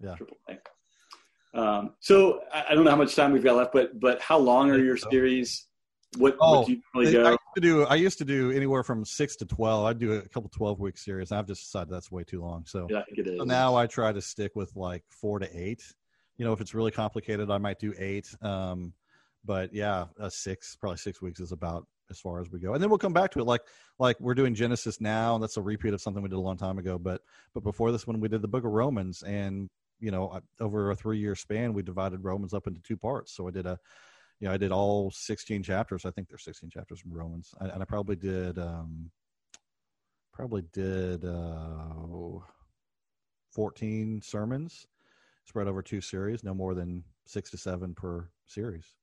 Yeah. 0.00 0.14
Triple 0.14 0.36
A. 0.50 1.58
Um, 1.58 1.94
so 2.00 2.40
I, 2.52 2.66
I, 2.70 2.74
don't 2.74 2.84
know 2.84 2.90
how 2.90 2.96
much 2.96 3.16
time 3.16 3.32
we've 3.32 3.42
got 3.42 3.56
left, 3.56 3.72
but 3.72 3.98
but 3.98 4.20
how 4.20 4.38
long 4.38 4.70
are 4.70 4.78
your 4.78 4.96
series? 4.96 5.66
What, 6.18 6.36
oh, 6.40 6.58
what 6.58 6.66
do 6.66 6.72
you 6.72 6.80
really 6.94 7.12
go? 7.12 7.24
I 7.24 7.30
used 7.30 7.38
to 7.54 7.60
do 7.60 7.84
I 7.84 7.94
used 7.94 8.18
to 8.18 8.24
do 8.24 8.50
anywhere 8.52 8.82
from 8.82 9.04
six 9.04 9.36
to 9.36 9.46
twelve. 9.46 9.86
I'd 9.86 9.98
do 9.98 10.12
a 10.12 10.28
couple 10.28 10.50
twelve 10.50 10.80
week 10.80 10.98
series. 10.98 11.32
I've 11.32 11.46
just 11.46 11.62
decided 11.62 11.90
that's 11.90 12.10
way 12.10 12.24
too 12.24 12.42
long. 12.42 12.64
So, 12.66 12.86
yeah, 12.90 12.98
I 12.98 13.04
think 13.04 13.18
it 13.18 13.26
is. 13.26 13.38
So 13.38 13.44
now 13.44 13.74
I 13.74 13.86
try 13.86 14.12
to 14.12 14.20
stick 14.20 14.52
with 14.54 14.74
like 14.76 15.02
four 15.08 15.38
to 15.38 15.48
eight. 15.58 15.82
You 16.36 16.44
know, 16.44 16.52
if 16.52 16.60
it's 16.60 16.74
really 16.74 16.90
complicated, 16.90 17.50
I 17.50 17.56
might 17.56 17.78
do 17.78 17.94
eight. 17.98 18.28
Um, 18.42 18.92
but 19.44 19.72
yeah, 19.72 20.06
a 20.18 20.30
six, 20.30 20.76
probably 20.76 20.98
six 20.98 21.22
weeks 21.22 21.40
is 21.40 21.52
about 21.52 21.86
as 22.10 22.20
far 22.20 22.40
as 22.40 22.50
we 22.50 22.58
go 22.58 22.74
and 22.74 22.82
then 22.82 22.88
we'll 22.88 22.98
come 22.98 23.12
back 23.12 23.30
to 23.30 23.40
it 23.40 23.44
like 23.44 23.62
like 23.98 24.18
we're 24.20 24.34
doing 24.34 24.54
genesis 24.54 25.00
now 25.00 25.34
and 25.34 25.42
that's 25.42 25.56
a 25.56 25.62
repeat 25.62 25.92
of 25.92 26.00
something 26.00 26.22
we 26.22 26.28
did 26.28 26.36
a 26.36 26.40
long 26.40 26.56
time 26.56 26.78
ago 26.78 26.98
but 26.98 27.20
but 27.54 27.62
before 27.62 27.90
this 27.92 28.06
one 28.06 28.20
we 28.20 28.28
did 28.28 28.42
the 28.42 28.48
book 28.48 28.64
of 28.64 28.72
romans 28.72 29.22
and 29.22 29.68
you 30.00 30.10
know, 30.10 30.40
over 30.60 30.90
a 30.90 30.96
three 30.96 31.18
year 31.18 31.34
span, 31.34 31.72
we 31.72 31.82
divided 31.82 32.24
Romans 32.24 32.54
up 32.54 32.66
into 32.66 32.80
two 32.80 32.96
parts. 32.96 33.32
So 33.34 33.48
I 33.48 33.50
did 33.50 33.66
a, 33.66 33.78
you 34.40 34.48
know, 34.48 34.54
I 34.54 34.56
did 34.56 34.72
all 34.72 35.10
16 35.10 35.62
chapters. 35.62 36.04
I 36.04 36.10
think 36.10 36.28
there's 36.28 36.44
16 36.44 36.70
chapters 36.70 37.02
in 37.04 37.12
Romans. 37.12 37.54
I, 37.60 37.66
and 37.66 37.82
I 37.82 37.86
probably 37.86 38.16
did, 38.16 38.58
um, 38.58 39.10
probably 40.32 40.62
did, 40.72 41.24
uh, 41.24 42.40
14 43.52 44.20
sermons 44.22 44.86
spread 45.46 45.68
over 45.68 45.80
two 45.80 46.00
series, 46.00 46.44
no 46.44 46.52
more 46.52 46.74
than 46.74 47.02
six 47.24 47.50
to 47.50 47.56
seven 47.56 47.94
per 47.94 48.28
series. 48.46 48.94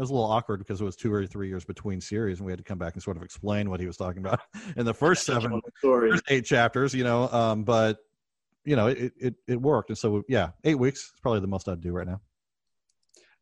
It 0.00 0.04
was 0.04 0.08
a 0.08 0.14
little 0.14 0.30
awkward 0.30 0.60
because 0.60 0.80
it 0.80 0.84
was 0.84 0.96
two 0.96 1.12
or 1.12 1.26
three 1.26 1.48
years 1.48 1.62
between 1.62 2.00
series, 2.00 2.38
and 2.38 2.46
we 2.46 2.52
had 2.52 2.58
to 2.58 2.64
come 2.64 2.78
back 2.78 2.94
and 2.94 3.02
sort 3.02 3.18
of 3.18 3.22
explain 3.22 3.68
what 3.68 3.80
he 3.80 3.86
was 3.86 3.98
talking 3.98 4.24
about 4.24 4.40
in 4.78 4.86
the 4.86 4.94
first 4.94 5.26
seven, 5.26 5.60
first 5.82 6.22
eight 6.30 6.46
chapters. 6.46 6.94
You 6.94 7.04
know, 7.04 7.28
um, 7.28 7.64
but 7.64 7.98
you 8.64 8.76
know, 8.76 8.86
it, 8.86 9.12
it, 9.20 9.34
it 9.46 9.60
worked. 9.60 9.90
And 9.90 9.98
so, 9.98 10.22
yeah, 10.26 10.52
eight 10.64 10.78
weeks 10.78 11.00
is 11.00 11.20
probably 11.20 11.40
the 11.40 11.48
most 11.48 11.68
I'd 11.68 11.82
do 11.82 11.92
right 11.92 12.06
now. 12.06 12.20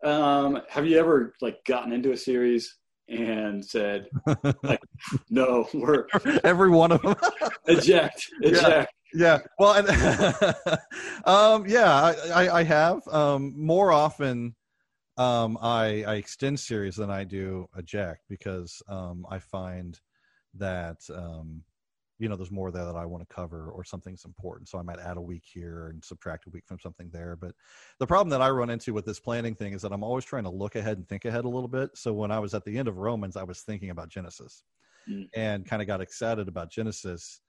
Um, 0.02 0.60
have 0.68 0.84
you 0.84 0.98
ever 0.98 1.34
like 1.40 1.64
gotten 1.64 1.92
into 1.92 2.10
a 2.10 2.16
series 2.16 2.76
and 3.08 3.64
said, 3.64 4.08
like, 4.64 4.80
no, 5.30 5.68
we're 5.72 6.08
every 6.42 6.70
one 6.70 6.90
of 6.90 7.02
them 7.02 7.14
eject, 7.68 8.26
eject. 8.40 8.92
Yeah. 9.14 9.38
yeah. 9.38 9.38
Well, 9.60 9.74
and, 9.74 10.78
um, 11.24 11.68
yeah, 11.68 11.94
I, 11.94 12.14
I, 12.34 12.58
I 12.58 12.62
have, 12.64 13.06
um, 13.06 13.54
more 13.56 13.92
often, 13.92 14.56
um, 15.18 15.58
I, 15.60 16.04
I 16.06 16.14
extend 16.14 16.60
series 16.60 16.96
than 16.96 17.10
I 17.10 17.24
do 17.24 17.68
eject 17.76 18.22
because, 18.28 18.82
um, 18.88 19.26
I 19.30 19.38
find 19.38 19.98
that, 20.54 20.98
um, 21.14 21.62
you 22.18 22.28
know 22.28 22.36
there's 22.36 22.50
more 22.50 22.70
there 22.70 22.84
that 22.84 22.96
i 22.96 23.06
want 23.06 23.26
to 23.26 23.34
cover 23.34 23.70
or 23.70 23.84
something's 23.84 24.24
important. 24.24 24.68
So 24.68 24.78
i 24.78 24.82
might 24.82 24.98
add 24.98 25.16
a 25.16 25.22
week 25.22 25.44
here 25.44 25.88
and 25.88 26.04
subtract 26.04 26.46
a 26.46 26.50
week 26.50 26.64
from 26.66 26.78
something 26.80 27.08
there. 27.12 27.36
But 27.36 27.54
the 27.98 28.06
problem 28.06 28.28
that 28.30 28.42
i 28.42 28.50
run 28.50 28.70
into 28.70 28.92
with 28.92 29.04
this 29.04 29.20
planning 29.20 29.54
thing 29.54 29.72
is 29.72 29.82
that 29.82 29.92
i'm 29.92 30.04
always 30.04 30.24
trying 30.24 30.44
to 30.44 30.50
look 30.50 30.76
ahead 30.76 30.98
and 30.98 31.08
think 31.08 31.24
ahead 31.24 31.44
a 31.44 31.48
little 31.48 31.68
bit. 31.68 31.90
So 31.94 32.12
when 32.12 32.30
i 32.30 32.38
was 32.38 32.54
at 32.54 32.64
the 32.64 32.76
end 32.76 32.88
of 32.88 32.98
romans 32.98 33.36
i 33.36 33.42
was 33.42 33.60
thinking 33.60 33.90
about 33.90 34.08
genesis 34.08 34.64
mm. 35.08 35.28
and 35.34 35.64
kind 35.66 35.82
of 35.82 35.88
got 35.88 36.00
excited 36.00 36.48
about 36.48 36.70
genesis 36.70 37.40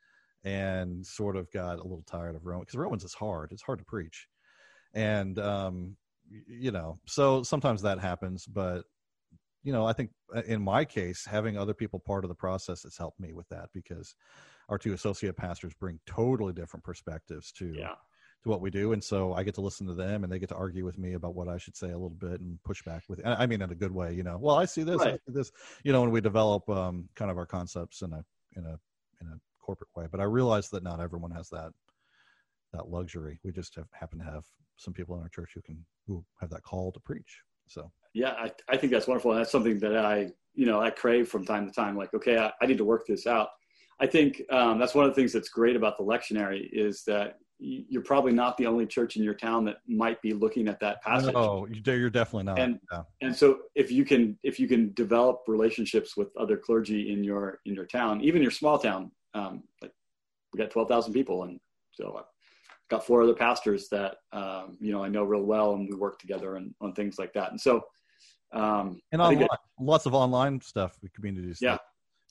and 0.43 1.05
sort 1.05 1.35
of 1.35 1.51
got 1.51 1.79
a 1.79 1.83
little 1.83 2.05
tired 2.05 2.35
of 2.35 2.45
romans 2.45 2.67
because 2.67 2.77
romans 2.77 3.03
is 3.03 3.13
hard. 3.13 3.51
It's 3.51 3.63
hard 3.63 3.79
to 3.79 3.85
preach. 3.85 4.27
And 4.93 5.39
um 5.39 5.97
you 6.47 6.71
know 6.71 6.97
so 7.05 7.43
sometimes 7.43 7.81
that 7.81 7.99
happens 7.99 8.45
but 8.45 8.83
you 9.63 9.73
know 9.73 9.85
i 9.85 9.93
think 9.93 10.11
uh, 10.35 10.41
in 10.43 10.61
my 10.61 10.85
case 10.85 11.25
having 11.25 11.57
other 11.57 11.73
people 11.73 11.99
part 11.99 12.23
of 12.23 12.29
the 12.29 12.35
process 12.35 12.83
has 12.83 12.97
helped 12.97 13.19
me 13.19 13.33
with 13.33 13.47
that 13.49 13.67
because 13.73 14.15
our 14.69 14.77
two 14.77 14.93
associate 14.93 15.35
pastors 15.35 15.73
bring 15.73 15.99
totally 16.05 16.53
different 16.53 16.83
perspectives 16.83 17.51
to 17.51 17.73
yeah. 17.75 17.95
to 18.43 18.49
what 18.49 18.61
we 18.61 18.69
do, 18.69 18.93
and 18.93 19.03
so 19.03 19.33
I 19.33 19.43
get 19.43 19.55
to 19.55 19.61
listen 19.61 19.87
to 19.87 19.93
them, 19.93 20.23
and 20.23 20.31
they 20.31 20.39
get 20.39 20.49
to 20.49 20.55
argue 20.55 20.85
with 20.85 20.97
me 20.97 21.13
about 21.13 21.35
what 21.35 21.47
I 21.47 21.57
should 21.57 21.75
say 21.75 21.87
a 21.87 21.93
little 21.93 22.09
bit 22.09 22.39
and 22.39 22.61
push 22.63 22.81
back 22.83 23.03
with. 23.09 23.19
I 23.25 23.45
mean, 23.47 23.61
in 23.61 23.71
a 23.71 23.75
good 23.75 23.91
way, 23.91 24.13
you 24.13 24.23
know. 24.23 24.37
Well, 24.39 24.55
I 24.55 24.65
see 24.65 24.83
this, 24.83 24.99
right. 24.99 25.15
I 25.15 25.17
see 25.17 25.33
this, 25.33 25.51
you 25.83 25.91
know, 25.91 26.01
when 26.01 26.11
we 26.11 26.21
develop 26.21 26.69
um, 26.69 27.09
kind 27.15 27.29
of 27.29 27.37
our 27.37 27.45
concepts 27.45 28.01
in 28.01 28.13
a 28.13 28.23
in 28.55 28.65
a 28.65 28.79
in 29.21 29.27
a 29.27 29.39
corporate 29.59 29.89
way. 29.95 30.05
But 30.09 30.21
I 30.21 30.25
realize 30.25 30.69
that 30.69 30.83
not 30.83 31.01
everyone 31.01 31.31
has 31.31 31.49
that 31.49 31.71
that 32.73 32.87
luxury. 32.87 33.39
We 33.43 33.51
just 33.51 33.75
have, 33.75 33.87
happen 33.91 34.19
to 34.19 34.25
have 34.25 34.45
some 34.79 34.93
people 34.93 35.15
in 35.15 35.21
our 35.21 35.29
church 35.29 35.51
who 35.53 35.61
can 35.61 35.85
who 36.07 36.25
have 36.39 36.49
that 36.49 36.63
call 36.63 36.91
to 36.91 36.99
preach. 36.99 37.41
So 37.67 37.91
yeah, 38.13 38.31
I, 38.31 38.51
I 38.67 38.77
think 38.77 38.91
that's 38.91 39.07
wonderful. 39.07 39.33
That's 39.33 39.51
something 39.51 39.77
that 39.79 39.95
I 39.95 40.31
you 40.55 40.65
know 40.65 40.81
I 40.81 40.89
crave 40.89 41.27
from 41.27 41.45
time 41.45 41.67
to 41.67 41.73
time. 41.73 41.95
Like, 41.95 42.13
okay, 42.13 42.37
I, 42.37 42.51
I 42.61 42.65
need 42.65 42.77
to 42.79 42.85
work 42.85 43.05
this 43.05 43.27
out. 43.27 43.49
I 43.99 44.07
think 44.07 44.41
um, 44.49 44.79
that's 44.79 44.95
one 44.95 45.05
of 45.05 45.11
the 45.11 45.15
things 45.15 45.33
that's 45.33 45.49
great 45.49 45.75
about 45.75 45.97
the 45.97 46.03
lectionary 46.03 46.69
is 46.71 47.03
that 47.03 47.35
you're 47.59 48.01
probably 48.01 48.31
not 48.31 48.55
the 48.55 48.65
only 48.65 48.85
church 48.85 49.17
in 49.17 49.23
your 49.23 49.33
town 49.33 49.65
that 49.65 49.79
might 49.85 50.21
be 50.21 50.31
looking 50.31 50.69
at 50.69 50.79
that 50.79 51.01
passage. 51.01 51.35
Oh, 51.35 51.67
you're 51.67 52.09
definitely 52.09 52.45
not. 52.45 52.57
And 52.57 52.79
and 53.21 53.35
so 53.35 53.59
if 53.75 53.91
you 53.91 54.05
can 54.05 54.39
if 54.43 54.59
you 54.59 54.67
can 54.67 54.93
develop 54.93 55.41
relationships 55.47 56.15
with 56.15 56.29
other 56.37 56.55
clergy 56.55 57.11
in 57.11 57.23
your 57.23 57.59
in 57.65 57.75
your 57.75 57.85
town, 57.85 58.21
even 58.21 58.41
your 58.41 58.51
small 58.51 58.79
town, 58.79 59.11
um, 59.33 59.63
like 59.81 59.91
we 60.53 60.57
got 60.57 60.71
twelve 60.71 60.87
thousand 60.87 61.13
people, 61.13 61.43
and 61.43 61.59
so 61.91 62.15
I've 62.17 62.23
got 62.89 63.05
four 63.05 63.21
other 63.21 63.33
pastors 63.33 63.87
that 63.89 64.17
um, 64.31 64.77
you 64.79 64.91
know 64.91 65.03
I 65.03 65.09
know 65.09 65.23
real 65.23 65.43
well, 65.43 65.73
and 65.73 65.87
we 65.89 65.95
work 65.95 66.19
together 66.19 66.55
and 66.55 66.73
on 66.81 66.93
things 66.93 67.17
like 67.19 67.33
that. 67.33 67.51
And 67.51 67.59
so 67.59 67.83
um, 68.51 68.99
and 69.11 69.21
online, 69.21 69.43
it, 69.43 69.51
lots 69.79 70.05
of 70.05 70.13
online 70.13 70.59
stuff, 70.61 70.97
the 71.01 71.09
communities. 71.09 71.59
Yeah, 71.61 71.77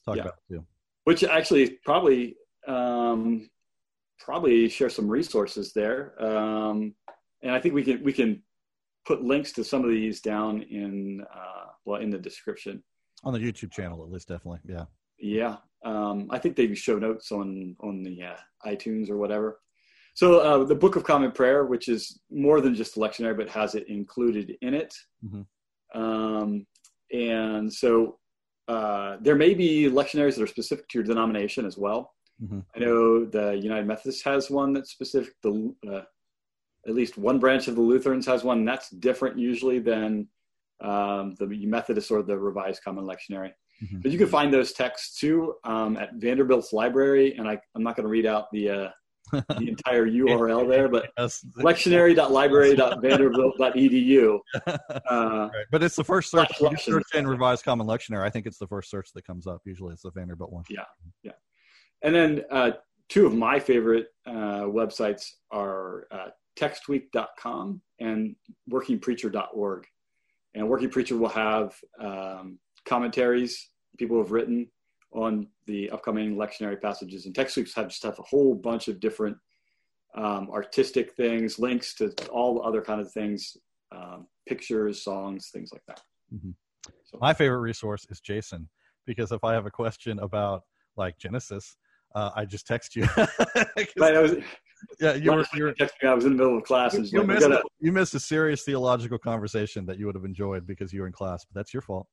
talk 0.05 0.17
yeah. 0.17 0.23
about 0.23 0.35
too 0.49 0.65
which 1.09 1.25
actually 1.25 1.79
probably 1.87 2.37
um, 2.67 3.49
probably 4.19 4.69
share 4.69 4.91
some 4.91 5.09
resources 5.09 5.73
there. 5.73 6.23
Um, 6.23 6.95
and 7.43 7.53
I 7.53 7.59
think 7.59 7.75
we 7.75 7.83
can 7.83 8.05
we 8.05 8.13
can 8.13 8.43
put 9.07 9.23
links 9.23 9.53
to 9.53 9.65
some 9.65 9.85
of 9.85 9.89
these 9.89 10.21
down 10.21 10.61
in 10.61 11.25
uh, 11.35 11.69
well 11.87 12.03
in 12.03 12.11
the 12.11 12.19
description 12.19 12.83
on 13.25 13.33
the 13.33 13.39
YouTube 13.39 13.73
channel 13.73 14.05
at 14.05 14.13
least. 14.13 14.29
Definitely, 14.29 14.61
yeah. 14.69 14.85
Yeah, 15.19 15.57
um, 15.83 16.29
I 16.29 16.39
think 16.39 16.57
they 16.57 16.75
show 16.75 16.99
notes 16.99 17.33
on 17.33 17.75
on 17.81 18.03
the 18.03 18.25
uh, 18.25 18.37
iTunes 18.67 19.09
or 19.09 19.17
whatever. 19.17 19.61
So 20.19 20.41
uh, 20.41 20.65
the 20.65 20.75
Book 20.75 20.97
of 20.97 21.05
Common 21.05 21.31
Prayer, 21.31 21.65
which 21.65 21.87
is 21.87 22.19
more 22.29 22.61
than 22.61 22.75
just 22.75 22.97
a 22.97 22.99
lectionary, 22.99 23.37
but 23.37 23.49
has 23.51 23.77
it 23.77 23.87
included 23.87 24.57
in 24.63 24.75
it. 24.75 24.93
Mm-hmm. 25.25 26.01
Um, 26.01 26.67
and 27.13 27.73
so 27.73 28.19
uh, 28.67 29.19
there 29.21 29.37
may 29.37 29.55
be 29.55 29.89
lectionaries 29.89 30.35
that 30.35 30.43
are 30.43 30.49
specific 30.49 30.89
to 30.89 30.99
your 30.99 31.05
denomination 31.05 31.65
as 31.65 31.79
well. 31.79 32.15
Mm-hmm. 32.43 32.59
I 32.75 32.79
know 32.81 33.27
the 33.27 33.61
United 33.63 33.87
Methodist 33.87 34.25
has 34.25 34.51
one 34.51 34.73
that's 34.73 34.91
specific. 34.91 35.35
The 35.45 35.73
uh, 35.89 36.03
at 36.89 36.95
least 36.97 37.17
one 37.17 37.39
branch 37.39 37.69
of 37.69 37.77
the 37.77 37.81
Lutherans 37.81 38.27
has 38.27 38.43
one 38.43 38.65
that's 38.65 38.91
different 38.91 39.39
usually 39.39 39.79
than 39.79 40.27
um, 40.81 41.37
the 41.39 41.47
Methodist 41.65 42.11
or 42.11 42.25
the 42.25 42.37
Revised 42.37 42.83
Common 42.83 43.05
Lectionary. 43.05 43.53
Mm-hmm. 43.85 44.01
But 44.01 44.11
you 44.11 44.19
can 44.19 44.27
find 44.27 44.53
those 44.53 44.73
texts 44.73 45.21
too 45.21 45.55
um, 45.63 45.97
at 45.97 46.15
Vanderbilt's 46.15 46.73
library, 46.73 47.37
and 47.37 47.49
I, 47.49 47.61
am 47.77 47.85
not 47.85 47.95
going 47.95 48.03
to 48.03 48.11
read 48.11 48.27
out 48.27 48.51
the 48.51 48.69
uh, 48.69 48.89
the 49.33 49.45
entire 49.69 50.07
URL 50.07 50.69
there, 50.69 50.89
but 50.89 51.11
yes. 51.19 51.45
lectionary.library.vanderbilt.edu. 51.57 54.39
Uh, 55.11 55.49
right. 55.53 55.67
But 55.71 55.83
it's 55.83 55.97
the 55.97 56.05
first 56.05 56.31
search. 56.31 56.51
Search 56.79 57.15
in 57.15 57.27
Revised 57.27 57.65
Common 57.65 57.87
Lectionary. 57.87 58.25
I 58.25 58.31
think 58.31 58.47
it's 58.47 58.59
the 58.59 58.67
first 58.67 58.91
search 58.91 59.11
that 59.15 59.27
comes 59.27 59.47
up. 59.47 59.63
Usually 59.65 59.93
it's 59.93 60.03
the 60.03 60.11
Vanderbilt 60.11 60.53
one. 60.53 60.65
Yeah. 60.69 60.85
Yeah. 61.23 61.33
And 62.03 62.15
then 62.15 62.45
uh, 62.51 62.73
two 63.09 63.27
of 63.27 63.35
my 63.35 63.59
favorite 63.59 64.09
uh, 64.27 64.65
websites 64.65 65.31
are 65.51 66.07
uh, 66.11 66.29
textweek.com 66.59 67.81
and 68.01 68.37
workingpreacher.org. 68.71 69.87
and 70.55 70.69
Working 70.69 70.91
Preacher 70.91 71.17
will 71.17 71.29
have 71.29 71.75
um, 72.01 72.59
commentaries 72.85 73.71
people 73.99 74.19
have 74.19 74.31
written 74.31 74.69
on 75.13 75.49
the 75.67 75.91
upcoming 75.91 76.37
lectionary 76.37 76.81
passages, 76.81 77.27
and 77.27 77.35
Textweeks 77.35 77.75
have 77.75 77.89
just 77.89 78.03
have 78.03 78.19
a 78.19 78.23
whole 78.23 78.55
bunch 78.55 78.89
of 78.89 79.01
different 79.01 79.37
um, 80.15 80.51
artistic 80.51 81.13
things, 81.15 81.59
links 81.59 81.95
to 81.95 82.13
all 82.31 82.63
other 82.63 82.83
kind 82.83 83.01
of 83.01 83.11
things, 83.13 83.57
um, 83.93 84.27
pictures, 84.47 85.03
songs, 85.03 85.51
things 85.53 85.71
like 85.73 85.83
that. 85.87 86.01
Mm-hmm. 86.35 86.51
So, 87.05 87.19
My 87.21 87.33
favorite 87.33 87.61
resource 87.61 88.07
is 88.11 88.21
Jason 88.21 88.69
because 89.07 89.33
if 89.33 89.43
I 89.45 89.55
have 89.55 89.67
a 89.67 89.71
question 89.71 90.19
about 90.19 90.63
like 90.97 91.19
Genesis, 91.19 91.77
uh, 92.15 92.31
I 92.35 92.45
just 92.45 92.67
text 92.67 92.97
you. 92.97 93.07
right, 93.17 94.17
I 94.17 94.21
was, 94.21 94.37
yeah, 95.01 95.15
you 95.15 95.33
were, 95.33 95.45
you 95.55 95.65
were 95.65 95.75
I 96.03 96.15
was 96.15 96.25
in 96.25 96.33
the 96.33 96.37
middle 96.37 96.59
of 96.59 96.65
class. 96.65 96.95
You, 96.95 97.03
you, 97.05 97.19
like, 97.19 97.29
missed 97.29 97.49
gotta... 97.49 97.63
you 97.81 97.93
missed 97.93 98.15
a 98.15 98.21
serious 98.21 98.63
theological 98.63 99.19
conversation 99.19 99.87
that 99.87 99.99
you 99.99 100.07
would 100.07 100.15
have 100.15 100.25
enjoyed 100.25 100.67
because 100.67 100.93
you 100.93 101.01
were 101.01 101.07
in 101.07 101.13
class, 101.13 101.45
but 101.45 101.59
that's 101.59 101.73
your 101.73 101.83
fault. 101.83 102.07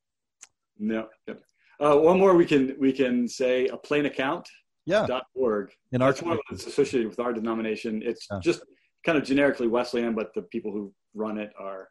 No. 0.77 1.07
Yep. 1.27 1.41
Uh, 1.79 1.97
one 1.97 2.19
more 2.19 2.35
we 2.35 2.45
can 2.45 2.75
we 2.79 2.91
can 2.91 3.27
say 3.27 3.67
a 3.67 3.77
plain 3.77 4.05
account. 4.05 4.47
Yeah. 4.85 5.05
Dot 5.07 5.25
org. 5.33 5.71
In 5.91 6.01
our 6.01 6.11
that's 6.11 6.21
one 6.21 6.37
that's 6.49 6.67
associated 6.67 7.09
with 7.09 7.19
our 7.19 7.33
denomination. 7.33 8.01
It's 8.05 8.27
yeah. 8.31 8.39
just 8.39 8.61
kind 9.03 9.17
of 9.17 9.23
generically 9.23 9.67
Wesleyan, 9.67 10.13
but 10.13 10.33
the 10.33 10.43
people 10.43 10.71
who 10.71 10.93
run 11.13 11.37
it 11.37 11.51
are 11.59 11.89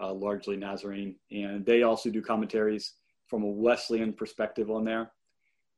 uh, 0.00 0.12
largely 0.12 0.56
Nazarene, 0.56 1.16
and 1.30 1.64
they 1.66 1.82
also 1.82 2.08
do 2.10 2.22
commentaries 2.22 2.94
from 3.26 3.42
a 3.42 3.46
Wesleyan 3.46 4.12
perspective 4.12 4.70
on 4.70 4.84
there. 4.84 5.12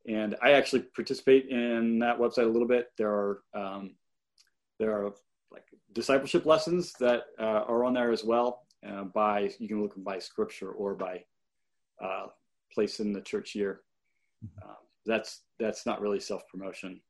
And 0.09 0.36
I 0.43 0.53
actually 0.53 0.82
participate 0.95 1.49
in 1.49 1.99
that 2.01 2.18
website 2.18 2.45
a 2.45 2.53
little 2.53 2.68
bit. 2.68 2.88
There 2.99 3.11
are 3.11 3.43
um, 3.55 3.95
there 4.78 4.93
are 4.93 5.12
like 5.53 5.64
discipleship 5.93 6.45
lessons 6.45 6.93
that 6.99 7.24
uh, 7.38 7.64
are 7.68 7.84
on 7.84 7.95
there 7.95 8.11
as 8.11 8.24
well. 8.24 8.62
Uh, 8.86 9.05
by 9.05 9.51
you 9.61 9.68
can 9.68 9.80
look 9.80 9.95
by 9.97 10.18
scripture 10.18 10.72
or 10.72 10.95
by 10.95 11.22
uh, 12.03 12.26
place 12.73 13.01
in 13.01 13.12
the 13.12 13.20
church 13.20 13.55
year. 13.55 13.81
Mm-hmm. 14.45 14.68
Um, 14.68 14.77
that's 15.07 15.43
that's 15.59 15.87
not 15.87 16.01
really 16.01 16.20
self 16.20 16.43
promotion, 16.49 17.01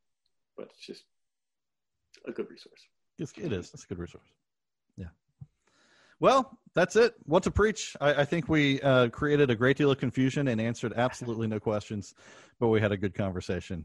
but 0.57 0.69
it's 0.75 0.85
just 0.85 1.05
a 2.27 2.33
good 2.33 2.49
resource. 2.51 2.81
It's, 3.19 3.33
it 3.37 3.53
is. 3.53 3.71
It's 3.75 3.85
a 3.85 3.87
good 3.87 3.99
resource. 3.99 4.27
Yeah. 4.97 5.07
Well, 6.21 6.59
that's 6.75 6.97
it. 6.97 7.15
What 7.25 7.43
to 7.45 7.51
preach? 7.51 7.97
I, 8.01 8.15
I 8.15 8.25
think 8.25 8.49
we 8.49 8.81
uh, 8.81 9.09
created 9.09 9.51
a 9.51 9.55
great 9.55 9.77
deal 9.77 9.91
of 9.91 9.99
confusion 9.99 10.49
and 10.49 10.61
answered 10.61 10.93
absolutely 10.97 11.47
no 11.47 11.61
questions, 11.61 12.15
but 12.61 12.69
we 12.69 12.81
had 12.81 12.93
a 12.93 12.97
good 12.97 13.15
conversation. 13.15 13.85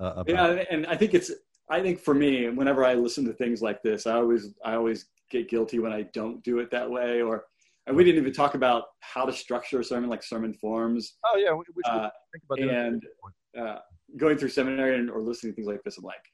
Uh, 0.00 0.12
about 0.16 0.28
yeah, 0.28 0.64
and 0.70 0.86
I 0.86 0.96
think 0.96 1.14
it's. 1.14 1.30
I 1.68 1.80
think 1.80 1.98
for 1.98 2.14
me, 2.14 2.48
whenever 2.48 2.84
I 2.84 2.94
listen 2.94 3.24
to 3.24 3.32
things 3.32 3.60
like 3.60 3.82
this, 3.82 4.06
I 4.06 4.14
always 4.14 4.54
I 4.64 4.74
always 4.74 5.06
get 5.30 5.48
guilty 5.48 5.78
when 5.78 5.92
I 5.92 6.02
don't 6.02 6.42
do 6.44 6.58
it 6.60 6.70
that 6.70 6.88
way, 6.88 7.22
or 7.22 7.44
and 7.86 7.96
we 7.96 8.04
didn't 8.04 8.20
even 8.20 8.32
talk 8.32 8.54
about 8.54 8.84
how 9.00 9.24
to 9.24 9.32
structure 9.32 9.80
a 9.80 9.84
sermon, 9.84 10.10
like 10.10 10.22
sermon 10.22 10.52
forms. 10.52 11.16
Oh 11.24 11.36
yeah, 11.36 11.52
we, 11.52 11.64
we 11.74 11.82
uh, 11.88 12.08
think 12.32 12.44
about 12.44 12.58
that. 12.58 12.68
And 12.68 13.02
uh, 13.58 13.78
going 14.16 14.36
through 14.36 14.48
seminary 14.48 14.98
and, 14.98 15.08
or 15.08 15.22
listening 15.22 15.52
to 15.52 15.56
things 15.56 15.68
like 15.68 15.82
this, 15.84 15.96
I'm 15.96 16.04
like, 16.04 16.24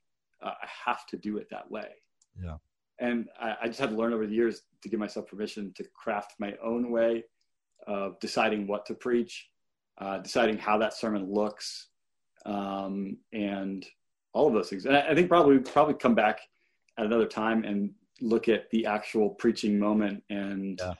uh, 0.42 0.52
I 0.62 0.68
have 0.86 1.06
to 1.08 1.16
do 1.16 1.36
it 1.36 1.48
that 1.50 1.70
way. 1.70 1.88
Yeah. 2.42 2.56
And 3.00 3.28
I, 3.40 3.56
I, 3.62 3.66
just 3.66 3.80
had 3.80 3.90
to 3.90 3.96
learn 3.96 4.12
over 4.12 4.26
the 4.26 4.34
years 4.34 4.62
to 4.82 4.88
give 4.88 4.98
myself 4.98 5.26
permission 5.26 5.72
to 5.76 5.84
craft 5.94 6.34
my 6.38 6.54
own 6.62 6.90
way 6.90 7.24
of 7.86 8.18
deciding 8.20 8.66
what 8.66 8.86
to 8.86 8.94
preach, 8.94 9.48
uh, 9.98 10.18
deciding 10.18 10.56
how 10.56 10.78
that 10.78 10.94
sermon 10.94 11.30
looks, 11.30 11.88
um, 12.46 13.18
and 13.32 13.84
all 14.32 14.46
of 14.46 14.54
those 14.54 14.70
things. 14.70 14.86
And 14.86 14.96
I, 14.96 15.10
I 15.10 15.14
think 15.14 15.28
probably 15.28 15.58
probably 15.58 15.94
come 15.94 16.14
back 16.14 16.40
at 16.98 17.06
another 17.06 17.26
time 17.26 17.64
and 17.64 17.90
look 18.20 18.48
at 18.48 18.70
the 18.70 18.86
actual 18.86 19.30
preaching 19.30 19.78
moment 19.78 20.22
and. 20.30 20.80
Yeah 20.82 20.94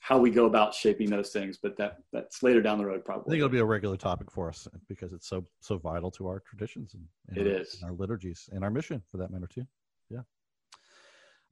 how 0.00 0.18
we 0.18 0.30
go 0.30 0.46
about 0.46 0.74
shaping 0.74 1.10
those 1.10 1.30
things, 1.30 1.58
but 1.62 1.76
that 1.76 1.98
that's 2.12 2.42
later 2.42 2.62
down 2.62 2.78
the 2.78 2.86
road 2.86 3.04
probably. 3.04 3.30
I 3.30 3.30
think 3.32 3.38
it'll 3.40 3.48
be 3.50 3.58
a 3.58 3.64
regular 3.64 3.96
topic 3.96 4.30
for 4.30 4.48
us 4.48 4.66
because 4.88 5.12
it's 5.12 5.28
so 5.28 5.44
so 5.60 5.78
vital 5.78 6.10
to 6.12 6.26
our 6.26 6.40
traditions 6.40 6.94
and, 6.94 7.04
and 7.28 7.46
it 7.46 7.54
our, 7.54 7.60
is. 7.60 7.78
And 7.80 7.90
our 7.90 7.96
liturgies 7.96 8.48
and 8.52 8.64
our 8.64 8.70
mission 8.70 9.02
for 9.10 9.18
that 9.18 9.30
matter 9.30 9.46
too. 9.46 9.66
Yeah. 10.08 10.22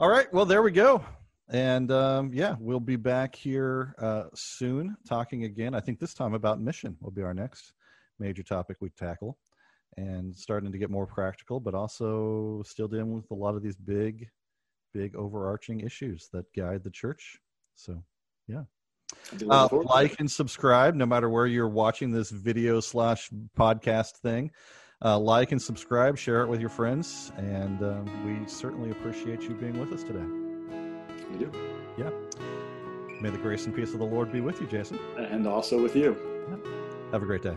All 0.01 0.09
right. 0.09 0.33
Well, 0.33 0.47
there 0.47 0.63
we 0.63 0.73
go. 0.73 1.05
And 1.51 1.91
um, 1.93 2.31
yeah, 2.33 2.57
we'll 2.59 2.81
be 2.81 2.97
back 2.97 3.35
here 3.35 3.95
uh, 3.99 4.25
soon 4.35 4.97
talking 5.07 5.45
again. 5.45 5.75
I 5.75 5.81
think 5.81 5.99
this 5.99 6.15
time 6.15 6.35
about 6.35 6.61
mission 6.61 6.97
will 7.01 7.11
be 7.11 7.23
our 7.23 7.35
next 7.35 7.73
major 8.19 8.43
topic 8.43 8.79
we 8.81 8.91
tackle 8.91 9.39
and 9.97 10.35
starting 10.35 10.73
to 10.73 10.79
get 10.79 10.91
more 10.91 11.07
practical, 11.07 11.61
but 11.61 11.75
also 11.75 12.63
still 12.65 12.89
dealing 12.89 13.15
with 13.15 13.31
a 13.31 13.35
lot 13.35 13.55
of 13.55 13.63
these 13.63 13.77
big, 13.77 14.29
big 14.95 15.17
overarching 15.17 15.81
issues 15.81 16.29
that 16.33 16.45
guide 16.55 16.85
the 16.85 16.91
church. 16.91 17.39
So 17.75 18.03
yeah. 18.49 18.63
Uh, 19.49 19.69
like 19.85 20.19
and 20.19 20.31
subscribe 20.31 20.95
no 20.95 21.07
matter 21.07 21.29
where 21.29 21.47
you're 21.47 21.69
watching 21.69 22.11
this 22.11 22.31
video 22.31 22.81
slash 22.81 23.31
podcast 23.57 24.17
thing. 24.19 24.51
Uh, 25.05 25.19
like 25.19 25.53
and 25.53 25.63
subscribe, 25.63 26.19
share 26.19 26.43
it 26.43 26.49
with 26.49 26.61
your 26.61 26.69
friends, 26.69 27.31
and 27.37 27.83
um, 27.83 28.05
we 28.27 28.49
certainly 28.49 28.91
appreciate 28.91 29.43
you 29.43 29.51
being 29.51 29.79
with 29.79 29.93
us 29.93 30.03
today. 30.03 30.25
We 31.31 31.39
do. 31.39 31.53
Yeah. 31.97 32.11
May 33.21 33.31
the 33.31 33.39
grace 33.39 33.67
and 33.67 33.75
peace 33.75 33.93
of 33.93 34.01
the 34.01 34.07
Lord 34.07 34.33
be 34.33 34.41
with 34.41 34.61
you, 34.61 34.67
Jason. 34.67 34.99
And 35.17 35.47
also 35.47 35.81
with 35.81 35.95
you. 35.95 36.17
Yeah. 36.49 36.57
Have 37.13 37.23
a 37.23 37.27
great 37.27 37.43
day. 37.43 37.57